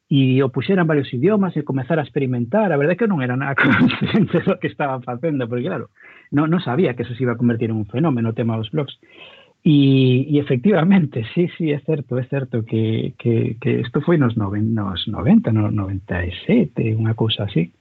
e 0.10 0.42
o 0.42 0.50
puxera 0.50 0.82
en 0.82 0.90
varios 0.90 1.14
idiomas 1.14 1.54
e 1.54 1.62
comezara 1.62 2.02
a 2.02 2.08
experimentar. 2.08 2.74
A 2.74 2.80
verdade 2.82 2.98
é 2.98 3.00
que 3.00 3.06
non 3.06 3.22
era 3.22 3.38
nada 3.38 3.54
consciente 3.62 4.42
do 4.42 4.58
que 4.58 4.66
estaba 4.66 4.98
facendo, 5.06 5.46
porque 5.46 5.70
claro, 5.70 5.94
non, 6.34 6.50
non 6.50 6.66
sabía 6.66 6.98
que 6.98 7.06
eso 7.06 7.14
se 7.14 7.22
iba 7.22 7.38
a 7.38 7.40
convertir 7.40 7.70
en 7.70 7.78
un 7.78 7.86
fenómeno 7.86 8.34
o 8.34 8.38
tema 8.38 8.58
dos 8.58 8.74
blogs. 8.74 8.98
E, 9.64 10.24
e 10.32 10.40
efectivamente, 10.40 11.26
sí, 11.36 11.50
sí, 11.58 11.72
é 11.72 11.80
certo, 11.84 12.18
é 12.18 12.24
certo 12.24 12.64
que, 12.64 13.14
que, 13.20 13.58
que 13.60 13.82
isto 13.82 14.00
foi 14.02 14.18
nos, 14.18 14.38
noven, 14.40 14.74
nos 14.74 15.04
90, 15.08 15.52
no 15.52 15.68
97, 15.68 16.96
unha 16.96 17.12
cousa 17.12 17.44
así. 17.44 17.76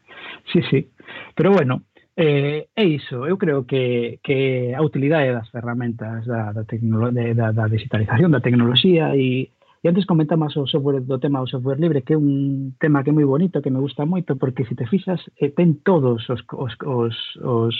Sí, 0.50 0.58
sí. 0.66 0.90
Pero 1.38 1.54
bueno, 1.54 1.86
eh, 2.18 2.66
é 2.74 2.84
iso, 2.84 3.30
eu 3.30 3.38
creo 3.38 3.62
que, 3.62 4.18
que 4.26 4.74
a 4.74 4.82
utilidade 4.82 5.30
das 5.30 5.46
ferramentas 5.54 6.26
da, 6.26 6.50
da, 6.50 6.66
de, 6.66 7.34
da, 7.34 7.54
da 7.54 7.70
digitalización 7.70 8.34
da 8.34 8.42
tecnoloxía 8.42 9.14
e, 9.14 9.54
e 9.78 9.86
antes 9.86 10.02
comentamos 10.02 10.58
o 10.58 10.66
software 10.66 11.06
do 11.06 11.22
tema 11.22 11.38
do 11.38 11.46
software 11.46 11.78
libre 11.78 12.02
que 12.02 12.14
é 12.14 12.18
un 12.18 12.74
tema 12.82 13.06
que 13.06 13.10
é 13.10 13.16
moi 13.16 13.22
bonito, 13.22 13.62
que 13.62 13.70
me 13.70 13.78
gusta 13.78 14.02
moito 14.02 14.34
porque 14.34 14.66
se 14.66 14.74
te 14.74 14.90
fixas 14.90 15.22
eh, 15.38 15.54
ten 15.54 15.78
todos 15.86 16.26
os, 16.26 16.42
os, 16.58 16.74
os, 16.82 17.14
os 17.38 17.74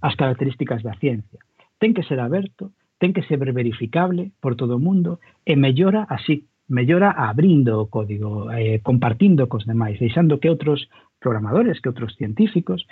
as 0.00 0.16
características 0.16 0.80
da 0.80 0.96
ciencia 0.96 1.36
ten 1.76 1.92
que 1.92 2.00
ser 2.00 2.16
aberto, 2.16 2.72
ten 2.98 3.12
que 3.12 3.22
ser 3.28 3.38
verificable 3.40 4.32
por 4.40 4.56
todo 4.56 4.76
o 4.76 4.82
mundo 4.82 5.20
e 5.44 5.56
mellora 5.56 6.06
así, 6.08 6.48
mellora 6.68 7.12
abrindo 7.12 7.80
o 7.80 7.86
código, 7.86 8.50
eh, 8.50 8.80
compartindo 8.82 9.46
cos 9.46 9.68
demais, 9.68 10.00
deixando 10.00 10.40
que 10.40 10.48
outros 10.50 10.88
programadores, 11.20 11.80
que 11.80 11.90
outros 11.92 12.16
científicos 12.16 12.86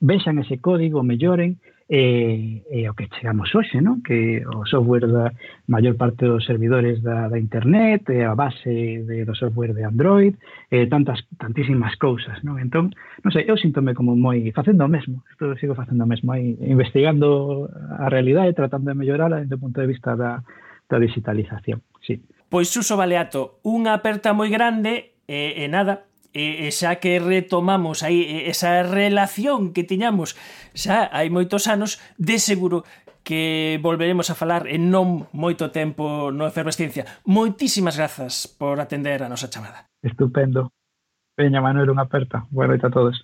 vexan 0.00 0.38
ese 0.38 0.60
código, 0.60 1.02
melloren 1.02 1.58
e, 1.88 2.66
e 2.66 2.88
o 2.90 2.94
que 2.98 3.06
chegamos 3.14 3.54
hoxe, 3.54 3.78
non? 3.78 4.02
que 4.02 4.42
o 4.42 4.66
software 4.66 5.06
da 5.06 5.30
maior 5.70 5.94
parte 5.94 6.26
dos 6.26 6.42
servidores 6.42 6.98
da, 6.98 7.30
da 7.30 7.38
internet, 7.38 8.10
e 8.10 8.26
a 8.26 8.34
base 8.34 9.06
de, 9.06 9.22
do 9.22 9.38
software 9.38 9.70
de 9.70 9.86
Android, 9.86 10.34
e 10.66 10.90
tantas, 10.90 11.22
tantísimas 11.38 11.94
cousas. 11.94 12.42
Non? 12.42 12.58
Entón, 12.58 12.90
non 13.22 13.30
sei, 13.30 13.46
eu 13.46 13.54
sinto-me 13.54 13.94
como 13.94 14.18
moi 14.18 14.50
facendo 14.50 14.82
o 14.82 14.90
mesmo, 14.90 15.22
isto 15.30 15.54
sigo 15.62 15.78
facendo 15.78 16.02
o 16.02 16.10
mesmo, 16.10 16.34
aí, 16.34 16.58
investigando 16.58 17.70
a 18.02 18.10
realidade 18.10 18.50
e 18.50 18.58
tratando 18.58 18.90
de 18.90 18.98
mellorala 18.98 19.46
desde 19.46 19.54
o 19.54 19.62
punto 19.62 19.78
de 19.78 19.86
vista 19.86 20.18
da, 20.18 20.42
da 20.90 20.98
digitalización. 20.98 21.86
Sí. 22.02 22.18
Pois, 22.50 22.66
Suso 22.66 22.98
Baleato, 22.98 23.62
unha 23.62 23.94
aperta 23.94 24.34
moi 24.34 24.50
grande 24.50 25.22
e, 25.30 25.54
e 25.62 25.70
nada, 25.70 26.10
e, 26.36 26.68
e 26.68 26.68
xa 26.68 27.00
que 27.00 27.16
retomamos 27.16 28.04
aí 28.04 28.44
esa 28.44 28.84
relación 28.84 29.72
que 29.72 29.88
tiñamos 29.88 30.36
xa 30.76 31.08
hai 31.08 31.32
moitos 31.32 31.64
anos, 31.64 31.96
de 32.20 32.36
seguro 32.36 32.84
que 33.24 33.80
volveremos 33.82 34.28
a 34.30 34.38
falar 34.38 34.68
en 34.68 34.92
non 34.92 35.26
moito 35.32 35.72
tempo 35.72 36.30
no 36.30 36.46
Efervesciencia. 36.46 37.08
Moitísimas 37.24 37.96
grazas 37.96 38.46
por 38.46 38.78
atender 38.78 39.24
a 39.24 39.32
nosa 39.32 39.50
chamada. 39.50 39.88
Estupendo. 40.04 40.70
Veña, 41.34 41.64
Manuel, 41.64 41.90
unha 41.90 42.06
aperta. 42.06 42.46
Boa 42.52 42.70
noite 42.70 42.86
a 42.86 42.92
todos. 42.92 43.16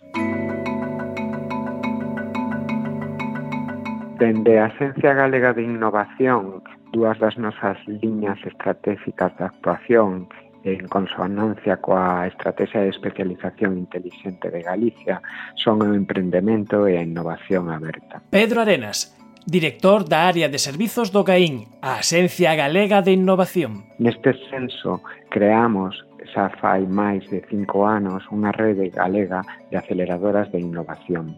Dende 4.19 4.59
a 4.59 4.73
Asencia 4.75 5.15
Galega 5.15 5.55
de 5.55 5.63
Innovación, 5.63 6.63
dúas 6.91 7.19
das 7.23 7.39
nosas 7.39 7.79
liñas 7.87 8.39
estratégicas 8.43 9.31
de 9.39 9.45
actuación 9.51 10.27
en 10.65 10.89
consonancia 10.89 11.79
coa 11.83 12.27
Estrategia 12.27 12.83
de 12.83 12.95
Especialización 12.95 13.79
Inteligente 13.79 14.51
de 14.51 14.63
Galicia 14.63 15.23
son 15.59 15.83
o 15.83 15.95
emprendemento 15.95 16.87
e 16.87 16.99
a 16.99 17.03
innovación 17.03 17.71
aberta. 17.71 18.23
Pedro 18.31 18.63
Arenas, 18.63 19.15
director 19.47 20.07
da 20.07 20.31
área 20.31 20.47
de 20.49 20.59
servizos 20.59 21.11
do 21.11 21.27
GAIN, 21.27 21.67
a 21.83 21.99
Axencia 21.99 22.55
Galega 22.55 23.03
de 23.03 23.13
Innovación. 23.13 23.91
Neste 23.99 24.39
senso, 24.51 25.03
creamos 25.31 25.99
xa 26.31 26.51
fai 26.61 26.87
máis 26.87 27.27
de 27.31 27.43
cinco 27.51 27.87
anos 27.87 28.23
unha 28.31 28.55
rede 28.55 28.91
galega 28.93 29.43
de 29.71 29.77
aceleradoras 29.81 30.51
de 30.53 30.61
innovación. 30.63 31.35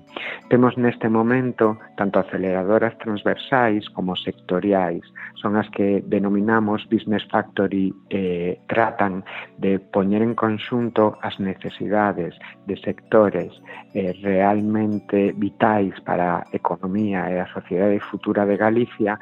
Temos 0.50 0.76
neste 0.76 1.08
momento 1.08 1.78
tanto 1.96 2.20
aceleradoras 2.20 2.96
transversais 3.00 3.88
como 3.96 4.16
sectoriais, 4.16 5.04
son 5.40 5.56
as 5.56 5.68
que 5.70 6.02
denominamos 6.04 6.84
Business 6.88 7.24
Factory 7.30 7.92
eh, 8.10 8.60
tratan 8.68 9.24
de 9.58 9.78
poñer 9.78 10.22
en 10.22 10.34
conxunto 10.34 11.16
as 11.22 11.38
necesidades 11.40 12.36
de 12.66 12.76
sectores 12.80 13.52
eh, 13.94 14.12
realmente 14.22 15.32
vitais 15.36 15.94
para 16.04 16.40
a 16.40 16.44
economía 16.52 17.28
e 17.32 17.40
a 17.40 17.48
sociedade 17.52 18.00
futura 18.00 18.44
de 18.44 18.56
Galicia 18.56 19.16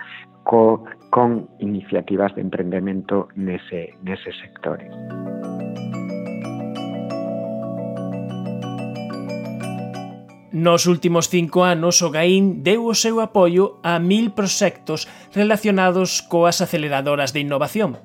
co, 0.44 0.84
con 1.10 1.48
iniciativas 1.58 2.34
de 2.34 2.42
emprendemento 2.42 3.28
nese, 3.34 3.94
nese 4.02 4.32
sectores. 4.32 4.90
Nos 10.52 10.84
últimos 10.86 11.32
cinco 11.32 11.64
anos 11.64 12.04
o 12.04 12.12
Gaín 12.12 12.60
deu 12.60 12.84
o 12.84 12.92
seu 12.92 13.24
apoio 13.24 13.80
a 13.80 13.96
mil 13.96 14.36
proxectos 14.36 15.08
relacionados 15.32 16.20
coas 16.28 16.60
aceleradoras 16.60 17.32
de 17.32 17.40
innovación. 17.40 17.96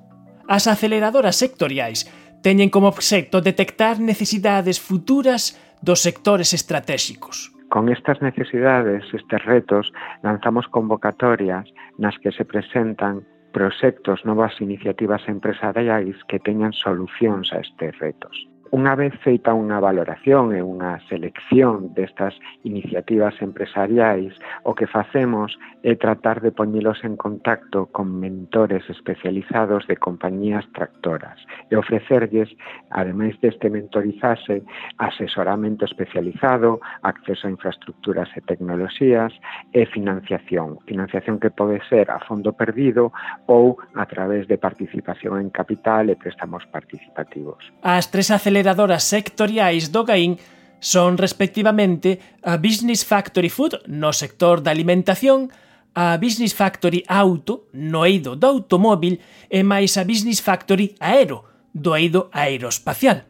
As 0.48 0.64
aceleradoras 0.72 1.36
sectoriais 1.36 2.08
teñen 2.40 2.72
como 2.72 2.88
obxecto 2.88 3.44
detectar 3.44 4.00
necesidades 4.00 4.80
futuras 4.80 5.60
dos 5.84 6.00
sectores 6.00 6.56
estratéxicos. 6.56 7.52
Con 7.68 7.92
estas 7.92 8.24
necesidades, 8.24 9.04
estes 9.12 9.44
retos, 9.44 9.92
lanzamos 10.24 10.72
convocatorias 10.72 11.68
nas 12.00 12.16
que 12.24 12.32
se 12.32 12.48
presentan 12.48 13.28
proxectos, 13.52 14.24
novas 14.24 14.56
iniciativas 14.64 15.28
empresariais 15.28 16.16
que 16.32 16.40
teñan 16.40 16.72
solucións 16.72 17.52
a 17.52 17.60
estes 17.60 17.92
retos. 18.00 18.48
Unha 18.72 18.96
vez 19.00 19.16
feita 19.24 19.56
unha 19.56 19.80
valoración 19.80 20.52
e 20.52 20.60
unha 20.60 21.00
selección 21.08 21.96
destas 21.96 22.36
iniciativas 22.68 23.36
empresariais, 23.40 24.36
o 24.68 24.76
que 24.76 24.88
facemos 24.88 25.56
é 25.84 25.96
tratar 25.96 26.44
de 26.44 26.52
poñelos 26.52 27.00
en 27.08 27.16
contacto 27.16 27.88
con 27.96 28.20
mentores 28.20 28.84
especializados 28.90 29.88
de 29.88 29.96
compañías 29.96 30.68
tractoras 30.76 31.40
e 31.72 31.80
ofrecerlles, 31.80 32.52
ademais 32.92 33.40
deste 33.40 33.72
mentorizase, 33.72 34.64
asesoramento 35.00 35.86
especializado, 35.86 36.84
acceso 37.04 37.48
a 37.48 37.54
infraestructuras 37.54 38.28
e 38.36 38.42
tecnoloxías 38.44 39.32
e 39.72 39.88
financiación. 39.88 40.80
Financiación 40.84 41.40
que 41.40 41.52
pode 41.52 41.80
ser 41.88 42.12
a 42.12 42.20
fondo 42.26 42.52
perdido 42.52 43.16
ou 43.48 43.80
a 43.96 44.06
través 44.06 44.48
de 44.48 44.58
participación 44.60 45.40
en 45.40 45.50
capital 45.50 46.12
e 46.12 46.20
préstamos 46.20 46.68
participativos. 46.68 47.64
As 47.80 48.12
tres 48.12 48.28
aceleradoras 48.58 49.04
sectoriais 49.04 49.94
do 49.94 50.02
Gaín 50.04 50.42
son 50.80 51.18
respectivamente 51.18 52.18
a 52.42 52.58
Business 52.58 53.06
Factory 53.06 53.50
Food 53.50 53.86
no 53.86 54.10
sector 54.14 54.66
da 54.66 54.74
alimentación, 54.74 55.54
a 55.94 56.18
Business 56.18 56.58
Factory 56.58 57.06
Auto 57.06 57.70
no 57.74 58.02
eido 58.02 58.34
do 58.34 58.50
automóvil 58.50 59.22
e 59.50 59.62
máis 59.62 59.94
a 59.98 60.06
Business 60.06 60.42
Factory 60.42 60.98
Aero 60.98 61.46
do 61.70 61.94
eido 61.94 62.34
aeroespacial. 62.34 63.30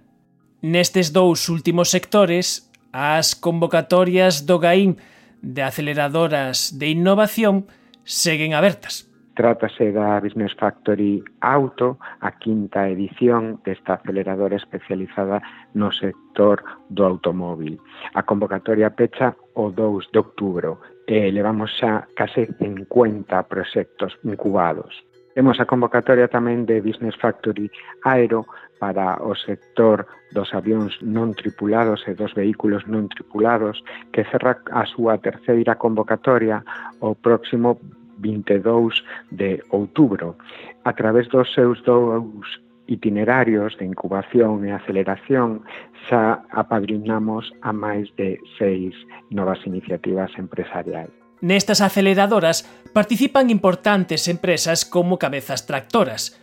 Nestes 0.64 1.12
dous 1.12 1.52
últimos 1.52 1.92
sectores, 1.92 2.72
as 2.96 3.36
convocatorias 3.36 4.48
do 4.48 4.64
GAIN 4.64 4.96
de 5.44 5.60
aceleradoras 5.60 6.80
de 6.80 6.96
innovación 6.96 7.68
seguen 8.08 8.56
abertas. 8.56 9.07
Trátase 9.38 9.92
da 9.92 10.20
Business 10.20 10.58
Factory 10.58 11.24
Auto, 11.42 12.00
a 12.22 12.32
quinta 12.32 12.90
edición 12.90 13.62
desta 13.62 14.02
aceleradora 14.02 14.58
especializada 14.58 15.38
no 15.78 15.94
sector 15.94 16.66
do 16.90 17.06
automóvil. 17.06 17.78
A 18.18 18.26
convocatoria 18.26 18.90
pecha 18.90 19.38
o 19.54 19.70
2 19.70 20.10
de 20.10 20.18
outubro 20.26 20.82
e 21.06 21.30
levamos 21.30 21.70
xa 21.78 22.10
case 22.18 22.50
50 22.58 23.30
proxectos 23.46 24.18
incubados. 24.26 25.06
Temos 25.38 25.62
a 25.62 25.70
convocatoria 25.70 26.26
tamén 26.26 26.66
de 26.66 26.82
Business 26.82 27.14
Factory 27.14 27.70
Aero 28.10 28.50
para 28.82 29.22
o 29.22 29.38
sector 29.38 30.10
dos 30.34 30.50
avións 30.58 30.98
non 31.06 31.38
tripulados 31.38 32.02
e 32.10 32.18
dos 32.18 32.34
vehículos 32.34 32.90
non 32.90 33.06
tripulados 33.06 33.86
que 34.10 34.26
cerra 34.34 34.58
a 34.74 34.90
súa 34.90 35.22
terceira 35.22 35.78
convocatoria 35.78 36.66
o 37.06 37.14
próximo 37.14 37.78
22 38.18 39.04
de 39.32 39.64
outubro. 39.70 40.36
A 40.84 40.94
través 40.94 41.28
dos 41.30 41.52
seus 41.54 41.82
dous 41.84 42.46
itinerarios 42.88 43.78
de 43.78 43.86
incubación 43.86 44.64
e 44.66 44.72
aceleración 44.72 45.62
xa 46.08 46.48
apadrinamos 46.50 47.52
a 47.62 47.76
máis 47.76 48.08
de 48.16 48.40
seis 48.58 48.96
novas 49.30 49.60
iniciativas 49.68 50.32
empresariais. 50.40 51.12
Nestas 51.44 51.86
aceleradoras 51.86 52.66
participan 52.96 53.54
importantes 53.54 54.26
empresas 54.26 54.88
como 54.88 55.22
Cabezas 55.22 55.70
Tractoras, 55.70 56.34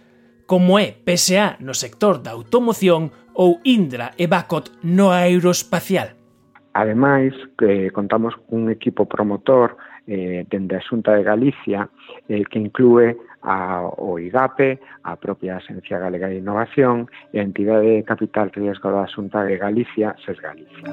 como 0.47 0.79
é 0.79 0.93
PSA 0.93 1.59
no 1.59 1.75
sector 1.75 2.23
da 2.23 2.37
automoción 2.37 3.11
ou 3.35 3.59
Indra 3.65 4.13
e 4.21 4.29
Bacot 4.29 4.71
no 4.85 5.11
aeroespacial. 5.11 6.15
Ademais, 6.75 7.35
que 7.59 7.91
contamos 7.91 8.37
cun 8.47 8.71
equipo 8.71 9.09
promotor 9.09 9.75
eh, 10.07 10.45
dende 10.49 10.77
a 10.77 10.85
Xunta 10.85 11.13
de 11.15 11.23
Galicia 11.23 11.89
eh, 12.29 12.45
que 12.45 12.59
inclúe 12.59 13.17
a, 13.43 13.83
o 13.85 14.19
IGAPE, 14.19 14.81
a 15.05 15.17
propia 15.17 15.57
Asencia 15.57 15.99
Galega 15.99 16.29
de 16.29 16.41
Innovación 16.41 17.09
e 17.33 17.41
a 17.41 17.47
entidade 17.47 18.01
de 18.01 18.05
capital 18.05 18.53
riesgo 18.53 18.93
da 18.93 19.09
Xunta 19.09 19.45
de 19.45 19.57
Galicia, 19.57 20.17
SES 20.25 20.39
Galicia. 20.41 20.85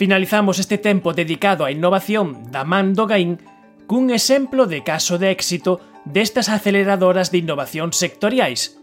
Finalizamos 0.00 0.56
este 0.56 0.80
tempo 0.80 1.12
dedicado 1.12 1.64
á 1.64 1.68
innovación 1.68 2.48
da 2.48 2.64
man 2.64 2.96
do 2.96 3.04
Gain 3.04 3.36
cun 3.84 4.08
exemplo 4.08 4.64
de 4.64 4.80
caso 4.80 5.20
de 5.20 5.28
éxito 5.28 5.80
destas 6.08 6.48
aceleradoras 6.48 7.28
de 7.28 7.44
innovación 7.44 7.92
sectoriais. 7.92 8.80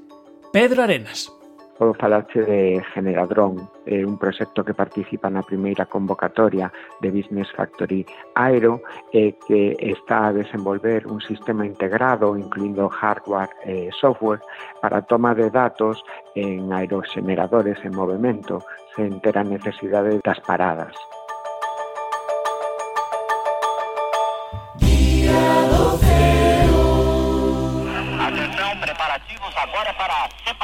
Pedro 0.53 0.85
Arenas 0.85 1.37
polo 1.77 1.93
falache 1.93 2.41
de 2.41 2.81
Generadrón, 2.93 3.69
eh, 3.85 4.03
un 4.03 4.17
proxecto 4.17 4.65
que 4.65 4.73
participa 4.73 5.29
na 5.29 5.45
primeira 5.45 5.85
convocatoria 5.85 6.73
de 6.99 7.13
Business 7.13 7.47
Factory 7.53 8.01
Aero 8.33 8.81
eh, 9.13 9.37
que 9.45 9.77
está 9.79 10.27
a 10.27 10.33
desenvolver 10.33 11.05
un 11.05 11.21
sistema 11.21 11.65
integrado 11.65 12.35
incluindo 12.35 12.89
hardware 12.89 13.53
e 13.63 13.87
eh, 13.87 13.89
software 13.93 14.41
para 14.81 15.05
toma 15.05 15.37
de 15.37 15.49
datos 15.53 16.01
en 16.33 16.73
aerogeneradores 16.73 17.77
en 17.85 17.93
movimento 17.93 18.65
sen 18.97 19.21
ter 19.21 19.37
a 19.37 19.45
necesidade 19.45 20.19
das 20.25 20.41
paradas. 20.41 20.97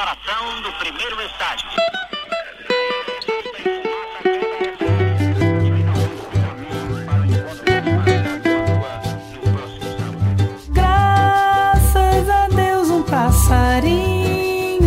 A 0.04 0.16
separação 0.16 0.62
do 0.62 0.72
primeiro 0.72 1.20
estágio. 1.22 1.68
Graças 10.70 12.28
a 12.28 12.48
Deus, 12.48 12.90
um 12.90 13.02
passarinho 13.02 14.84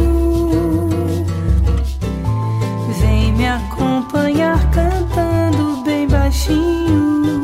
vem 2.99 3.32
me 3.34 3.47
acompanhar 3.47 4.60
cantando 4.71 5.84
bem 5.84 6.08
baixinho. 6.08 7.41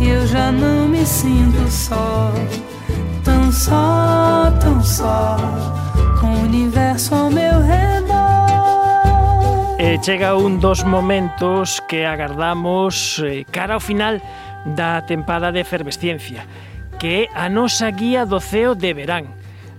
Eu 0.00 0.26
já 0.28 0.52
não 0.52 0.86
me 0.88 1.04
sinto 1.04 1.68
só, 1.70 2.32
tão 3.24 3.50
só, 3.52 4.52
tão 4.60 4.82
só, 4.82 5.36
chega 10.02 10.34
un 10.34 10.58
dos 10.58 10.84
momentos 10.84 11.80
que 11.86 12.04
agardamos 12.06 13.22
eh, 13.22 13.46
cara 13.46 13.78
ao 13.78 13.80
final 13.80 14.18
da 14.66 15.06
tempada 15.06 15.54
de 15.54 15.62
efervesciencia, 15.62 16.42
que 16.98 17.30
é 17.30 17.38
a 17.38 17.46
nosa 17.46 17.86
guía 17.94 18.26
do 18.26 18.42
ceo 18.42 18.74
de 18.74 18.98
verán. 18.98 19.30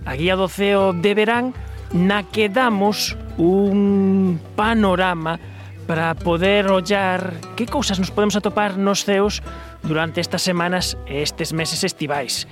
A 0.08 0.16
guía 0.16 0.40
do 0.40 0.48
ceo 0.48 0.96
de 0.96 1.12
verán 1.12 1.52
na 1.92 2.24
que 2.24 2.48
damos 2.48 3.20
un 3.36 4.40
panorama 4.56 5.44
para 5.92 6.16
poder 6.16 6.72
ollar 6.72 7.36
que 7.60 7.68
cousas 7.68 8.00
nos 8.00 8.08
podemos 8.08 8.40
atopar 8.40 8.80
nos 8.80 9.04
ceos 9.04 9.44
durante 9.84 10.24
estas 10.24 10.40
semanas 10.40 10.96
e 11.04 11.20
estes 11.20 11.52
meses 11.52 11.84
estivais. 11.84 12.48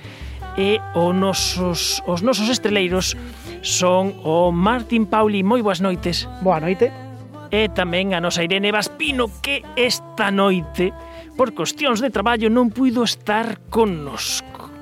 E 0.60 0.76
os 0.92 1.16
nosos, 1.16 2.04
os 2.04 2.20
nosos 2.20 2.52
estreleiros 2.52 3.16
son 3.64 4.12
o 4.28 4.52
Martín 4.52 5.08
Pauli. 5.08 5.40
Moi 5.40 5.64
boas 5.64 5.80
noites. 5.80 6.28
Boa 6.44 6.60
noite 6.60 7.11
e 7.52 7.68
tamén 7.68 8.16
a 8.16 8.18
nosa 8.24 8.40
Irene 8.40 8.72
Vaspino 8.72 9.28
que 9.44 9.60
esta 9.76 10.32
noite 10.32 10.88
por 11.36 11.52
cuestións 11.52 12.00
de 12.00 12.08
traballo 12.08 12.48
non 12.48 12.72
puido 12.72 13.04
estar 13.04 13.60
connosco. 13.68 14.72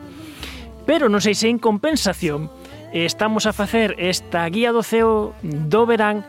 Pero 0.87 1.11
non 1.11 1.19
sei 1.19 1.35
se 1.35 1.51
en 1.51 1.59
compensación 1.59 2.47
eh, 2.95 3.11
estamos 3.11 3.51
a 3.51 3.53
facer 3.53 3.99
esta 3.99 4.47
guía 4.47 4.71
do 4.71 4.87
ceo 4.87 5.35
do 5.43 5.83
verán 5.83 6.23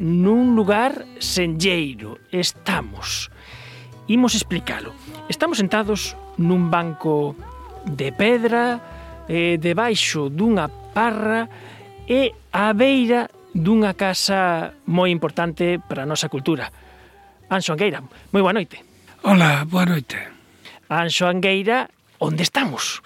nun 0.00 0.56
lugar 0.56 1.04
senlleiro. 1.20 2.16
Estamos. 2.32 3.28
Imos 4.08 4.32
explicalo. 4.32 4.96
Estamos 5.28 5.60
sentados 5.60 6.16
nun 6.40 6.72
banco 6.72 7.36
de 7.84 8.08
pedra, 8.08 8.80
eh, 9.28 9.60
debaixo 9.60 10.32
dunha 10.32 10.72
parra 10.96 11.44
e 12.08 12.32
á 12.56 12.72
beira 12.72 13.28
dunha 13.54 13.94
casa 13.94 14.74
moi 14.90 15.14
importante 15.14 15.78
para 15.78 16.02
a 16.02 16.10
nosa 16.10 16.26
cultura. 16.26 16.68
Anxo 17.46 17.72
Angueira, 17.72 18.02
moi 18.34 18.42
boa 18.42 18.52
noite. 18.52 18.82
Hola, 19.22 19.62
boa 19.64 19.86
noite. 19.86 20.18
Anxo 20.90 21.30
Angueira, 21.30 21.88
onde 22.18 22.42
estamos? 22.42 22.98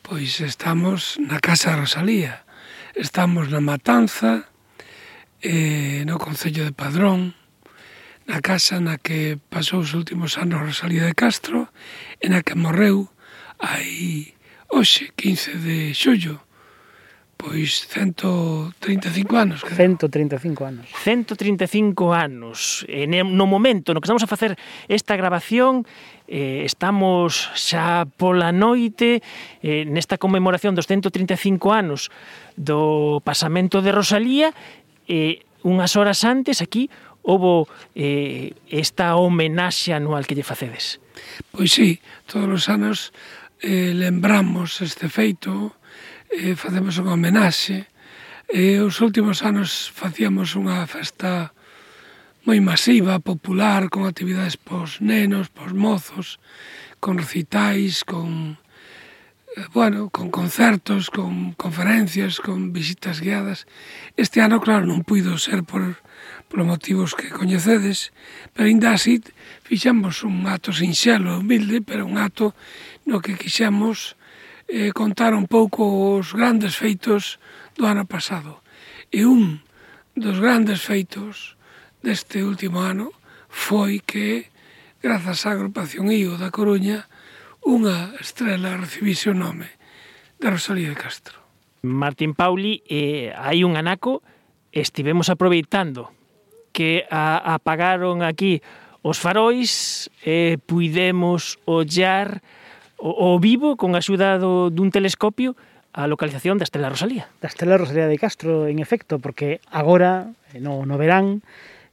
Pois 0.00 0.40
estamos 0.40 1.20
na 1.20 1.38
Casa 1.44 1.76
Rosalía. 1.76 2.48
Estamos 2.96 3.52
na 3.52 3.60
Matanza, 3.60 4.48
eh, 5.44 6.08
no 6.08 6.16
Concello 6.16 6.64
de 6.64 6.72
Padrón, 6.72 7.36
na 8.24 8.40
casa 8.40 8.80
na 8.80 8.96
que 8.96 9.36
pasou 9.52 9.84
os 9.84 9.92
últimos 9.92 10.40
anos 10.40 10.64
Rosalía 10.64 11.04
de 11.04 11.14
Castro 11.14 11.68
e 12.18 12.32
na 12.32 12.40
que 12.40 12.56
morreu 12.56 13.12
aí 13.60 14.34
hoxe, 14.72 15.12
15 15.14 15.60
de 15.60 15.94
xullo, 15.94 16.45
Pois 17.36 17.86
135 17.88 19.36
anos. 19.36 19.60
Creo. 19.60 19.76
135 19.76 20.64
anos. 20.64 20.86
135 21.04 22.12
anos. 22.12 22.84
E 22.88 23.04
no 23.06 23.44
momento 23.44 23.92
no 23.92 24.00
que 24.00 24.08
estamos 24.08 24.24
a 24.24 24.30
facer 24.30 24.56
esta 24.88 25.14
grabación, 25.20 25.84
eh, 26.26 26.64
estamos 26.64 27.52
xa 27.54 28.08
pola 28.16 28.50
noite 28.56 29.20
eh, 29.60 29.84
nesta 29.84 30.16
conmemoración 30.16 30.72
dos 30.72 30.88
135 30.88 31.76
anos 31.76 32.08
do 32.56 33.20
pasamento 33.20 33.84
de 33.84 33.92
Rosalía 33.92 34.56
e 35.04 35.44
eh, 35.44 35.64
unhas 35.66 35.98
horas 35.98 36.24
antes 36.24 36.62
aquí 36.62 36.88
houbo 37.26 37.66
eh, 37.94 38.54
esta 38.70 39.18
homenaxe 39.18 39.92
anual 39.92 40.24
que 40.24 40.38
lle 40.38 40.46
facedes. 40.46 41.02
Pois 41.50 41.74
sí, 41.74 41.98
todos 42.24 42.48
os 42.48 42.64
anos 42.70 43.10
eh, 43.60 43.92
lembramos 43.92 44.80
este 44.80 45.10
feito, 45.10 45.74
eh, 46.30 46.54
facemos 46.56 46.98
unha 46.98 47.14
homenaxe. 47.14 47.86
Eh, 48.46 48.78
os 48.78 49.02
últimos 49.02 49.42
anos 49.42 49.90
facíamos 49.90 50.54
unha 50.54 50.86
festa 50.86 51.50
moi 52.46 52.62
masiva, 52.62 53.18
popular, 53.18 53.90
con 53.90 54.06
actividades 54.06 54.54
pos 54.54 55.02
nenos, 55.02 55.50
pos 55.50 55.74
mozos, 55.74 56.38
con 57.02 57.18
recitais, 57.18 58.06
con 58.06 58.62
eh, 59.56 59.66
bueno, 59.74 60.10
con 60.10 60.30
concertos, 60.30 61.10
con 61.10 61.58
conferencias, 61.58 62.38
con 62.38 62.72
visitas 62.72 63.18
guiadas. 63.18 63.66
Este 64.14 64.38
ano, 64.38 64.62
claro, 64.62 64.86
non 64.86 65.02
puido 65.02 65.34
ser 65.42 65.66
por, 65.66 65.98
por 66.46 66.62
motivos 66.62 67.18
que 67.18 67.34
coñecedes, 67.34 68.14
pero 68.54 68.70
ainda 68.70 68.94
así 68.94 69.18
fixamos 69.66 70.22
un 70.22 70.46
acto 70.46 70.70
sinxelo 70.70 71.42
humilde, 71.42 71.82
pero 71.82 72.06
un 72.06 72.14
acto 72.14 72.54
no 73.02 73.18
que 73.18 73.34
quixamos 73.34 74.14
eh, 74.68 74.90
contar 74.90 75.34
un 75.34 75.46
pouco 75.46 76.14
os 76.18 76.34
grandes 76.34 76.74
feitos 76.76 77.38
do 77.78 77.86
ano 77.86 78.06
pasado. 78.06 78.62
E 79.14 79.22
un 79.22 79.62
dos 80.14 80.42
grandes 80.42 80.82
feitos 80.82 81.54
deste 82.02 82.42
último 82.42 82.82
ano 82.82 83.14
foi 83.48 84.02
que, 84.02 84.50
grazas 85.02 85.46
á 85.46 85.54
agrupación 85.54 86.10
IO 86.10 86.34
da 86.36 86.50
Coruña, 86.50 87.06
unha 87.66 88.14
estrela 88.22 88.78
recibise 88.78 89.30
o 89.30 89.36
nome 89.36 89.70
de 90.38 90.46
Rosalía 90.50 90.90
de 90.90 90.98
Castro. 90.98 91.42
Martín 91.82 92.34
Pauli, 92.34 92.82
eh, 92.86 93.30
hai 93.34 93.62
un 93.62 93.78
anaco, 93.78 94.22
estivemos 94.74 95.30
aproveitando 95.30 96.10
que 96.74 97.06
a, 97.08 97.54
apagaron 97.54 98.20
aquí 98.26 98.60
os 99.06 99.22
farois, 99.22 100.10
eh, 100.26 100.58
puidemos 100.66 101.62
ollar 101.64 102.42
o, 102.98 103.36
o 103.36 103.38
vivo 103.38 103.76
con 103.76 103.94
a 103.94 104.00
axuda 104.00 104.40
do, 104.40 104.68
dun 104.72 104.90
telescopio 104.90 105.56
a 105.96 106.04
localización 106.04 106.60
da 106.60 106.68
Estela 106.68 106.92
Rosalía. 106.92 107.28
Da 107.40 107.48
Estela 107.48 107.80
Rosalía 107.80 108.04
de 108.04 108.20
Castro, 108.20 108.68
en 108.68 108.80
efecto, 108.84 109.16
porque 109.18 109.64
agora, 109.72 110.32
eh, 110.52 110.60
no, 110.60 110.84
no 110.84 111.00
verán, 111.00 111.40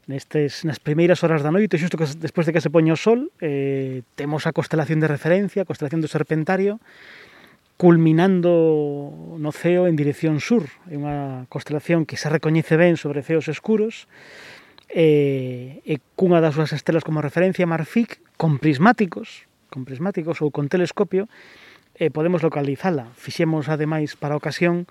nestes 0.08 0.68
nas 0.68 0.84
primeiras 0.84 1.24
horas 1.24 1.40
da 1.40 1.52
noite, 1.52 1.80
xusto 1.80 1.96
que, 1.96 2.04
despois 2.20 2.44
de 2.44 2.52
que 2.52 2.60
se 2.60 2.68
poña 2.68 2.92
o 2.92 3.00
sol, 3.00 3.32
eh, 3.40 4.04
temos 4.20 4.44
a 4.44 4.52
constelación 4.52 5.00
de 5.00 5.08
referencia, 5.08 5.64
a 5.64 5.70
constelación 5.70 6.04
do 6.04 6.12
Serpentario, 6.12 6.84
culminando 7.80 9.36
no 9.40 9.52
ceo 9.56 9.88
en 9.88 9.96
dirección 9.96 10.44
sur. 10.44 10.68
É 10.92 11.00
unha 11.00 11.48
constelación 11.48 12.04
que 12.04 12.20
se 12.20 12.28
recoñece 12.28 12.76
ben 12.76 13.00
sobre 13.00 13.24
ceos 13.24 13.48
escuros, 13.48 14.12
eh, 14.92 15.80
e 15.88 16.04
cunha 16.20 16.44
das 16.44 16.60
súas 16.60 16.76
estelas 16.76 17.08
como 17.08 17.24
referencia, 17.24 17.64
Marfic, 17.64 18.20
con 18.36 18.60
prismáticos, 18.60 19.48
con 19.74 19.90
prismáticos 19.90 20.46
ou 20.46 20.54
con 20.54 20.70
telescopio, 20.70 21.26
e 21.98 22.14
podemos 22.14 22.46
localizala. 22.46 23.10
Fixemos, 23.18 23.66
ademais, 23.74 24.14
para 24.14 24.38
a 24.38 24.40
ocasión, 24.40 24.86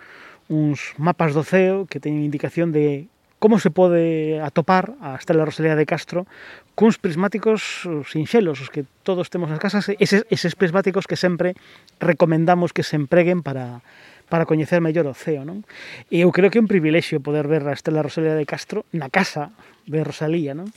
uns 0.51 0.99
mapas 0.99 1.31
do 1.39 1.47
ceo 1.47 1.87
que 1.87 2.03
teñen 2.03 2.27
indicación 2.27 2.75
de 2.75 3.07
como 3.43 3.59
se 3.59 3.75
pode 3.75 4.39
atopar 4.39 4.95
a 5.03 5.19
Estela 5.19 5.43
Rosalía 5.43 5.75
de 5.75 5.83
Castro 5.83 6.31
cuns 6.79 7.03
prismáticos 7.03 7.83
eh, 7.91 8.07
sinxelos, 8.07 8.63
os 8.63 8.71
que 8.71 8.87
todos 9.03 9.35
temos 9.35 9.51
nas 9.51 9.59
casas, 9.59 9.91
eses, 9.99 10.23
eses 10.31 10.55
prismáticos 10.55 11.11
que 11.11 11.19
sempre 11.19 11.59
recomendamos 11.99 12.71
que 12.71 12.87
se 12.87 12.95
empreguen 12.95 13.43
para, 13.43 13.83
para 14.31 14.47
coñecer 14.47 14.79
mellor 14.79 15.11
o 15.11 15.15
ceo, 15.19 15.43
non? 15.43 15.67
E 16.07 16.23
eu 16.23 16.31
creo 16.31 16.55
que 16.55 16.63
é 16.63 16.63
un 16.63 16.71
privilexio 16.71 17.19
poder 17.19 17.51
ver 17.51 17.67
a 17.67 17.75
Estela 17.75 18.07
Rosalía 18.07 18.39
de 18.39 18.47
Castro 18.47 18.87
na 18.95 19.11
casa 19.11 19.51
de 19.91 20.07
Rosalía, 20.07 20.55
non? 20.55 20.71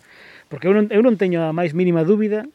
Porque 0.50 0.66
eu 0.66 0.74
non, 0.74 0.90
eu 0.90 1.06
non 1.06 1.22
teño 1.22 1.46
a 1.46 1.54
máis 1.54 1.78
mínima 1.78 2.02
dúbida 2.02 2.50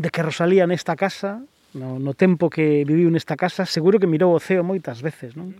de 0.00 0.08
que 0.08 0.24
Rosalía 0.24 0.64
nesta 0.64 0.96
casa, 0.96 1.44
no, 1.76 2.00
no 2.00 2.16
tempo 2.16 2.48
que 2.48 2.88
viviu 2.88 3.12
nesta 3.12 3.36
casa, 3.36 3.68
seguro 3.68 4.00
que 4.00 4.08
mirou 4.08 4.32
o 4.32 4.40
ceo 4.40 4.64
moitas 4.64 5.04
veces, 5.04 5.36
non? 5.36 5.52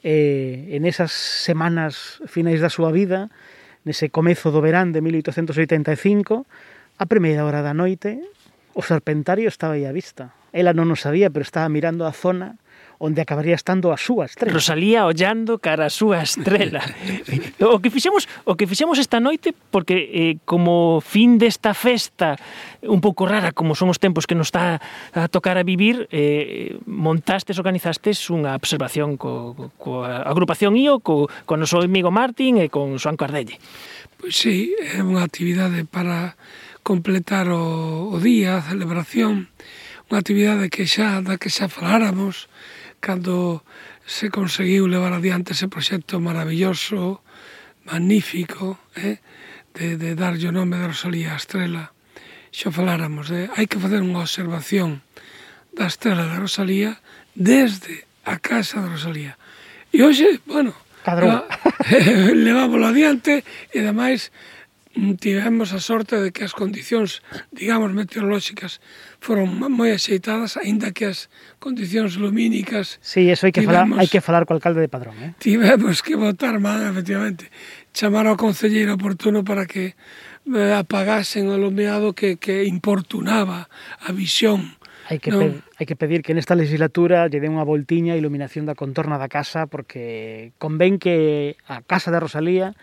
Eh, 0.00 0.72
en 0.72 0.88
esas 0.88 1.12
semanas 1.12 2.24
finais 2.24 2.64
da 2.64 2.72
súa 2.72 2.88
vida, 2.88 3.28
nese 3.84 4.08
comezo 4.08 4.48
do 4.48 4.64
verán 4.64 4.96
de 4.96 5.04
1885, 5.04 6.48
a 6.96 7.04
primeira 7.04 7.44
hora 7.44 7.60
da 7.60 7.76
noite, 7.76 8.16
o 8.72 8.80
serpentario 8.80 9.52
estaba 9.52 9.76
aí 9.76 9.84
á 9.84 9.92
vista. 9.92 10.32
Ela 10.56 10.72
non 10.72 10.88
o 10.88 10.96
sabía, 10.96 11.28
pero 11.28 11.44
estaba 11.44 11.68
mirando 11.68 12.08
a 12.08 12.16
zona 12.16 12.56
onde 12.98 13.20
acabaría 13.20 13.54
estando 13.54 13.92
a 13.92 13.98
súa 14.00 14.24
estrela. 14.26 14.56
Rosalía 14.56 15.04
ollando 15.04 15.60
cara 15.60 15.86
a 15.86 15.92
súa 15.92 16.24
estrela. 16.24 16.80
o 17.60 17.80
que 17.80 17.90
fixemos 17.92 18.24
o 18.48 18.56
que 18.56 18.64
fixemos 18.64 18.96
esta 18.96 19.20
noite 19.20 19.52
porque 19.52 20.08
eh, 20.12 20.34
como 20.48 21.04
fin 21.04 21.36
desta 21.36 21.76
festa 21.76 22.40
un 22.82 23.00
pouco 23.04 23.28
rara 23.28 23.52
como 23.52 23.76
son 23.76 23.92
os 23.92 24.00
tempos 24.00 24.24
que 24.24 24.34
nos 24.34 24.48
está 24.48 24.80
a 25.12 25.28
tocar 25.28 25.58
a 25.58 25.64
vivir, 25.66 26.08
eh, 26.10 26.78
montastes, 26.86 27.60
organizastes 27.60 28.22
unha 28.32 28.56
observación 28.56 29.20
co, 29.20 29.72
co, 29.76 30.04
agrupación 30.06 30.76
IO, 30.76 31.02
co, 31.04 31.28
o 31.28 31.54
noso 31.56 31.82
amigo 31.82 32.08
Martín 32.12 32.60
e 32.60 32.72
con 32.72 32.96
Joan 32.96 33.16
Cardelle. 33.20 33.58
Pois 34.16 34.32
sí, 34.32 34.72
é 34.80 35.04
unha 35.04 35.20
actividade 35.20 35.84
para 35.84 36.36
completar 36.86 37.50
o, 37.50 38.08
o 38.14 38.16
día, 38.22 38.56
a 38.56 38.64
celebración, 38.64 39.52
unha 40.06 40.22
actividade 40.22 40.70
que 40.70 40.86
xa 40.86 41.20
da 41.20 41.34
que 41.36 41.50
xa 41.50 41.66
faláramos 41.66 42.46
cando 43.06 43.62
se 44.02 44.34
conseguiu 44.34 44.90
levar 44.90 45.14
adiante 45.14 45.54
ese 45.54 45.70
proxecto 45.70 46.18
maravilloso, 46.18 47.22
magnífico, 47.86 48.82
eh? 48.98 49.22
de, 49.78 49.94
de 49.94 50.18
darlle 50.18 50.50
o 50.50 50.56
nome 50.56 50.74
de 50.74 50.90
Rosalía 50.90 51.30
a 51.30 51.38
Estrela, 51.38 51.94
xo 52.50 52.74
faláramos, 52.74 53.30
de, 53.30 53.46
hai 53.54 53.70
que 53.70 53.78
facer 53.78 54.02
unha 54.02 54.26
observación 54.26 55.06
da 55.70 55.86
Estrela 55.86 56.26
de 56.26 56.34
Rosalía 56.34 56.98
desde 57.38 58.10
a 58.26 58.42
casa 58.42 58.82
de 58.82 58.90
Rosalía. 58.90 59.38
E 59.94 60.02
hoxe, 60.02 60.42
bueno, 60.42 60.74
Cadrón. 61.06 61.46
levámoslo 62.34 62.90
adiante 62.90 63.46
e 63.70 63.76
ademais 63.78 64.34
tivemos 65.20 65.72
a 65.72 65.80
sorte 65.80 66.16
de 66.16 66.32
que 66.32 66.44
as 66.44 66.56
condicións, 66.56 67.20
digamos, 67.52 67.92
meteorolóxicas 67.92 68.80
foron 69.20 69.52
moi 69.68 69.92
axeitadas, 69.92 70.56
aínda 70.56 70.96
que 70.96 71.12
as 71.12 71.28
condicións 71.60 72.16
lumínicas... 72.16 72.96
Sí, 73.04 73.28
eso 73.28 73.44
hai 73.44 73.52
que 73.52 73.62
tivemos, 73.62 73.96
falar, 73.96 74.00
hai 74.00 74.08
que 74.08 74.24
falar 74.24 74.42
co 74.48 74.56
alcalde 74.56 74.80
de 74.80 74.88
Padrón, 74.88 75.16
eh? 75.20 75.32
Tivemos 75.36 76.00
que 76.00 76.16
votar 76.16 76.56
man, 76.58 76.88
efectivamente. 76.88 77.52
Chamar 77.92 78.24
ao 78.26 78.40
concelleiro 78.40 78.96
oportuno 78.96 79.44
para 79.44 79.68
que 79.68 79.92
eh, 80.48 80.72
apagasen 80.72 81.52
o 81.52 81.56
lumeado 81.60 82.16
que, 82.16 82.40
que 82.40 82.64
importunaba 82.64 83.68
a 84.00 84.10
visión 84.16 84.76
Hai 85.06 85.22
que, 85.22 85.30
non. 85.30 85.62
hai 85.78 85.86
que 85.86 85.94
pedir 85.94 86.26
que 86.26 86.34
nesta 86.34 86.58
legislatura 86.58 87.30
lle 87.30 87.38
den 87.38 87.54
unha 87.54 87.62
voltiña 87.62 88.18
a 88.18 88.18
iluminación 88.18 88.66
da 88.66 88.74
contorna 88.74 89.22
da 89.22 89.30
casa 89.30 89.70
porque 89.70 90.50
convén 90.58 90.98
que 90.98 91.54
a 91.70 91.78
casa 91.86 92.10
da 92.10 92.18
Rosalía 92.18 92.74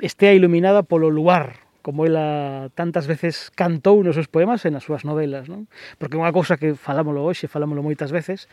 estea 0.00 0.34
iluminada 0.34 0.82
polo 0.82 1.10
luar 1.10 1.64
como 1.84 2.06
ela 2.08 2.72
tantas 2.74 3.04
veces 3.04 3.52
cantou 3.52 4.00
nos 4.00 4.16
seus 4.16 4.24
poemas 4.24 4.64
e 4.64 4.72
nas 4.72 4.88
súas 4.88 5.04
novelas, 5.04 5.52
non? 5.52 5.68
Porque 6.00 6.16
unha 6.16 6.32
cousa 6.32 6.56
que 6.56 6.72
falámoslo 6.72 7.20
hoxe, 7.20 7.44
falámoslo 7.44 7.84
moitas 7.84 8.08
veces, 8.08 8.48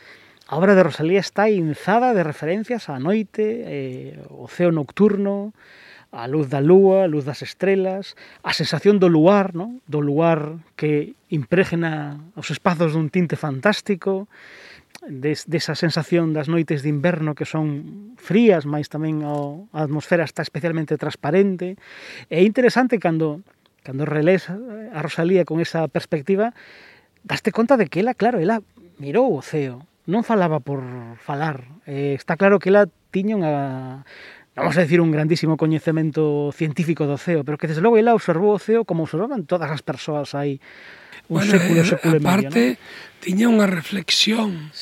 a 0.52 0.60
obra 0.60 0.76
de 0.76 0.84
Rosalía 0.84 1.24
está 1.24 1.48
inzada 1.48 2.12
de 2.12 2.28
referencias 2.28 2.92
á 2.92 3.00
noite, 3.00 3.64
eh, 3.64 4.20
o 4.28 4.52
ceo 4.52 4.76
nocturno, 4.76 5.56
a 6.12 6.28
luz 6.28 6.52
da 6.52 6.60
lúa, 6.60 7.08
a 7.08 7.12
luz 7.12 7.24
das 7.24 7.40
estrelas, 7.40 8.20
a 8.44 8.52
sensación 8.52 9.00
do 9.00 9.08
luar, 9.08 9.56
non? 9.56 9.80
do 9.88 10.04
luar 10.04 10.60
que 10.76 11.16
impregna 11.32 12.20
os 12.36 12.52
espazos 12.52 12.92
dun 12.92 13.08
tinte 13.08 13.40
fantástico, 13.40 14.28
des, 15.08 15.50
desa 15.50 15.74
sensación 15.74 16.34
das 16.34 16.50
noites 16.50 16.84
de 16.84 16.90
inverno 16.90 17.34
que 17.34 17.46
son 17.48 18.14
frías, 18.18 18.70
máis 18.70 18.92
tamén 18.92 19.26
ao, 19.26 19.72
a 19.74 19.86
atmosfera 19.86 20.28
está 20.28 20.46
especialmente 20.46 21.00
transparente. 21.00 21.80
É 22.30 22.46
interesante 22.46 23.02
cando 23.02 23.42
cando 23.82 24.06
relés 24.06 24.46
a 24.50 25.02
Rosalía 25.02 25.46
con 25.46 25.60
esa 25.60 25.88
perspectiva, 25.88 26.54
daste 27.24 27.52
conta 27.52 27.78
de 27.78 27.88
que 27.88 28.00
ela, 28.00 28.14
claro, 28.14 28.38
ela 28.38 28.62
mirou 29.02 29.34
o 29.34 29.42
ceo, 29.42 29.90
non 30.06 30.22
falaba 30.22 30.62
por 30.62 30.82
falar. 31.18 31.66
Eh, 31.90 32.14
está 32.14 32.38
claro 32.38 32.62
que 32.62 32.70
ela 32.70 32.86
tiña 33.10 33.38
unha 33.38 33.56
vamos 34.56 34.76
a 34.78 34.82
decir 34.82 35.00
un 35.00 35.12
grandísimo 35.12 35.56
coñecemento 35.56 36.52
científico 36.52 37.08
do 37.08 37.16
ceo, 37.16 37.44
pero 37.48 37.58
que 37.58 37.68
desde 37.68 37.82
logo 37.82 37.96
ela 37.96 38.16
observou 38.16 38.56
o 38.56 38.60
ceo 38.60 38.84
como 38.84 39.08
observaban 39.08 39.48
todas 39.48 39.72
as 39.72 39.82
persoas 39.82 40.36
aí 40.36 40.60
un 41.32 41.40
bueno, 41.40 41.52
século, 41.52 41.80
eh, 41.82 41.88
século 41.88 42.16
e 42.18 42.20
medio. 42.20 42.50
¿no? 42.52 42.78
tiña 43.22 43.48
unha 43.48 43.70
reflexión 43.70 44.74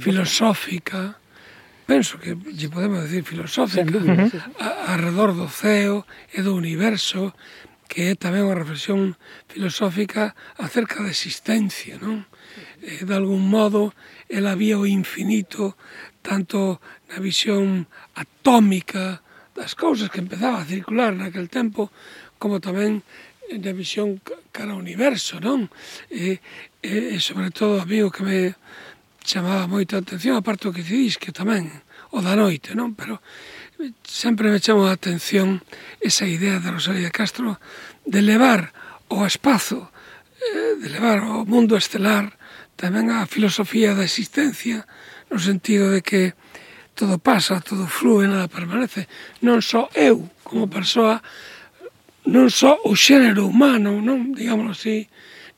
filosófica, 0.00 1.18
penso 1.84 2.16
que 2.22 2.38
lle 2.38 2.70
podemos 2.70 3.04
decir 3.04 3.26
filosófica, 3.26 3.84
duda, 3.84 4.30
a, 4.62 4.94
alrededor 4.94 5.34
do 5.34 5.50
ceo 5.50 6.06
e 6.30 6.40
do 6.40 6.54
universo, 6.54 7.34
que 7.90 8.12
é 8.12 8.16
tamén 8.16 8.46
unha 8.46 8.56
reflexión 8.56 9.18
filosófica 9.50 10.38
acerca 10.56 11.02
da 11.02 11.10
existencia, 11.10 11.98
non? 11.98 12.24
E, 12.80 13.02
eh, 13.02 13.04
de 13.04 13.14
algún 13.18 13.44
modo, 13.50 13.92
ela 14.30 14.54
había 14.54 14.78
o 14.78 14.86
infinito 14.86 15.74
tanto 16.22 16.78
na 17.08 17.18
visión 17.18 17.88
atómica 18.14 19.24
das 19.56 19.74
cousas 19.74 20.12
que 20.12 20.20
empezaba 20.20 20.62
a 20.62 20.68
circular 20.68 21.16
naquel 21.16 21.48
tempo, 21.50 21.90
como 22.38 22.62
tamén 22.62 23.02
na 23.48 23.72
visión 23.72 24.20
cara 24.52 24.76
ao 24.76 24.80
universo, 24.80 25.40
non? 25.40 25.72
E, 26.12 26.38
e, 26.84 27.16
e 27.16 27.16
sobre 27.18 27.48
todo 27.48 27.80
amigo, 27.80 28.12
que 28.12 28.22
me 28.22 28.40
chamaba 29.24 29.66
moita 29.66 29.98
atención, 29.98 30.36
aparte 30.36 30.68
o 30.68 30.70
do 30.70 30.76
que 30.76 30.84
dís 30.84 31.16
que 31.16 31.32
tamén, 31.32 31.72
o 32.12 32.20
da 32.20 32.36
noite, 32.36 32.76
non? 32.76 32.92
Pero 32.92 33.20
sempre 34.04 34.52
me 34.52 34.60
chamou 34.60 34.86
a 34.88 34.96
atención 34.96 35.64
esa 36.00 36.28
idea 36.28 36.60
de 36.60 36.68
Rosalía 36.70 37.10
Castro 37.10 37.56
de 38.04 38.20
levar 38.22 38.72
o 39.08 39.24
espazo, 39.24 39.90
eh, 40.38 40.76
de 40.80 40.88
levar 40.92 41.24
o 41.24 41.48
mundo 41.48 41.76
estelar 41.76 42.36
tamén 42.78 43.10
a 43.10 43.26
filosofía 43.26 43.96
da 43.96 44.06
existencia, 44.06 44.86
no 45.32 45.42
sentido 45.42 45.90
de 45.90 46.00
que 46.00 46.38
todo 46.98 47.22
pasa, 47.22 47.62
todo 47.62 47.86
flúe, 47.86 48.26
nada 48.26 48.50
permanece. 48.50 49.06
Non 49.38 49.62
só 49.62 49.86
eu 49.94 50.26
como 50.42 50.66
persoa, 50.66 51.22
non 52.26 52.50
só 52.50 52.74
o 52.82 52.98
xénero 52.98 53.46
humano, 53.46 54.02
non, 54.02 54.34
digámoslo 54.34 54.74
así, 54.74 55.06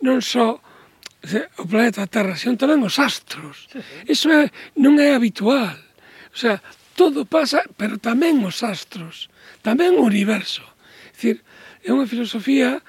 non 0.05 0.20
só 0.20 0.61
o 0.61 1.64
planeta 1.64 2.05
Terra, 2.05 2.36
senón 2.36 2.61
tamén 2.61 2.84
os 2.84 3.01
astros. 3.01 3.72
Iso 4.05 4.28
é, 4.28 4.53
non 4.76 5.01
é 5.01 5.16
habitual. 5.16 5.80
O 6.28 6.36
sea, 6.36 6.61
todo 6.93 7.24
pasa, 7.24 7.64
pero 7.80 7.97
tamén 7.97 8.45
os 8.45 8.61
astros, 8.61 9.32
tamén 9.64 9.97
o 9.97 10.05
universo. 10.05 10.61
É 10.61 11.16
dicir, 11.16 11.36
é 11.80 11.88
unha 11.88 12.05
filosofía 12.05 12.84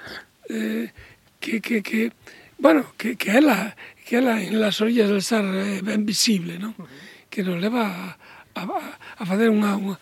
eh, 0.51 0.91
que, 1.39 1.63
que, 1.63 1.79
que, 1.79 2.11
bueno, 2.59 2.91
que, 2.99 3.15
que 3.15 3.31
ela, 3.31 3.79
que 4.03 4.19
ela 4.19 4.43
en 4.43 4.59
las 4.59 4.83
orillas 4.83 5.07
del 5.07 5.23
ser 5.23 5.47
eh, 5.47 5.79
é 5.79 5.81
ben 5.83 6.03
visible, 6.03 6.59
non? 6.59 6.75
Que 7.31 7.47
nos 7.47 7.55
leva 7.59 7.87
a, 7.87 8.20
a, 8.55 8.61
a 9.17 9.23
facer 9.25 9.49
unha, 9.49 9.77
unha, 9.77 9.97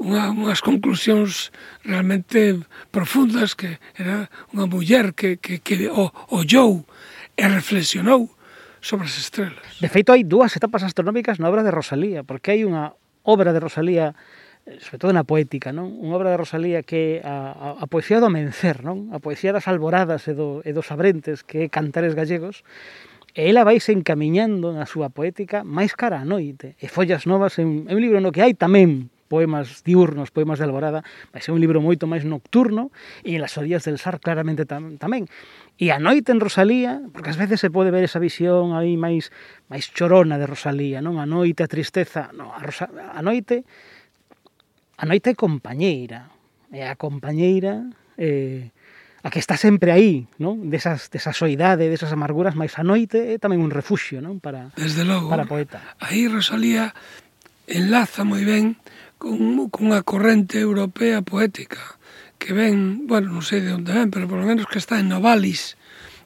unha, 0.00 0.22
unhas 0.32 0.60
conclusións 0.60 1.52
realmente 1.84 2.60
profundas 2.92 3.56
que 3.56 3.80
era 3.96 4.28
unha 4.52 4.68
muller 4.68 5.16
que, 5.16 5.40
que, 5.40 5.60
que 5.60 5.88
o, 5.88 6.12
ollou 6.28 6.84
e 7.36 7.44
reflexionou 7.48 8.32
sobre 8.80 9.08
as 9.08 9.16
estrelas. 9.18 9.64
De 9.80 9.88
feito, 9.88 10.12
hai 10.12 10.22
dúas 10.22 10.54
etapas 10.54 10.84
astronómicas 10.84 11.40
na 11.40 11.48
obra 11.48 11.64
de 11.64 11.72
Rosalía, 11.74 12.22
porque 12.22 12.54
hai 12.54 12.62
unha 12.62 12.94
obra 13.26 13.50
de 13.50 13.60
Rosalía 13.60 14.14
eh, 14.68 14.78
sobre 14.80 14.98
todo 15.02 15.10
na 15.16 15.26
poética, 15.26 15.72
non? 15.74 15.90
Unha 15.96 16.14
obra 16.14 16.30
de 16.30 16.38
Rosalía 16.38 16.84
que 16.86 17.24
a, 17.24 17.78
a, 17.80 17.82
a 17.82 17.86
poesía 17.90 18.22
do 18.22 18.30
amencer, 18.30 18.86
non? 18.86 19.10
A 19.10 19.18
poesía 19.18 19.50
das 19.50 19.66
alboradas 19.66 20.28
e, 20.30 20.36
do, 20.36 20.62
e 20.62 20.70
dos 20.70 20.92
abrentes 20.92 21.42
que 21.42 21.66
é 21.66 21.72
Cantares 21.72 22.14
Gallegos, 22.14 22.62
e 23.36 23.52
ela 23.52 23.68
vais 23.68 23.84
encamiñando 23.92 24.72
na 24.72 24.88
súa 24.88 25.12
poética 25.12 25.60
máis 25.60 25.92
cara 25.92 26.24
a 26.24 26.24
noite. 26.24 26.72
E 26.80 26.88
Follas 26.88 27.28
Novas 27.28 27.60
é 27.60 27.68
un, 27.68 27.84
é 27.84 27.92
un 27.92 28.00
libro 28.00 28.16
no 28.24 28.32
que 28.32 28.40
hai 28.40 28.56
tamén 28.56 29.12
poemas 29.28 29.84
diurnos, 29.84 30.32
poemas 30.32 30.56
de 30.56 30.64
alborada, 30.64 31.04
vai 31.36 31.44
ser 31.44 31.52
un 31.52 31.60
libro 31.60 31.84
moito 31.84 32.08
máis 32.08 32.24
nocturno 32.24 32.88
e 33.20 33.36
en 33.36 33.44
las 33.44 33.60
orillas 33.60 33.84
del 33.84 34.00
Sar 34.00 34.24
claramente 34.24 34.64
tam, 34.64 34.96
tamén. 34.96 35.28
E 35.76 35.92
a 35.92 36.00
noite 36.00 36.32
en 36.32 36.40
Rosalía, 36.40 37.04
porque 37.12 37.28
ás 37.28 37.36
veces 37.36 37.60
se 37.60 37.68
pode 37.68 37.92
ver 37.92 38.08
esa 38.08 38.22
visión 38.22 38.72
aí 38.72 38.96
máis 38.96 39.28
máis 39.68 39.92
chorona 39.92 40.40
de 40.40 40.48
Rosalía, 40.48 41.04
non? 41.04 41.20
A 41.20 41.28
noite, 41.28 41.60
a 41.60 41.68
tristeza, 41.68 42.32
non, 42.32 42.48
a, 42.48 42.58
Rosa, 42.64 42.88
a 42.88 43.20
noite 43.20 43.68
a 44.96 45.04
noite 45.04 45.28
é 45.28 45.36
compañeira, 45.36 46.32
é 46.72 46.88
a 46.88 46.96
compañeira 46.96 47.84
eh, 48.16 48.72
a 49.26 49.30
que 49.30 49.42
está 49.42 49.58
sempre 49.58 49.90
aí, 49.90 50.30
non? 50.38 50.70
Desas, 50.70 51.10
desa 51.10 51.34
soidade, 51.34 51.90
desas 51.90 52.14
amarguras, 52.14 52.54
máis 52.54 52.78
a 52.78 52.86
noite 52.86 53.34
é 53.34 53.42
tamén 53.42 53.58
un 53.58 53.74
refuxio, 53.74 54.22
non? 54.22 54.38
Para, 54.38 54.70
Desde 54.78 55.02
logo, 55.02 55.26
para 55.26 55.50
poeta. 55.50 55.82
Aí 55.98 56.30
Rosalía 56.30 56.94
enlaza 57.66 58.22
moi 58.22 58.46
ben 58.46 58.78
con, 59.18 59.34
cunha 59.74 60.06
corrente 60.06 60.62
europea 60.62 61.26
poética 61.26 61.98
que 62.38 62.54
ven, 62.54 63.10
bueno, 63.10 63.34
non 63.34 63.42
sei 63.42 63.66
de 63.66 63.74
onde 63.74 63.90
ven, 63.90 64.14
pero 64.14 64.30
polo 64.30 64.46
menos 64.46 64.70
que 64.70 64.78
está 64.78 65.02
en 65.02 65.10
Novalis, 65.10 65.74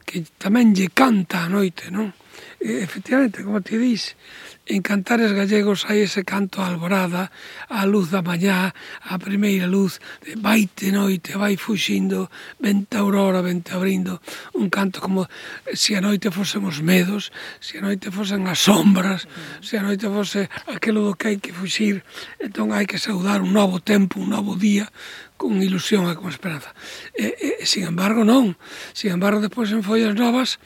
que 0.05 0.20
tamén 0.36 0.76
lle 0.76 0.92
canta 0.92 1.48
a 1.48 1.48
noite, 1.48 1.88
non? 1.88 2.12
E, 2.61 2.84
efectivamente, 2.84 3.42
como 3.42 3.64
te 3.64 3.80
dís, 3.80 4.20
en 4.68 4.84
cantares 4.84 5.32
gallegos 5.32 5.88
hai 5.88 6.04
ese 6.04 6.28
canto 6.28 6.61
a 6.61 6.68
alborada, 6.68 7.32
a 7.72 7.88
luz 7.88 8.12
da 8.12 8.20
mañá, 8.20 8.76
a 9.00 9.16
primeira 9.16 9.64
luz, 9.64 9.96
de 10.20 10.36
vaite 10.36 10.92
noite, 10.92 11.40
vai 11.40 11.56
fuxindo, 11.56 12.28
vente 12.61 13.00
aurora, 13.00 13.40
vente 13.40 13.72
abrindo, 13.72 14.20
un 14.52 14.68
canto 14.68 15.00
como 15.00 15.24
se 15.72 15.96
a 15.96 16.04
noite 16.04 16.28
fosemos 16.28 16.84
medos, 16.84 17.32
se 17.64 17.80
a 17.80 17.82
noite 17.82 18.12
fosen 18.12 18.44
as 18.44 18.61
sombras, 18.61 19.24
se 19.64 19.80
a 19.80 19.82
noite 19.82 20.04
fose 20.04 20.52
aquilo 20.68 21.00
do 21.08 21.16
que 21.16 21.32
hai 21.32 21.38
que 21.40 21.56
fuxir, 21.56 22.04
entón 22.36 22.76
hai 22.76 22.84
que 22.84 23.00
saudar 23.00 23.40
un 23.40 23.56
novo 23.56 23.80
tempo, 23.80 24.20
un 24.20 24.30
novo 24.36 24.54
día, 24.54 24.92
con 25.40 25.64
ilusión 25.64 26.12
e 26.12 26.14
con 26.14 26.28
esperanza. 26.28 26.76
E, 27.16 27.64
e, 27.64 27.64
sin 27.64 27.88
embargo, 27.88 28.28
non. 28.28 28.61
Sin 28.92 29.16
embargo, 29.16 29.40
depois 29.40 29.72
en 29.72 29.80
Follas 29.80 30.12
Novas, 30.12 30.61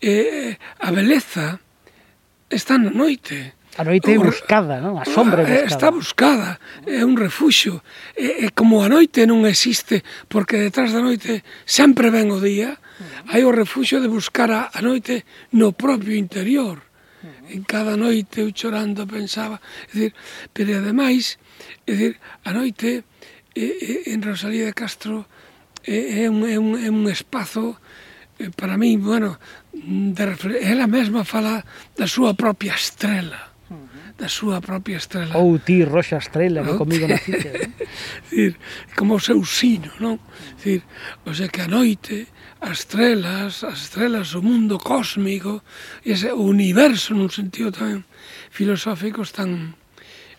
eh, 0.00 0.56
a 0.80 0.90
beleza 0.90 1.60
está 2.48 2.78
na 2.78 2.90
noite. 2.90 3.54
A 3.78 3.84
noite 3.84 4.10
é 4.10 4.18
buscada, 4.18 4.80
non? 4.80 4.98
A 4.98 5.06
sombra 5.06 5.44
ah, 5.44 5.48
é 5.48 5.62
buscada. 5.62 5.70
Está 5.70 5.88
buscada, 5.94 6.48
é 6.88 7.04
un 7.06 7.14
refuxo. 7.14 7.80
E, 8.18 8.44
e 8.44 8.46
como 8.50 8.82
a 8.82 8.88
noite 8.90 9.28
non 9.28 9.46
existe, 9.46 10.02
porque 10.26 10.58
detrás 10.58 10.90
da 10.90 11.00
noite 11.00 11.46
sempre 11.64 12.10
ven 12.10 12.34
o 12.34 12.42
día, 12.42 12.80
hai 13.30 13.46
o 13.46 13.54
refuxo 13.54 14.02
de 14.02 14.10
buscar 14.10 14.50
a, 14.50 14.74
a 14.74 14.80
noite 14.82 15.24
no 15.54 15.72
propio 15.72 16.16
interior. 16.16 16.82
En 17.50 17.62
cada 17.68 17.96
noite 17.96 18.40
eu 18.40 18.50
chorando 18.54 19.06
pensaba, 19.06 19.60
é 19.60 20.10
dicir, 20.10 20.12
pero 20.54 20.80
ademais, 20.80 21.38
é 21.86 21.92
dicir, 21.92 22.12
a 22.44 22.50
noite 22.52 23.04
é, 23.54 23.60
é, 23.60 24.14
en 24.14 24.22
Rosalía 24.22 24.66
de 24.66 24.74
Castro 24.74 25.26
é, 25.84 26.24
é, 26.24 26.30
un, 26.30 26.46
é, 26.46 26.58
un, 26.58 26.78
é 26.78 26.88
un 26.90 27.06
espazo 27.08 27.76
Eh, 28.40 28.48
para 28.56 28.80
mí, 28.80 28.96
bueno, 28.96 29.38
de 29.72 30.24
ela 30.64 30.88
mesma 30.88 31.28
fala 31.28 31.60
da 31.92 32.08
súa 32.08 32.32
propia 32.32 32.72
estrela 32.72 33.50
da 34.20 34.28
súa 34.28 34.60
propia 34.60 35.00
estrela. 35.00 35.32
Ou 35.40 35.56
oh, 35.56 35.58
ti, 35.58 35.80
roxa 35.80 36.20
estrela, 36.20 36.60
que 36.60 36.76
oh, 36.76 36.78
comigo 36.78 37.08
naciste. 37.08 37.48
Non? 37.56 37.72
Dicir, 38.28 38.52
como 38.92 39.16
o 39.16 39.20
seu 39.20 39.40
sino, 39.48 39.88
non? 39.96 40.20
Dicir, 40.60 40.84
o 41.24 41.32
sea 41.32 41.48
que 41.48 41.64
a 41.64 41.68
noite, 41.72 42.28
as 42.60 42.84
estrelas, 42.84 43.64
as 43.64 43.88
estrelas, 43.88 44.36
o 44.36 44.44
mundo 44.44 44.76
cósmico, 44.76 45.64
ese 46.04 46.36
universo 46.36 47.16
nun 47.16 47.32
sentido 47.32 47.72
tan 47.72 48.04
filosófico, 48.52 49.24
están, 49.24 49.72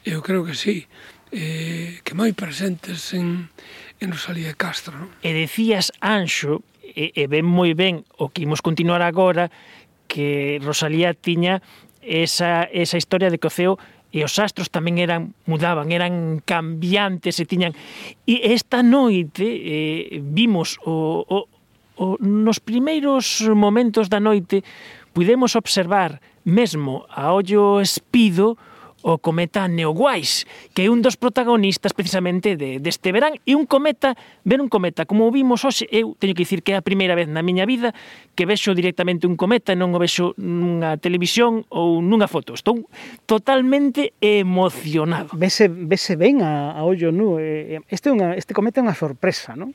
eu 0.06 0.22
creo 0.22 0.46
que 0.46 0.54
sí, 0.54 0.86
eh, 1.34 2.06
que 2.06 2.14
moi 2.14 2.38
presentes 2.38 3.18
en, 3.18 3.50
en 3.98 4.14
Rosalía 4.14 4.54
Castro. 4.54 4.94
Non? 4.94 5.10
E 5.26 5.34
decías 5.34 5.90
Anxo, 6.06 6.62
e, 6.96 7.12
e 7.16 7.24
ven 7.28 7.48
moi 7.48 7.74
ben 7.74 8.04
o 8.20 8.30
que 8.30 8.44
imos 8.44 8.60
continuar 8.60 9.02
agora 9.02 9.52
que 10.12 10.60
Rosalía 10.62 11.16
tiña 11.16 11.64
esa, 12.02 12.68
esa 12.68 12.98
historia 12.98 13.30
de 13.30 13.38
que 13.40 13.48
o 13.48 13.54
ceo 13.54 13.80
e 14.12 14.28
os 14.28 14.36
astros 14.44 14.68
tamén 14.68 15.00
eran 15.00 15.32
mudaban, 15.48 15.88
eran 15.96 16.44
cambiantes 16.44 17.40
e 17.40 17.48
tiñan 17.48 17.72
e 18.28 18.52
esta 18.52 18.84
noite 18.84 19.48
eh, 19.48 20.20
vimos 20.20 20.76
o, 20.84 21.24
o, 21.24 21.38
o 21.96 22.06
nos 22.20 22.60
primeiros 22.60 23.48
momentos 23.56 24.12
da 24.12 24.20
noite 24.20 24.68
pudemos 25.16 25.56
observar 25.56 26.20
mesmo 26.44 27.08
a 27.08 27.32
ollo 27.32 27.80
espido 27.80 28.60
o 29.02 29.18
cometa 29.18 29.68
Neowise, 29.68 30.46
que 30.74 30.86
é 30.86 30.88
un 30.90 31.02
dos 31.02 31.18
protagonistas 31.18 31.94
precisamente 31.94 32.56
de, 32.56 32.80
deste 32.80 33.10
verán, 33.12 33.38
e 33.46 33.54
un 33.58 33.66
cometa, 33.66 34.14
ver 34.46 34.62
un 34.62 34.70
cometa, 34.70 35.06
como 35.06 35.30
vimos 35.34 35.66
hoxe, 35.66 35.90
eu 35.90 36.14
teño 36.18 36.38
que 36.38 36.46
dicir 36.46 36.62
que 36.62 36.74
é 36.74 36.78
a 36.78 36.86
primeira 36.86 37.18
vez 37.18 37.26
na 37.30 37.42
miña 37.42 37.66
vida 37.66 37.94
que 38.38 38.46
vexo 38.46 38.74
directamente 38.74 39.26
un 39.26 39.36
cometa, 39.36 39.74
non 39.74 39.92
o 39.94 40.00
vexo 40.00 40.38
nunha 40.38 40.98
televisión 41.02 41.66
ou 41.74 42.00
nunha 42.00 42.30
foto. 42.30 42.54
Estou 42.54 42.86
totalmente 43.26 44.14
emocionado. 44.22 45.34
Vese, 45.36 45.68
vese 45.68 46.16
ben 46.16 46.46
a, 46.46 46.78
a 46.78 46.82
ollo 46.86 47.10
nu. 47.10 47.42
Este, 47.90 48.14
unha, 48.14 48.38
este 48.38 48.54
cometa 48.54 48.80
é 48.80 48.86
unha 48.86 48.98
sorpresa, 48.98 49.58
non? 49.58 49.74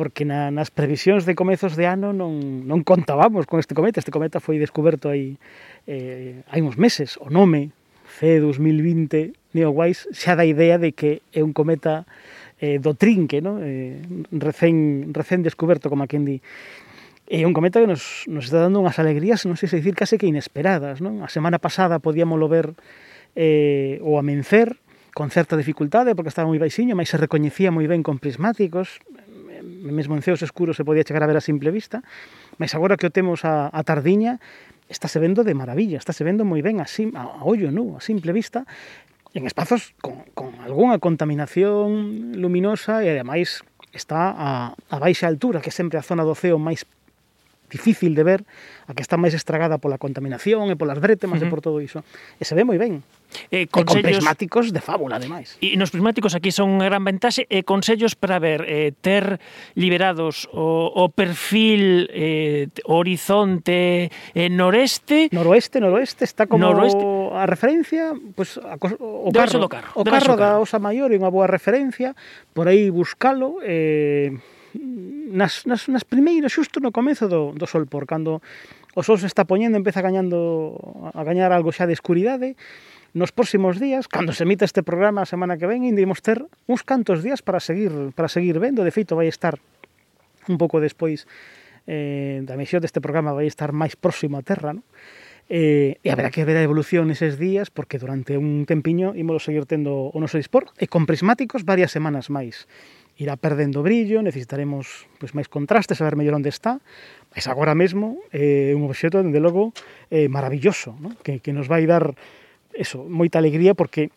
porque 0.00 0.24
na, 0.24 0.48
nas 0.48 0.72
previsións 0.72 1.28
de 1.28 1.36
comezos 1.36 1.76
de 1.76 1.84
ano 1.84 2.16
non, 2.16 2.64
non 2.64 2.80
contábamos 2.88 3.44
con 3.44 3.60
este 3.60 3.76
cometa. 3.76 4.00
Este 4.00 4.08
cometa 4.08 4.40
foi 4.40 4.56
descoberto 4.56 5.12
aí 5.12 5.36
eh, 5.84 6.40
hai 6.48 6.64
uns 6.64 6.80
meses. 6.80 7.20
O 7.20 7.28
nome 7.28 7.68
C2020 8.20 9.32
Neowise 9.56 10.06
xa 10.14 10.36
dá 10.38 10.44
idea 10.44 10.78
de 10.78 10.92
que 10.92 11.24
é 11.34 11.42
un 11.42 11.50
cometa 11.50 12.06
eh, 12.60 12.78
do 12.78 12.94
trinque, 12.94 13.40
no? 13.40 13.58
eh, 13.58 13.98
recén, 14.30 15.10
recén 15.16 15.42
descoberto, 15.42 15.88
como 15.88 16.04
a 16.04 16.10
quen 16.10 16.28
di. 16.28 16.38
É 17.26 17.42
un 17.46 17.54
cometa 17.56 17.80
que 17.80 17.88
nos, 17.88 18.28
nos 18.28 18.46
está 18.46 18.62
dando 18.62 18.78
unhas 18.78 19.00
alegrías, 19.02 19.42
non 19.48 19.56
sei 19.56 19.66
se 19.66 19.80
dicir, 19.80 19.96
case 19.96 20.20
que 20.20 20.28
inesperadas. 20.28 21.02
Non? 21.02 21.24
A 21.24 21.30
semana 21.32 21.58
pasada 21.58 21.98
podíamoslo 21.98 22.46
ver 22.46 22.76
eh, 23.34 23.98
o 24.04 24.20
amencer, 24.20 24.78
con 25.10 25.30
certa 25.30 25.58
dificultade 25.58 26.14
porque 26.14 26.30
estaba 26.30 26.46
moi 26.46 26.62
baixiño, 26.62 26.94
mas 26.94 27.10
se 27.10 27.18
recoñecía 27.18 27.74
moi 27.74 27.90
ben 27.90 28.06
con 28.06 28.22
prismáticos 28.22 29.02
mesmo 29.62 30.16
en 30.16 30.22
ceos 30.22 30.42
escuros 30.42 30.76
se 30.76 30.84
podía 30.84 31.04
chegar 31.04 31.22
a 31.22 31.28
ver 31.28 31.36
a 31.36 31.44
simple 31.44 31.70
vista, 31.70 32.02
mas 32.58 32.74
agora 32.74 32.96
que 32.96 33.06
o 33.06 33.12
temos 33.12 33.44
a, 33.44 33.68
a 33.72 33.80
tardiña, 33.84 34.40
está 34.88 35.06
se 35.06 35.18
vendo 35.18 35.44
de 35.44 35.54
maravilla, 35.54 35.96
está 35.96 36.12
se 36.12 36.24
vendo 36.24 36.44
moi 36.44 36.60
ben 36.60 36.82
a, 36.82 36.86
sim, 36.86 37.14
a, 37.14 37.22
a 37.22 37.42
ollo 37.46 37.70
nu, 37.70 37.96
a 37.96 38.02
simple 38.02 38.34
vista, 38.34 38.66
en 39.34 39.46
espazos 39.46 39.94
con, 40.02 40.26
con 40.34 40.58
algunha 40.60 40.98
contaminación 40.98 42.34
luminosa 42.34 43.06
e 43.06 43.10
ademais 43.14 43.62
está 43.94 44.34
a, 44.34 44.74
a 44.74 44.96
baixa 44.98 45.26
altura, 45.26 45.62
que 45.62 45.70
é 45.70 45.74
sempre 45.74 45.98
a 45.98 46.04
zona 46.04 46.26
do 46.26 46.34
ceo 46.34 46.58
máis 46.58 46.86
difícil 47.70 48.18
de 48.18 48.24
ver, 48.26 48.40
a 48.84 48.92
que 48.92 49.00
está 49.00 49.14
máis 49.14 49.32
estragada 49.32 49.78
pola 49.78 49.96
contaminación 49.96 50.68
e 50.68 50.74
polas 50.74 50.98
brétemas 50.98 51.38
uh 51.38 51.46
-huh. 51.46 51.48
e 51.48 51.52
por 51.54 51.62
todo 51.62 51.78
iso. 51.78 52.02
E 52.36 52.44
se 52.44 52.58
ve 52.58 52.66
moi 52.66 52.76
ben. 52.76 53.06
Eh, 53.54 53.70
consellos... 53.70 54.02
E 54.02 54.02
con 54.02 54.10
prismáticos 54.10 54.64
de 54.74 54.82
fábula, 54.82 55.16
ademais. 55.16 55.54
E 55.62 55.78
nos 55.78 55.94
prismáticos 55.94 56.34
aquí 56.34 56.50
son 56.50 56.74
unha 56.74 56.90
gran 56.90 57.06
ventaxe. 57.06 57.46
E 57.46 57.62
consellos 57.62 58.18
para 58.18 58.42
ver, 58.42 58.66
eh, 58.66 58.90
ter 58.98 59.38
liberados 59.78 60.50
o, 60.50 60.90
o 60.90 61.08
perfil 61.14 62.10
eh, 62.10 62.66
horizonte 62.84 64.10
eh, 64.34 64.50
noreste... 64.50 65.30
Noroeste, 65.30 65.78
noroeste, 65.78 66.26
está 66.26 66.50
como 66.50 66.66
noroeste. 66.66 67.00
a 67.38 67.46
referencia, 67.46 68.12
pues, 68.34 68.58
a, 68.58 68.74
o, 68.74 69.30
carro, 69.30 69.58
do 69.62 69.68
carro, 69.70 69.90
o 69.94 70.02
carro, 70.02 70.02
o 70.02 70.04
carro 70.04 70.34
da 70.36 70.58
Osa 70.58 70.82
Maior 70.82 71.14
é 71.14 71.16
unha 71.16 71.30
boa 71.30 71.46
referencia, 71.46 72.18
por 72.50 72.66
aí 72.66 72.90
buscalo, 72.90 73.62
eh, 73.62 74.34
nas, 74.74 75.66
nas, 75.66 75.88
nas 75.88 76.04
primeiras, 76.04 76.52
xusto 76.52 76.78
no 76.78 76.90
comezo 76.94 77.26
do, 77.26 77.54
do 77.54 77.66
sol 77.66 77.86
por, 77.86 78.06
cando 78.06 78.42
o 78.94 79.02
sol 79.02 79.18
se 79.18 79.26
está 79.30 79.46
poñendo, 79.46 79.78
empeza 79.78 80.02
gañando, 80.02 80.78
a 81.14 81.22
gañar 81.22 81.54
algo 81.54 81.70
xa 81.70 81.86
de 81.86 81.94
escuridade, 81.94 82.58
nos 83.14 83.34
próximos 83.34 83.82
días, 83.82 84.06
cando 84.06 84.30
se 84.32 84.46
emite 84.46 84.64
este 84.64 84.82
programa 84.82 85.22
a 85.22 85.30
semana 85.30 85.58
que 85.58 85.66
ven, 85.66 85.82
indimos 85.82 86.22
ter 86.22 86.46
uns 86.70 86.82
cantos 86.86 87.22
días 87.26 87.42
para 87.42 87.58
seguir 87.58 88.14
para 88.14 88.30
seguir 88.30 88.58
vendo, 88.62 88.86
de 88.86 88.94
feito 88.94 89.18
vai 89.18 89.26
estar 89.26 89.58
un 90.46 90.58
pouco 90.58 90.78
despois 90.78 91.26
eh, 91.86 92.42
da 92.46 92.54
emisión 92.54 92.78
deste 92.82 93.02
programa 93.02 93.34
vai 93.34 93.50
estar 93.50 93.74
máis 93.74 93.98
próximo 93.98 94.38
a 94.38 94.46
Terra, 94.46 94.74
non? 94.74 94.86
Eh, 95.50 95.98
e 96.06 96.08
haberá 96.14 96.30
que 96.30 96.46
ver 96.46 96.54
a 96.54 96.62
evolución 96.62 97.10
neses 97.10 97.34
días 97.34 97.74
porque 97.74 97.98
durante 97.98 98.38
un 98.38 98.62
tempiño 98.70 99.18
ímolo 99.18 99.42
seguir 99.42 99.66
tendo 99.66 100.14
o 100.14 100.18
noso 100.22 100.38
dispor 100.38 100.70
e 100.78 100.86
con 100.86 101.10
prismáticos 101.10 101.66
varias 101.66 101.90
semanas 101.90 102.30
máis 102.30 102.70
irá 103.20 103.36
perdendo 103.36 103.84
brillo, 103.84 104.24
necesitaremos 104.24 105.04
pois, 105.20 105.36
máis 105.36 105.52
contraste, 105.52 105.92
saber 105.92 106.16
mellor 106.16 106.40
onde 106.40 106.48
está, 106.48 106.80
mas 107.36 107.44
agora 107.44 107.76
mesmo 107.76 108.24
é 108.32 108.72
eh, 108.72 108.78
un 108.78 108.88
obxeto, 108.88 109.20
dende 109.20 109.44
logo, 109.44 109.76
eh, 110.08 110.32
maravilloso, 110.32 110.96
no? 110.96 111.12
que, 111.20 111.44
que 111.44 111.52
nos 111.52 111.68
vai 111.68 111.84
dar 111.84 112.16
eso, 112.72 113.04
moita 113.04 113.36
alegría 113.36 113.76
porque 113.76 114.08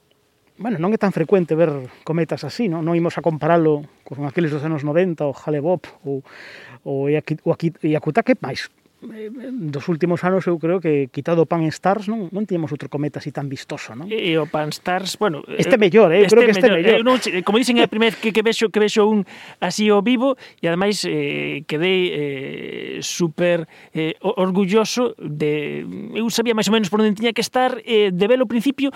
bueno, 0.56 0.80
non 0.80 0.96
é 0.96 1.00
tan 1.02 1.12
frecuente 1.12 1.58
ver 1.60 1.92
cometas 2.08 2.48
así, 2.48 2.72
non, 2.72 2.88
non 2.88 2.96
imos 2.96 3.20
a 3.20 3.26
comparalo 3.26 3.84
con 4.08 4.24
aqueles 4.24 4.56
dos 4.56 4.64
anos 4.64 4.88
90, 4.88 5.28
o 5.28 5.36
Hale-Bopp 5.36 5.84
ou, 6.08 6.24
ou 6.88 7.12
Yakutake, 7.12 8.40
máis 8.40 8.72
Eh, 9.12 9.30
dos 9.52 9.88
últimos 9.90 10.24
anos 10.24 10.48
eu 10.48 10.56
creo 10.60 10.80
que 10.80 11.10
quitado 11.12 11.44
o 11.44 11.48
Pan 11.50 11.68
Stars 11.68 12.08
non 12.08 12.32
non 12.32 12.48
tiñamos 12.48 12.72
outro 12.72 12.88
cometa 12.88 13.20
así 13.20 13.36
tan 13.36 13.52
vistoso, 13.52 13.92
non? 13.92 14.08
E 14.08 14.40
o 14.40 14.48
Pan 14.48 14.72
Stars, 14.72 15.20
bueno, 15.20 15.44
eh, 15.44 15.60
este 15.60 15.76
mellor, 15.76 16.16
eh? 16.16 16.24
este 16.24 16.32
creo 16.32 16.48
que 16.48 16.56
este 16.56 16.70
mellor. 16.72 16.80
mellor. 16.80 16.98
Eu 17.00 17.06
non, 17.06 17.20
como 17.44 17.60
dicen 17.60 17.76
é 17.80 17.84
a 17.84 17.92
primeira 17.92 18.16
que 18.16 18.32
que 18.32 18.40
vexo 18.40 18.72
que 18.72 18.80
vexo 18.80 19.04
un 19.04 19.28
así 19.60 19.92
ao 19.92 20.00
vivo 20.00 20.40
e 20.64 20.72
ademais 20.72 21.04
eh, 21.04 21.68
quedei 21.68 22.00
eh, 22.16 22.98
super 23.04 23.68
eh, 23.92 24.16
orgulloso 24.24 25.20
de 25.20 25.84
eu 26.16 26.30
sabía 26.32 26.56
máis 26.56 26.72
ou 26.72 26.74
menos 26.74 26.88
por 26.88 27.04
onde 27.04 27.18
tiña 27.18 27.36
que 27.36 27.44
estar 27.44 27.76
eh, 27.84 28.14
de 28.14 28.26
velo 28.30 28.48
principio 28.48 28.88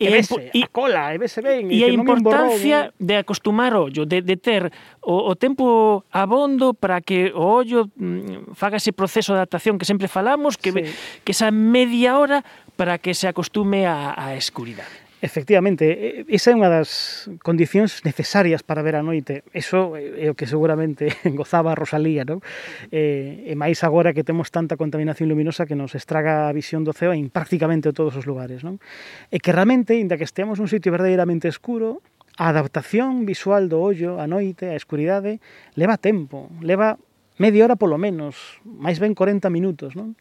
e, 0.00 0.08
e, 0.08 0.10
vese, 0.10 0.36
e 0.56 0.64
a 0.64 0.70
cola, 0.72 1.12
e 1.12 1.18
vese 1.20 1.44
ben 1.44 1.68
e, 1.68 1.82
e 1.82 1.84
a 1.84 1.90
importancia 1.92 2.96
de 2.96 3.20
acostumar 3.20 3.76
o 3.76 3.92
ollo, 3.92 4.08
de, 4.08 4.24
de 4.24 4.36
ter 4.40 4.72
o, 5.04 5.30
o 5.30 5.34
tempo 5.36 6.04
abondo 6.08 6.72
para 6.72 7.00
que 7.04 7.28
o 7.36 7.44
ollo 7.60 7.90
mm, 7.96 8.56
faga 8.56 8.80
ese 8.80 8.92
proceso 8.96 9.36
de 9.36 9.42
adaptación 9.50 9.78
que 9.78 9.84
sempre 9.84 10.06
falamos, 10.06 10.56
que, 10.56 10.70
sí. 10.70 10.82
que 11.26 11.32
esa 11.32 11.50
media 11.50 12.18
hora 12.18 12.44
para 12.78 12.98
que 12.98 13.14
se 13.14 13.26
acostume 13.26 13.86
a, 13.86 14.14
a 14.14 14.38
escuridade. 14.38 15.10
Efectivamente, 15.20 16.24
esa 16.32 16.48
é 16.48 16.56
unha 16.56 16.72
das 16.72 17.28
condicións 17.44 18.00
necesarias 18.08 18.64
para 18.64 18.80
ver 18.80 18.96
a 18.96 19.04
noite. 19.04 19.44
Eso 19.52 19.92
é 20.00 20.32
o 20.32 20.38
que 20.38 20.48
seguramente 20.48 21.12
gozaba 21.36 21.76
Rosalía, 21.76 22.24
non? 22.24 22.40
E, 22.88 23.44
e 23.44 23.52
máis 23.52 23.84
agora 23.84 24.16
que 24.16 24.24
temos 24.24 24.48
tanta 24.48 24.80
contaminación 24.80 25.28
luminosa 25.28 25.68
que 25.68 25.76
nos 25.76 25.92
estraga 25.92 26.48
a 26.48 26.56
visión 26.56 26.88
do 26.88 26.96
ceo 26.96 27.12
en 27.12 27.28
prácticamente 27.28 27.92
todos 27.92 28.16
os 28.16 28.24
lugares, 28.24 28.64
non? 28.64 28.80
E 29.28 29.44
que 29.44 29.52
realmente, 29.52 29.92
inda 29.98 30.16
que 30.16 30.24
esteamos 30.24 30.56
nun 30.56 30.72
sitio 30.72 30.88
verdadeiramente 30.88 31.52
escuro, 31.52 32.00
a 32.40 32.48
adaptación 32.48 33.28
visual 33.28 33.68
do 33.68 33.76
ollo 33.84 34.16
a 34.16 34.24
noite, 34.24 34.72
a 34.72 34.76
escuridade, 34.78 35.44
leva 35.76 36.00
tempo, 36.00 36.48
leva 36.64 36.96
media 37.40 37.64
hora 37.64 37.80
polo 37.80 37.96
menos, 37.96 38.60
máis 38.68 39.00
ben 39.00 39.16
40 39.16 39.48
minutos, 39.48 39.96
non? 39.96 40.12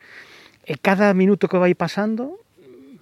E 0.63 0.79
cada 0.79 1.11
minuto 1.11 1.51
que 1.51 1.59
vai 1.59 1.75
pasando 1.75 2.39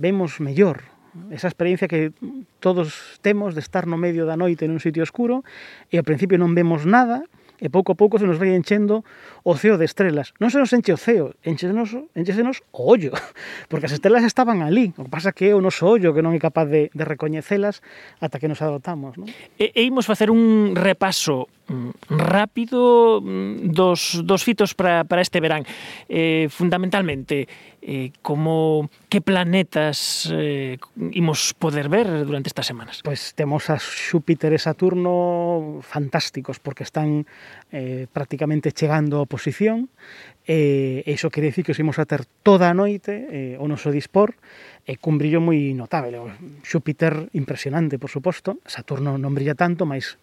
vemos 0.02 0.42
mellor 0.42 0.98
esa 1.32 1.48
experiencia 1.48 1.88
que 1.88 2.14
todos 2.60 3.20
temos 3.22 3.54
de 3.54 3.62
estar 3.62 3.86
no 3.86 3.98
medio 3.98 4.26
da 4.26 4.38
noite 4.38 4.70
nun 4.70 4.82
sitio 4.82 5.02
oscuro 5.06 5.42
e 5.90 5.98
ao 5.98 6.06
principio 6.06 6.38
non 6.38 6.54
vemos 6.54 6.86
nada 6.86 7.26
e 7.58 7.74
pouco 7.74 7.94
a 7.94 7.98
pouco 7.98 8.22
se 8.22 8.30
nos 8.30 8.38
vai 8.38 8.54
enchendo 8.54 9.02
o 9.42 9.58
ceo 9.58 9.82
de 9.82 9.86
estrelas. 9.90 10.38
Non 10.38 10.54
se 10.54 10.62
nos 10.62 10.70
enche 10.78 10.94
o 10.94 11.00
ceo, 11.00 11.34
enchesenos, 11.42 11.90
enchesenos 12.14 12.62
o 12.70 12.86
ollo, 12.86 13.18
porque 13.70 13.90
as 13.90 13.94
estrelas 13.98 14.22
estaban 14.22 14.62
ali. 14.62 14.94
O 14.98 15.10
que 15.10 15.12
pasa 15.12 15.34
que 15.34 15.50
é 15.50 15.58
o 15.58 15.62
noso 15.62 15.90
ollo 15.90 16.14
que 16.14 16.22
non 16.22 16.38
é 16.38 16.40
capaz 16.42 16.70
de, 16.70 16.94
de 16.94 17.04
recoñecelas 17.04 17.82
ata 18.22 18.38
que 18.38 18.46
nos 18.46 18.62
adotamos. 18.62 19.18
Non? 19.18 19.26
E, 19.58 19.74
e 19.74 19.82
imos 19.90 20.06
facer 20.06 20.30
un 20.30 20.78
repaso 20.78 21.50
Mm, 21.68 21.90
rápido 22.08 23.20
mm, 23.22 23.72
dos, 23.76 24.22
dos 24.24 24.44
fitos 24.44 24.74
para, 24.74 25.04
para 25.04 25.22
este 25.22 25.40
verán. 25.40 25.66
Eh, 26.08 26.48
fundamentalmente, 26.50 27.48
eh, 27.82 28.12
como 28.22 28.90
que 29.10 29.20
planetas 29.20 30.32
eh, 30.32 30.78
imos 31.12 31.54
poder 31.54 31.90
ver 31.90 32.26
durante 32.26 32.48
estas 32.48 32.68
semanas? 32.68 33.04
Pois 33.04 33.32
pues 33.32 33.36
temos 33.36 33.68
a 33.70 33.80
Xúpiter 33.80 34.56
e 34.56 34.60
Saturno 34.60 35.80
fantásticos 35.84 36.60
porque 36.64 36.88
están 36.88 37.28
eh, 37.72 38.08
prácticamente 38.12 38.72
chegando 38.72 39.20
a 39.20 39.28
oposición 39.28 39.92
e 40.48 41.04
eh, 41.04 41.12
iso 41.12 41.28
quere 41.28 41.52
dicir 41.52 41.68
que 41.68 41.76
os 41.76 41.80
imos 41.84 42.00
a 42.00 42.08
ter 42.08 42.24
toda 42.40 42.72
a 42.72 42.74
noite 42.74 43.12
eh, 43.12 43.56
o 43.60 43.68
noso 43.68 43.92
dispor 43.92 44.32
e 44.88 44.96
eh, 44.96 44.98
cun 44.98 45.20
brillo 45.20 45.44
moi 45.44 45.76
notable 45.76 46.16
Xúpiter 46.64 47.28
impresionante, 47.36 48.00
por 48.00 48.08
suposto 48.08 48.64
Saturno 48.64 49.20
non 49.20 49.36
brilla 49.36 49.60
tanto, 49.60 49.84
mas 49.84 50.16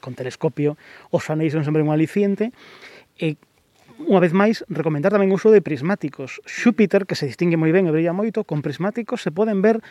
con 0.00 0.16
telescopio 0.16 0.80
os 1.12 1.28
anéis 1.28 1.52
son 1.52 1.68
sempre 1.68 1.84
un 1.84 1.92
aliciente 1.92 2.48
e 3.20 3.36
unha 4.08 4.22
vez 4.22 4.32
máis, 4.32 4.64
recomendar 4.72 5.10
tamén 5.10 5.34
o 5.34 5.36
uso 5.36 5.50
de 5.50 5.58
prismáticos. 5.58 6.38
Xúpiter, 6.46 7.02
que 7.02 7.18
se 7.18 7.26
distingue 7.26 7.58
moi 7.58 7.74
ben 7.74 7.90
e 7.90 7.92
brilla 7.92 8.14
moito, 8.14 8.46
con 8.46 8.62
prismáticos 8.62 9.26
se 9.26 9.34
poden 9.34 9.58
ver 9.58 9.82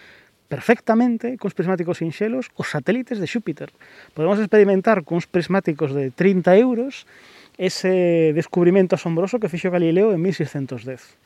perfectamente 0.48 1.36
cos 1.36 1.52
prismáticos 1.52 2.00
sinxelos 2.00 2.50
os 2.56 2.72
satélites 2.72 3.20
de 3.20 3.28
Xúpiter. 3.28 3.70
Podemos 4.16 4.40
experimentar 4.40 5.04
cuns 5.04 5.28
prismáticos 5.28 5.92
de 5.92 6.10
30 6.16 6.56
euros 6.56 7.04
ese 7.58 8.34
descubrimento 8.38 8.96
asombroso 8.96 9.42
que 9.42 9.50
fixo 9.50 9.74
Galileo 9.74 10.14
en 10.14 10.22
1610. 10.22 11.18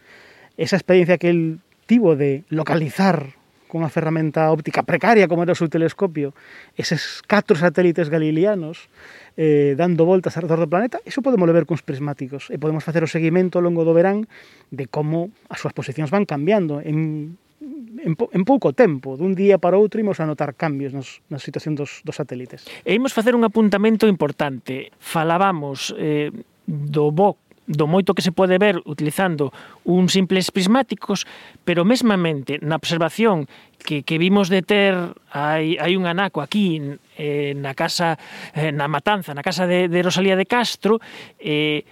Esa 0.58 0.76
experiencia 0.76 1.20
que 1.20 1.30
el 1.30 1.60
tivo 1.86 2.16
de 2.16 2.44
localizar 2.48 3.36
con 3.72 3.88
unha 3.88 3.92
ferramenta 3.92 4.52
óptica 4.52 4.84
precaria 4.84 5.32
como 5.32 5.48
era 5.48 5.56
o 5.56 5.60
seu 5.60 5.72
telescopio, 5.72 6.36
eses 6.76 7.24
catro 7.24 7.56
satélites 7.56 8.12
galileanos 8.12 8.92
eh, 9.40 9.80
dando 9.80 10.04
voltas 10.04 10.36
alrededor 10.36 10.68
do 10.68 10.72
planeta, 10.72 11.00
iso 11.08 11.24
podemos 11.24 11.48
ver 11.48 11.64
cuns 11.64 11.80
prismáticos 11.80 12.52
e 12.52 12.60
podemos 12.60 12.84
facer 12.84 13.00
o 13.00 13.08
seguimento 13.08 13.56
ao 13.56 13.64
longo 13.64 13.88
do 13.88 13.96
verán 13.96 14.28
de 14.76 14.92
como 14.92 15.32
as 15.48 15.64
súas 15.64 15.72
posicións 15.72 16.12
van 16.12 16.28
cambiando 16.28 16.84
en 16.84 17.40
en, 17.62 18.18
en 18.18 18.44
pouco 18.46 18.74
tempo, 18.74 19.14
dun 19.16 19.38
día 19.38 19.62
para 19.62 19.78
outro 19.78 20.02
imos 20.02 20.18
a 20.18 20.26
notar 20.26 20.58
cambios 20.58 20.92
nos, 20.92 21.22
na 21.30 21.38
situación 21.38 21.78
dos, 21.78 22.02
dos 22.02 22.18
satélites. 22.18 22.66
E 22.82 22.98
imos 22.98 23.14
facer 23.14 23.38
un 23.38 23.46
apuntamento 23.46 24.10
importante. 24.10 24.90
Falábamos 24.98 25.94
eh, 25.96 26.34
do 26.66 27.14
BOC, 27.14 27.38
do 27.70 27.86
moito 27.86 28.18
que 28.18 28.26
se 28.26 28.34
pode 28.34 28.58
ver 28.58 28.82
utilizando 28.84 29.54
uns 29.86 30.18
simples 30.18 30.50
prismáticos, 30.50 31.30
pero 31.64 31.86
mesmamente 31.86 32.58
na 32.66 32.76
observación 32.82 33.46
que, 33.78 34.02
que 34.02 34.18
vimos 34.18 34.50
de 34.50 34.66
ter 34.66 34.98
hai, 35.30 35.78
hai 35.78 35.94
un 35.94 36.10
anaco 36.10 36.42
aquí 36.42 36.82
eh, 37.16 37.54
na 37.54 37.78
casa 37.78 38.18
eh, 38.58 38.74
na 38.74 38.90
Matanza, 38.90 39.38
na 39.38 39.46
casa 39.46 39.70
de, 39.70 39.86
de 39.86 40.00
Rosalía 40.02 40.34
de 40.34 40.50
Castro, 40.50 40.98
eh, 41.38 41.86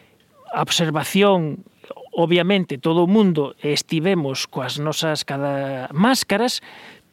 a 0.49 0.65
observación 0.65 1.61
Obviamente, 2.20 2.78
todo 2.78 3.07
o 3.07 3.07
mundo 3.07 3.55
estivemos 3.63 4.43
coas 4.43 4.76
nosas 4.76 5.24
cada 5.24 5.88
máscaras, 5.95 6.59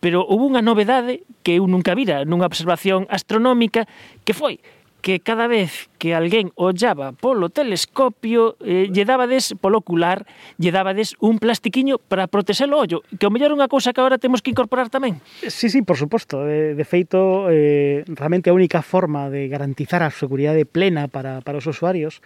pero 0.02 0.26
houve 0.26 0.50
unha 0.50 0.66
novedade 0.66 1.22
que 1.46 1.62
eu 1.62 1.70
nunca 1.70 1.94
vira 1.94 2.26
nunha 2.26 2.50
observación 2.50 3.06
astronómica 3.06 3.86
que 4.26 4.34
foi 4.34 4.58
que 5.06 5.20
cada 5.20 5.46
vez 5.46 5.86
que 6.02 6.18
alguén 6.18 6.50
ollaba 6.58 7.14
polo 7.14 7.46
telescopio 7.46 8.58
eh, 8.58 8.90
lle 8.90 9.06
dabades 9.06 9.54
polo 9.54 9.78
ocular, 9.78 10.26
lle 10.58 10.74
dabades 10.74 11.14
un 11.22 11.38
plastiquiño 11.38 12.02
para 12.10 12.26
protexer 12.26 12.66
o 12.66 12.74
ollo, 12.74 13.06
que 13.14 13.22
o 13.22 13.30
mellor 13.30 13.54
unha 13.54 13.70
cousa 13.70 13.94
que 13.94 14.02
agora 14.02 14.18
temos 14.18 14.42
que 14.42 14.50
incorporar 14.50 14.90
tamén. 14.90 15.22
Eh, 15.46 15.54
sí, 15.54 15.70
sí, 15.70 15.86
por 15.86 15.94
suposto. 15.94 16.42
De, 16.42 16.74
de 16.74 16.82
feito, 16.82 17.46
eh, 17.54 18.02
realmente 18.18 18.50
a 18.50 18.58
única 18.58 18.82
forma 18.82 19.30
de 19.30 19.46
garantizar 19.46 20.02
a 20.02 20.10
seguridade 20.10 20.66
plena 20.66 21.06
para, 21.06 21.38
para 21.38 21.62
os 21.62 21.70
usuarios 21.70 22.18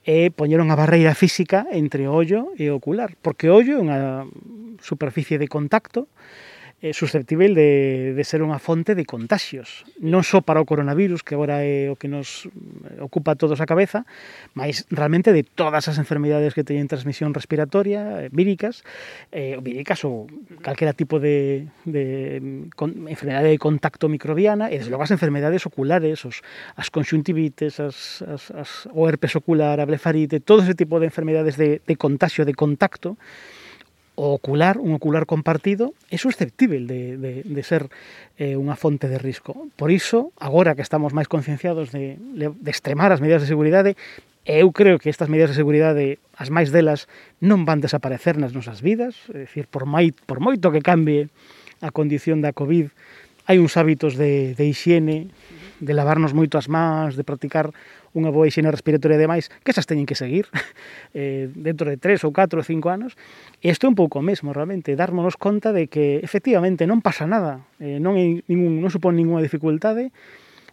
é 0.00 0.24
eh, 0.24 0.28
poñer 0.32 0.64
unha 0.64 0.72
barreira 0.72 1.12
física 1.12 1.68
entre 1.68 2.08
o 2.08 2.16
ollo 2.16 2.56
e 2.56 2.72
o 2.72 2.80
ocular, 2.80 3.12
porque 3.20 3.52
o 3.52 3.60
ollo 3.60 3.76
é 3.76 3.80
unha 3.84 4.00
superficie 4.80 5.36
de 5.36 5.52
contacto 5.52 6.08
é 6.82 6.90
susceptível 6.92 7.54
de, 7.54 8.10
de 8.10 8.24
ser 8.26 8.42
unha 8.42 8.58
fonte 8.58 8.98
de 8.98 9.06
contagios. 9.06 9.86
Non 10.02 10.26
só 10.26 10.42
para 10.42 10.58
o 10.58 10.66
coronavirus, 10.66 11.22
que 11.22 11.38
agora 11.38 11.62
é 11.62 11.86
o 11.86 11.94
que 11.94 12.10
nos 12.10 12.50
ocupa 12.98 13.38
todos 13.38 13.62
a 13.62 13.70
cabeza, 13.70 14.02
mas 14.58 14.82
realmente 14.90 15.30
de 15.30 15.46
todas 15.46 15.86
as 15.86 15.94
enfermidades 16.02 16.58
que 16.58 16.66
teñen 16.66 16.90
transmisión 16.90 17.30
respiratoria, 17.38 18.26
eh, 18.26 18.34
víricas, 18.34 18.82
eh, 19.30 19.62
víricas 19.62 20.02
ou 20.02 20.26
calquera 20.58 20.90
tipo 20.90 21.22
de, 21.22 21.70
de 21.86 22.66
con, 22.74 23.06
enfermedade 23.06 23.54
de 23.54 23.62
contacto 23.62 24.10
microbiana, 24.10 24.66
e 24.66 24.82
desde 24.82 24.90
logo 24.90 25.06
as 25.06 25.14
enfermedades 25.14 25.62
oculares, 25.62 26.26
os, 26.26 26.42
as 26.74 26.90
conxuntivites, 26.90 27.78
as, 27.78 28.26
as, 28.26 28.50
as, 28.58 28.70
o 28.90 29.06
herpes 29.06 29.38
ocular, 29.38 29.78
a 29.78 29.86
blefarite, 29.86 30.42
todo 30.42 30.66
ese 30.66 30.74
tipo 30.74 30.98
de 30.98 31.06
enfermedades 31.06 31.54
de, 31.54 31.78
de 31.78 31.94
contagio, 31.94 32.42
de 32.42 32.58
contacto, 32.58 33.14
o 34.22 34.38
ocular, 34.38 34.78
un 34.78 34.94
ocular 34.94 35.26
compartido, 35.26 35.98
é 36.06 36.14
susceptível 36.14 36.86
de, 36.86 37.18
de, 37.18 37.32
de 37.42 37.62
ser 37.66 37.90
eh, 38.38 38.54
unha 38.54 38.78
fonte 38.78 39.10
de 39.10 39.18
risco. 39.18 39.66
Por 39.74 39.90
iso, 39.90 40.30
agora 40.38 40.78
que 40.78 40.86
estamos 40.86 41.10
máis 41.10 41.26
concienciados 41.26 41.90
de, 41.90 42.14
de 42.38 42.70
extremar 42.70 43.10
as 43.10 43.18
medidas 43.18 43.42
de 43.42 43.50
seguridade, 43.50 43.98
eu 44.46 44.70
creo 44.70 45.02
que 45.02 45.10
estas 45.10 45.26
medidas 45.26 45.50
de 45.50 45.58
seguridade, 45.58 46.22
as 46.38 46.54
máis 46.54 46.70
delas, 46.70 47.10
non 47.42 47.66
van 47.66 47.82
desaparecer 47.82 48.38
nas 48.38 48.54
nosas 48.54 48.78
vidas, 48.78 49.26
é 49.34 49.42
dicir, 49.42 49.66
por, 49.66 49.90
mai, 49.90 50.14
por 50.14 50.38
moito 50.38 50.70
que 50.70 50.86
cambie 50.86 51.26
a 51.82 51.90
condición 51.90 52.46
da 52.46 52.54
COVID, 52.54 52.94
hai 53.50 53.58
uns 53.58 53.74
hábitos 53.74 54.14
de, 54.14 54.54
de 54.54 54.64
higiene, 54.70 55.34
de 55.82 55.92
lavarnos 55.98 56.30
moito 56.30 56.54
as 56.54 56.70
mans, 56.70 57.18
de 57.18 57.26
practicar 57.26 57.74
unha 58.14 58.30
boa 58.30 58.46
higiene 58.46 58.70
respiratoria 58.70 59.18
e 59.18 59.24
demais, 59.26 59.50
que 59.66 59.74
esas 59.74 59.90
teñen 59.90 60.06
que 60.06 60.14
seguir 60.14 60.46
eh, 61.18 61.50
dentro 61.50 61.90
de 61.90 61.98
3 61.98 62.22
ou 62.22 62.30
4 62.30 62.62
ou 62.62 62.64
5 62.64 62.86
anos. 62.86 63.18
E 63.58 63.66
isto 63.74 63.84
é 63.84 63.88
un 63.90 63.98
pouco 63.98 64.22
o 64.22 64.24
mesmo, 64.24 64.54
realmente, 64.54 64.94
darmonos 64.94 65.34
conta 65.34 65.74
de 65.74 65.90
que 65.90 66.22
efectivamente 66.22 66.86
non 66.86 67.02
pasa 67.02 67.26
nada, 67.26 67.66
eh, 67.82 67.98
non, 67.98 68.14
hai 68.14 68.46
ningún, 68.46 68.78
non 68.78 68.94
supón 68.94 69.18
ninguna 69.18 69.42
dificultade, 69.42 70.14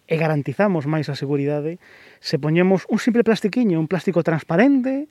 e 0.09 0.17
garantizamos 0.17 0.89
máis 0.89 1.05
a 1.09 1.15
seguridade 1.15 1.77
se 2.17 2.41
poñemos 2.41 2.89
un 2.89 2.97
simple 2.97 3.21
plastiquiño, 3.21 3.77
un 3.77 3.85
plástico 3.85 4.25
transparente 4.25 5.05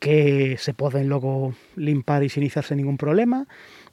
que 0.00 0.56
se 0.56 0.72
poden 0.72 1.12
logo 1.12 1.52
limpar 1.76 2.24
e 2.24 2.32
higienizar 2.32 2.64
sen 2.64 2.80
ningún 2.80 2.96
problema 2.96 3.44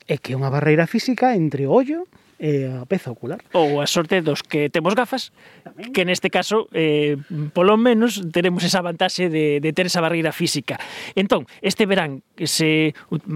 e 0.07 0.23
que 0.23 0.33
é 0.33 0.39
unha 0.39 0.47
barreira 0.47 0.87
física 0.87 1.35
entre 1.35 1.67
o 1.67 1.75
ollo 1.75 2.07
e 2.37 2.69
a 2.69 2.85
peza 2.85 3.09
ocular. 3.09 3.41
Ou 3.57 3.81
a 3.81 3.89
sorte 3.89 4.21
dos 4.21 4.45
que 4.45 4.69
temos 4.69 4.93
gafas, 4.93 5.33
Tamén. 5.65 5.89
que 5.89 6.05
neste 6.05 6.29
caso, 6.29 6.69
eh, 6.69 7.17
polo 7.53 7.75
menos, 7.81 8.21
teremos 8.29 8.61
esa 8.61 8.85
vantaxe 8.85 9.29
de, 9.29 9.57
de 9.57 9.69
ter 9.73 9.89
esa 9.89 10.01
barreira 10.05 10.29
física. 10.29 10.77
Entón, 11.17 11.49
este 11.65 11.89
verán, 11.89 12.21
se 12.37 12.93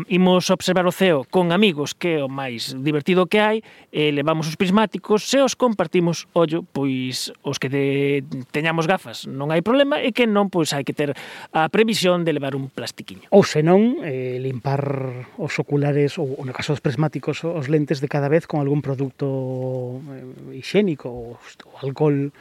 imos 0.08 0.54
observar 0.54 0.86
o 0.86 0.93
ceo 0.93 1.26
con 1.26 1.49
amigos, 1.49 1.97
que 1.97 2.22
é 2.22 2.24
o 2.24 2.30
máis 2.30 2.78
divertido 2.78 3.26
que 3.26 3.41
hai, 3.41 3.58
eh, 3.89 4.14
levamos 4.14 4.45
os 4.45 4.56
prismáticos, 4.56 5.26
se 5.26 5.41
os 5.41 5.58
compartimos, 5.58 6.30
ollo, 6.38 6.62
pois 6.62 7.34
os 7.41 7.58
que 7.58 7.74
de, 7.74 8.22
teñamos 8.54 8.86
gafas 8.86 9.26
non 9.26 9.49
hai 9.49 9.66
problema, 9.66 9.97
e 9.97 10.14
que 10.14 10.30
non, 10.30 10.54
pois 10.54 10.78
hai 10.78 10.86
que 10.86 10.93
ter 10.93 11.18
a 11.58 11.66
previsión 11.74 12.22
de 12.22 12.38
levar 12.38 12.54
un 12.54 12.70
plastiquiño. 12.70 13.26
Ou 13.34 13.41
senón, 13.41 13.97
eh, 14.06 14.38
limpar 14.38 15.26
os 15.41 15.58
oculares, 15.58 16.22
ou 16.22 16.38
no 16.45 16.54
caso 16.54 16.78
dos 16.78 16.86
prismáticos, 16.86 17.41
os 17.41 17.66
lentes 17.66 17.97
de 17.97 18.06
cada 18.06 18.30
vez 18.30 18.45
con 18.45 18.62
algún 18.62 18.86
problema 18.86 18.91
produto 18.92 20.04
eh, 20.12 20.60
higiénico 20.60 21.08
o, 21.08 21.39
o 21.39 21.74
alcohol 21.80 22.36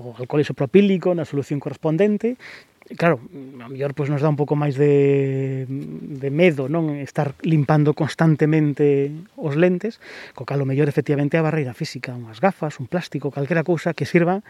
o 0.00 0.16
alcohol 0.16 0.40
isopropílico 0.40 1.12
na 1.12 1.28
solución 1.28 1.60
correspondente 1.60 2.40
claro, 2.96 3.20
a 3.60 3.68
mellor 3.68 3.94
pois 3.94 4.10
nos 4.10 4.20
dá 4.20 4.28
un 4.28 4.38
pouco 4.38 4.56
máis 4.58 4.74
de, 4.74 5.64
de 5.68 6.30
medo, 6.30 6.66
non? 6.68 6.94
Estar 6.98 7.34
limpando 7.42 7.94
constantemente 7.94 9.12
os 9.38 9.54
lentes, 9.54 9.98
co 10.36 10.44
cal 10.48 10.60
o 10.62 10.68
mellor 10.68 10.90
efectivamente 10.90 11.38
a 11.38 11.44
barreira 11.46 11.76
física, 11.76 12.16
unhas 12.16 12.42
gafas, 12.42 12.80
un 12.82 12.86
plástico, 12.90 13.30
calquera 13.30 13.62
cousa 13.62 13.94
que 13.94 14.08
sirva 14.08 14.42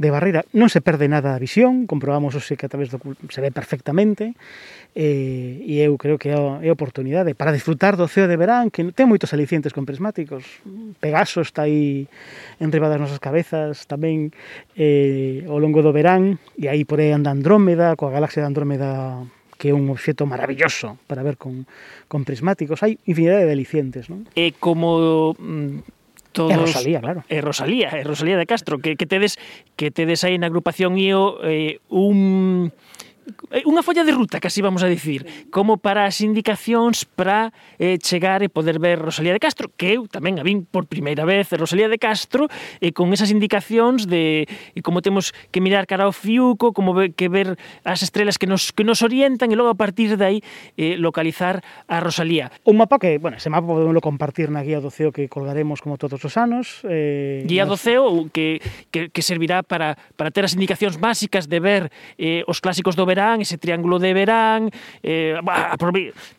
de 0.00 0.08
barreira. 0.08 0.48
Non 0.56 0.72
se 0.72 0.80
perde 0.80 1.12
nada 1.12 1.36
a 1.36 1.42
visión, 1.42 1.84
comprobamos 1.84 2.32
o 2.32 2.40
que 2.40 2.64
a 2.64 2.72
través 2.72 2.88
do 2.88 2.96
se 3.28 3.40
ve 3.44 3.52
perfectamente, 3.52 4.32
eh, 4.96 5.60
e 5.60 5.76
eu 5.84 6.00
creo 6.00 6.16
que 6.16 6.32
é 6.32 6.70
oportunidade 6.72 7.36
para 7.36 7.52
disfrutar 7.52 8.00
do 8.00 8.08
ceo 8.08 8.24
de 8.24 8.40
verán, 8.40 8.72
que 8.72 8.80
ten 8.96 9.06
moitos 9.06 9.36
alicientes 9.36 9.76
con 9.76 9.84
prismáticos. 9.84 10.64
Pegaso 11.04 11.44
está 11.44 11.68
aí 11.68 12.08
en 12.58 12.72
riba 12.72 12.88
das 12.88 13.00
nosas 13.00 13.20
cabezas 13.20 13.84
tamén 13.84 14.32
eh, 14.72 15.44
ao 15.44 15.60
longo 15.60 15.84
do 15.84 15.92
verán, 15.92 16.40
e 16.56 16.72
aí 16.72 16.88
por 16.88 16.98
aí 16.98 17.12
anda 17.12 17.28
Andrómeda, 17.28 17.79
Andrómeda, 17.80 17.96
coa 17.96 18.12
galaxia 18.12 18.44
de 18.44 18.48
Andrómeda 18.52 19.24
que 19.56 19.72
é 19.72 19.74
un 19.76 19.88
obxeto 19.92 20.24
maravilloso 20.24 20.96
para 21.04 21.20
ver 21.20 21.36
con, 21.36 21.68
con 22.08 22.24
prismáticos. 22.24 22.80
Hai 22.80 22.96
infinidade 23.04 23.44
de 23.44 23.52
delicientes, 23.52 24.08
non? 24.08 24.24
E 24.32 24.56
como 24.56 25.36
mm, 25.36 25.84
todos... 26.32 26.52
É 26.52 26.56
Rosalía, 26.56 27.00
claro. 27.00 27.20
É 27.28 27.38
Rosalía, 27.44 27.88
é 27.92 28.04
Rosalía 28.04 28.40
de 28.40 28.48
Castro, 28.48 28.80
que, 28.80 28.96
que 28.96 29.04
tedes 29.04 29.36
que 29.76 29.92
tedes 29.92 30.24
aí 30.24 30.36
na 30.40 30.48
agrupación 30.48 30.96
IO 30.96 31.40
eh, 31.44 31.80
un 31.92 32.72
Eh, 33.50 33.66
unha 33.66 33.82
folla 33.82 34.06
de 34.06 34.14
ruta, 34.14 34.38
casi 34.38 34.62
vamos 34.62 34.82
a 34.82 34.88
dicir, 34.90 35.26
como 35.50 35.78
para 35.78 36.06
as 36.06 36.22
indicacións 36.22 37.06
para 37.06 37.54
eh, 37.78 37.98
chegar 37.98 38.42
e 38.42 38.48
poder 38.50 38.78
ver 38.82 38.98
Rosalía 38.98 39.34
de 39.34 39.42
Castro, 39.42 39.70
que 39.74 39.94
eu 39.94 40.10
tamén 40.10 40.38
a 40.38 40.44
vin 40.46 40.66
por 40.66 40.90
primeira 40.90 41.26
vez 41.26 41.50
Rosalía 41.54 41.86
de 41.86 41.98
Castro, 41.98 42.50
e 42.82 42.90
eh, 42.90 42.92
con 42.92 43.12
esas 43.14 43.30
indicacións 43.30 44.06
de 44.10 44.46
e 44.46 44.80
como 44.82 45.02
temos 45.02 45.32
que 45.54 45.62
mirar 45.62 45.86
cara 45.86 46.06
ao 46.06 46.14
fiuco, 46.14 46.74
como 46.74 46.94
ve, 46.94 47.14
que 47.14 47.30
ver 47.30 47.54
as 47.86 48.02
estrelas 48.02 48.38
que 48.38 48.50
nos, 48.50 48.74
que 48.74 48.82
nos 48.82 49.02
orientan, 49.06 49.50
e 49.50 49.56
logo 49.58 49.70
a 49.70 49.78
partir 49.78 50.18
de 50.18 50.24
aí 50.26 50.38
eh, 50.74 50.98
localizar 50.98 51.62
a 51.86 52.02
Rosalía. 52.02 52.50
Un 52.66 52.82
mapa 52.82 52.98
que, 52.98 53.18
bueno, 53.18 53.38
ese 53.38 53.50
mapa 53.50 53.66
podemos 53.66 53.94
compartir 54.02 54.50
na 54.50 54.64
guía 54.66 54.82
do 54.82 54.90
CEO 54.90 55.14
que 55.14 55.30
colgaremos 55.30 55.82
como 55.82 55.98
todos 56.00 56.22
os 56.22 56.34
anos. 56.38 56.82
Eh, 56.88 57.44
guía 57.46 57.66
nos... 57.66 57.74
do 57.74 57.76
CEO 57.78 58.30
que, 58.34 58.62
que, 58.90 59.10
que 59.10 59.22
servirá 59.22 59.62
para, 59.62 59.98
para 60.18 60.30
ter 60.34 60.46
as 60.46 60.56
indicacións 60.56 60.96
básicas 60.98 61.46
de 61.46 61.58
ver 61.60 61.82
eh, 62.18 62.42
os 62.50 62.58
clásicos 62.58 62.96
do 62.96 63.04
verano 63.04 63.19
verán, 63.20 63.40
ese 63.40 63.58
triángulo 63.58 63.98
de 63.98 64.14
verán, 64.14 64.70
eh, 65.02 65.36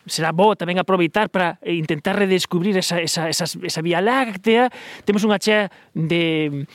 será 0.06 0.34
bo 0.34 0.58
tamén 0.58 0.82
aproveitar 0.82 1.30
para 1.30 1.62
intentar 1.62 2.18
redescubrir 2.18 2.74
esa, 2.74 2.98
esa, 2.98 3.30
esa, 3.30 3.46
esa 3.46 3.80
Vía 3.82 4.02
Láctea, 4.02 4.66
temos 5.06 5.22
unha 5.22 5.38
chea 5.38 5.70
de 5.94 6.66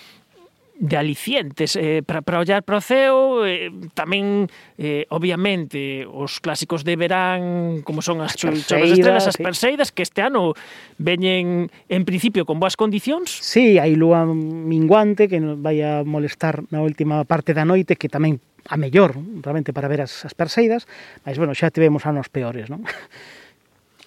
de 0.79 0.95
alicientes 0.97 1.75
eh, 1.75 2.03
para, 2.05 2.21
para 2.21 2.39
ollar 2.39 2.61
para 2.61 2.77
o 2.77 2.83
ceo 2.85 3.49
eh, 3.49 3.73
tamén 3.97 4.45
eh, 4.77 5.09
obviamente 5.09 6.05
os 6.05 6.37
clásicos 6.37 6.85
de 6.85 6.93
verán 6.93 7.81
como 7.81 8.05
son 8.05 8.21
as 8.21 8.37
chorras 8.37 8.69
estrelas 8.69 9.25
as 9.25 9.41
sí. 9.41 9.41
perseidas 9.41 9.89
que 9.89 10.05
este 10.05 10.21
ano 10.21 10.53
veñen 11.01 11.73
en 11.89 12.05
principio 12.05 12.45
con 12.45 12.61
boas 12.61 12.77
condicións 12.77 13.33
Si, 13.41 13.73
sí, 13.73 13.81
hai 13.81 13.97
lúa 13.97 14.21
minguante 14.29 15.25
que 15.25 15.41
nos 15.41 15.57
vai 15.57 15.81
a 15.81 16.05
molestar 16.05 16.61
na 16.69 16.85
última 16.85 17.25
parte 17.25 17.57
da 17.57 17.65
noite 17.65 17.97
que 17.97 18.05
tamén 18.05 18.37
a 18.67 18.75
mellor 18.77 19.15
realmente 19.41 19.71
para 19.73 19.87
ver 19.87 20.03
as, 20.03 20.27
as 20.27 20.35
perseidas, 20.35 20.87
mas 21.23 21.39
bueno, 21.39 21.55
xa 21.55 21.71
tivemos 21.71 22.05
anos 22.05 22.27
peores, 22.27 22.69
non? 22.69 22.83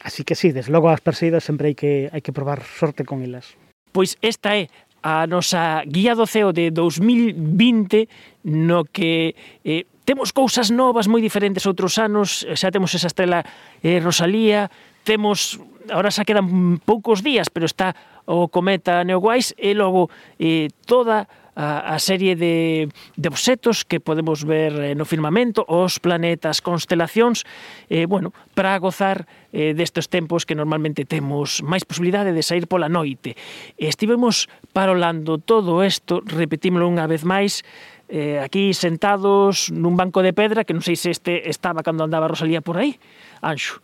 Así 0.00 0.24
que 0.24 0.34
sí, 0.34 0.52
desde 0.52 0.72
logo 0.72 0.88
as 0.88 1.04
perseidas 1.04 1.44
sempre 1.44 1.72
hai 1.72 1.76
que 1.76 2.08
hai 2.12 2.20
que 2.24 2.32
probar 2.32 2.64
sorte 2.64 3.04
con 3.04 3.20
elas. 3.20 3.56
Pois 3.92 4.16
esta 4.24 4.56
é 4.56 4.72
a 5.02 5.24
nosa 5.24 5.84
guía 5.88 6.12
do 6.12 6.28
CEO 6.28 6.52
de 6.52 6.68
2020 6.72 8.08
no 8.44 8.84
que 8.84 9.32
eh, 9.64 9.88
temos 10.04 10.32
cousas 10.32 10.68
novas 10.68 11.08
moi 11.08 11.20
diferentes 11.24 11.64
outros 11.64 11.96
anos, 11.96 12.44
xa 12.56 12.72
temos 12.72 12.92
esa 12.92 13.08
estrela 13.08 13.44
eh, 13.80 14.00
Rosalía, 14.00 14.68
temos 15.04 15.60
ahora 15.88 16.12
xa 16.12 16.28
quedan 16.28 16.80
poucos 16.84 17.24
días, 17.24 17.48
pero 17.48 17.64
está 17.64 17.96
o 18.28 18.48
cometa 18.52 19.04
Neowise 19.04 19.56
e 19.56 19.72
logo 19.72 20.12
eh, 20.36 20.68
toda 20.84 21.28
a, 21.56 21.94
a 21.94 21.98
serie 21.98 22.36
de, 22.36 22.88
de 23.16 23.26
obxetos 23.28 23.84
que 23.84 24.00
podemos 24.00 24.44
ver 24.44 24.72
eh, 24.78 24.94
no 24.94 25.04
firmamento, 25.04 25.64
os 25.66 25.98
planetas, 25.98 26.62
constelacións, 26.62 27.44
eh, 27.88 28.06
bueno, 28.06 28.32
para 28.54 28.76
gozar 28.78 29.26
eh, 29.52 29.74
destes 29.74 30.08
tempos 30.08 30.46
que 30.46 30.54
normalmente 30.54 31.04
temos 31.04 31.62
máis 31.66 31.82
posibilidade 31.82 32.30
de 32.30 32.42
sair 32.44 32.70
pola 32.70 32.88
noite. 32.88 33.34
Estivemos 33.76 34.46
parolando 34.72 35.38
todo 35.38 35.82
isto, 35.82 36.22
repetímolo 36.22 36.86
unha 36.86 37.10
vez 37.10 37.26
máis, 37.26 37.66
eh, 38.10 38.42
aquí 38.42 38.74
sentados 38.74 39.70
nun 39.70 39.94
banco 39.94 40.22
de 40.22 40.34
pedra, 40.34 40.66
que 40.66 40.74
non 40.74 40.82
sei 40.82 40.98
se 40.98 41.14
este 41.14 41.46
estaba 41.48 41.86
cando 41.86 42.02
andaba 42.02 42.30
Rosalía 42.30 42.60
por 42.60 42.78
aí, 42.78 42.98
Anxo. 43.42 43.78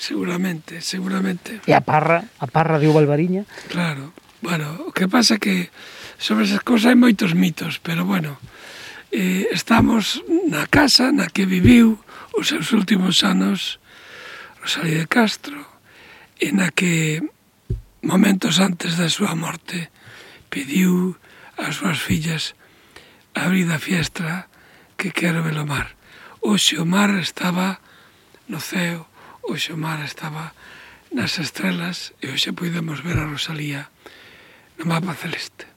Seguramente, 0.00 0.80
seguramente. 0.80 1.60
E 1.68 1.76
a 1.76 1.84
parra, 1.84 2.24
a 2.40 2.46
parra 2.48 2.80
de 2.80 2.88
Ubalbariña. 2.88 3.44
Claro. 3.68 4.16
Bueno, 4.40 4.88
o 4.88 4.96
que 4.96 5.04
pasa 5.04 5.36
que 5.36 5.68
sobre 6.20 6.44
esas 6.44 6.60
cousas 6.60 6.92
hai 6.92 6.98
moitos 7.00 7.32
mitos, 7.32 7.80
pero 7.80 8.04
bueno, 8.04 8.36
eh, 9.08 9.48
estamos 9.56 10.20
na 10.52 10.68
casa 10.68 11.08
na 11.16 11.32
que 11.32 11.48
viviu 11.48 11.96
os 12.36 12.52
seus 12.52 12.76
últimos 12.76 13.24
anos 13.24 13.80
Rosalía 14.60 15.00
de 15.00 15.08
Castro, 15.08 15.64
e 16.36 16.52
na 16.52 16.68
que 16.68 17.24
momentos 18.04 18.60
antes 18.60 19.00
da 19.00 19.08
súa 19.08 19.32
morte 19.32 19.88
pediu 20.52 21.16
ás 21.56 21.80
súas 21.80 21.96
fillas 21.96 22.52
abrir 23.32 23.72
a 23.72 23.80
fiestra 23.80 24.52
que 25.00 25.16
quero 25.16 25.40
ver 25.40 25.56
o 25.56 25.64
mar. 25.64 25.96
Oxe 26.44 26.76
o 26.76 26.84
mar 26.84 27.16
estaba 27.16 27.80
no 28.44 28.60
ceo, 28.60 29.08
oxe 29.40 29.72
o 29.72 29.80
mar 29.80 30.04
estaba 30.04 30.52
nas 31.08 31.40
estrelas 31.40 32.12
e 32.20 32.28
hoxe 32.28 32.52
podemos 32.52 33.00
ver 33.00 33.16
a 33.16 33.24
Rosalía 33.24 33.88
no 34.76 34.84
mapa 34.84 35.16
celeste. 35.16 35.69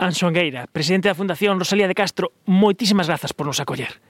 Ansongueira, 0.00 0.64
presidente 0.72 1.12
da 1.12 1.14
Fundación 1.14 1.60
Rosalía 1.60 1.84
de 1.84 1.92
Castro, 1.92 2.32
moitísimas 2.48 3.04
grazas 3.04 3.36
por 3.36 3.44
nos 3.44 3.60
acoller. 3.60 4.00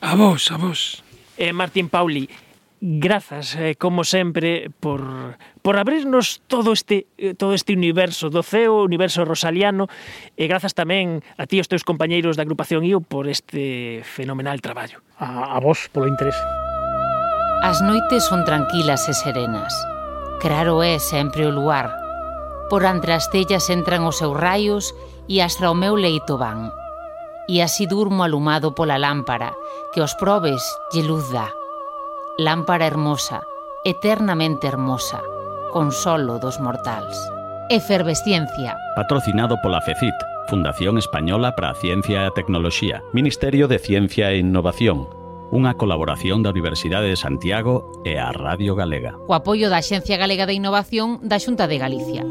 A 0.00 0.16
vos, 0.16 0.48
a 0.48 0.56
vos. 0.56 1.04
Eh, 1.36 1.52
Martín 1.52 1.92
Pauli, 1.92 2.32
grazas, 2.80 3.52
eh, 3.60 3.76
como 3.76 4.08
sempre, 4.08 4.72
por, 4.80 5.36
por 5.60 5.76
abrirnos 5.76 6.40
todo 6.48 6.72
este, 6.72 7.04
eh, 7.20 7.36
todo 7.36 7.52
este 7.52 7.76
universo 7.76 8.32
do 8.32 8.40
CEO, 8.40 8.88
universo 8.88 9.28
rosaliano, 9.28 9.92
e 10.32 10.48
grazas 10.48 10.72
tamén 10.72 11.20
a 11.36 11.44
ti 11.44 11.60
e 11.60 11.64
os 11.64 11.68
teus 11.68 11.84
compañeiros 11.84 12.40
da 12.40 12.48
agrupación 12.48 12.80
IO 12.80 13.04
por 13.04 13.28
este 13.28 14.00
fenomenal 14.00 14.64
traballo. 14.64 15.04
A, 15.20 15.52
a 15.52 15.60
vos 15.60 15.92
polo 15.92 16.08
interese. 16.08 16.40
As 17.60 17.84
noites 17.84 18.24
son 18.24 18.48
tranquilas 18.48 19.04
e 19.08 19.14
serenas. 19.16 19.76
Claro 20.40 20.80
é 20.80 20.96
sempre 20.96 21.44
o 21.44 21.52
luar. 21.52 21.92
Por 22.72 22.88
entre 22.88 23.12
as 23.12 23.28
tellas 23.28 23.68
entran 23.68 24.08
os 24.08 24.16
seus 24.16 24.32
raios 24.32 24.96
e 25.28 25.40
astra 25.40 25.70
o 25.70 25.76
meu 25.76 25.96
leito 25.96 26.36
van. 26.36 26.72
E 27.48 27.60
así 27.60 27.84
durmo 27.84 28.24
alumado 28.24 28.72
pola 28.72 28.96
lámpara, 28.96 29.52
que 29.92 30.00
os 30.00 30.16
probes 30.16 30.64
lle 30.92 31.04
luz 31.04 31.28
dá. 31.32 31.52
Lámpara 32.38 32.86
hermosa, 32.86 33.44
eternamente 33.84 34.66
hermosa, 34.66 35.20
consolo 35.72 36.38
dos 36.38 36.60
mortals. 36.60 37.16
Efervesciencia. 37.70 38.76
Patrocinado 38.96 39.56
pola 39.62 39.80
FECIT, 39.80 40.14
Fundación 40.48 40.98
Española 40.98 41.54
para 41.54 41.70
a 41.70 41.74
Ciencia 41.74 42.22
e 42.22 42.26
a 42.28 42.34
Tecnoloxía, 42.36 43.04
Ministerio 43.12 43.68
de 43.68 43.78
Ciencia 43.78 44.32
e 44.32 44.40
Innovación, 44.40 45.08
unha 45.52 45.76
colaboración 45.76 46.44
da 46.44 46.52
Universidade 46.52 47.08
de 47.08 47.20
Santiago 47.20 47.92
e 48.04 48.20
a 48.20 48.32
Radio 48.32 48.76
Galega. 48.76 49.16
O 49.28 49.32
apoio 49.32 49.68
da 49.68 49.80
Axencia 49.80 50.16
Galega 50.16 50.48
de 50.48 50.56
Innovación 50.56 51.20
da 51.24 51.40
Xunta 51.40 51.68
de 51.68 51.76
Galicia. 51.80 52.24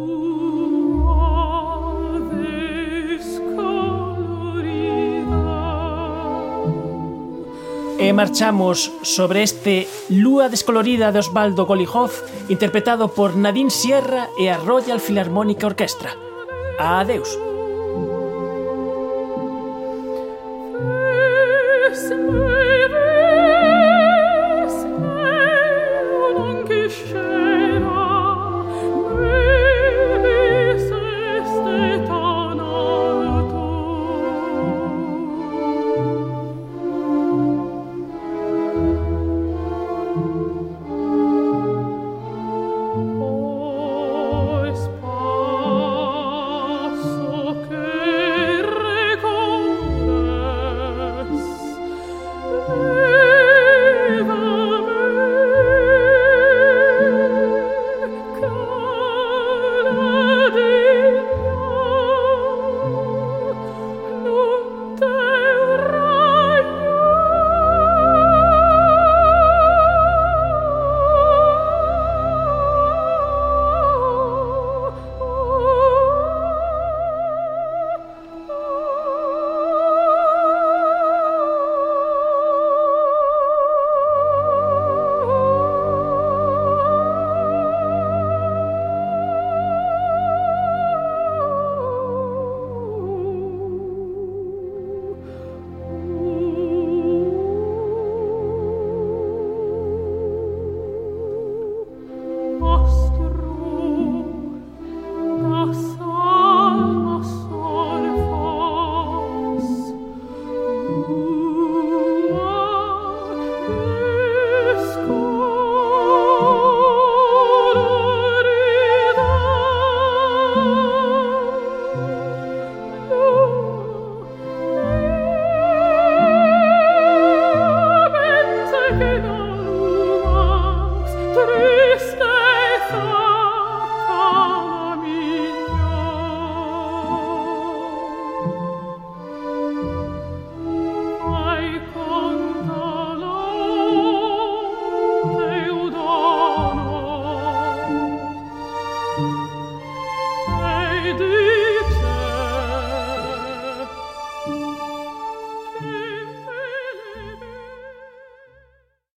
E 8.03 8.11
marchamos 8.11 8.91
sobre 9.01 9.47
este 9.47 9.87
Lúa 10.11 10.51
descolorida 10.51 11.13
de 11.13 11.19
Osvaldo 11.23 11.65
Golijov 11.65 12.11
interpretado 12.49 13.15
por 13.15 13.37
Nadine 13.39 13.71
Sierra 13.71 14.27
e 14.35 14.51
a 14.51 14.59
Royal 14.59 14.99
Philharmonic 14.99 15.63
Orchestra. 15.63 16.11
Adeus. 16.77 17.31
Adeus. 17.31 17.53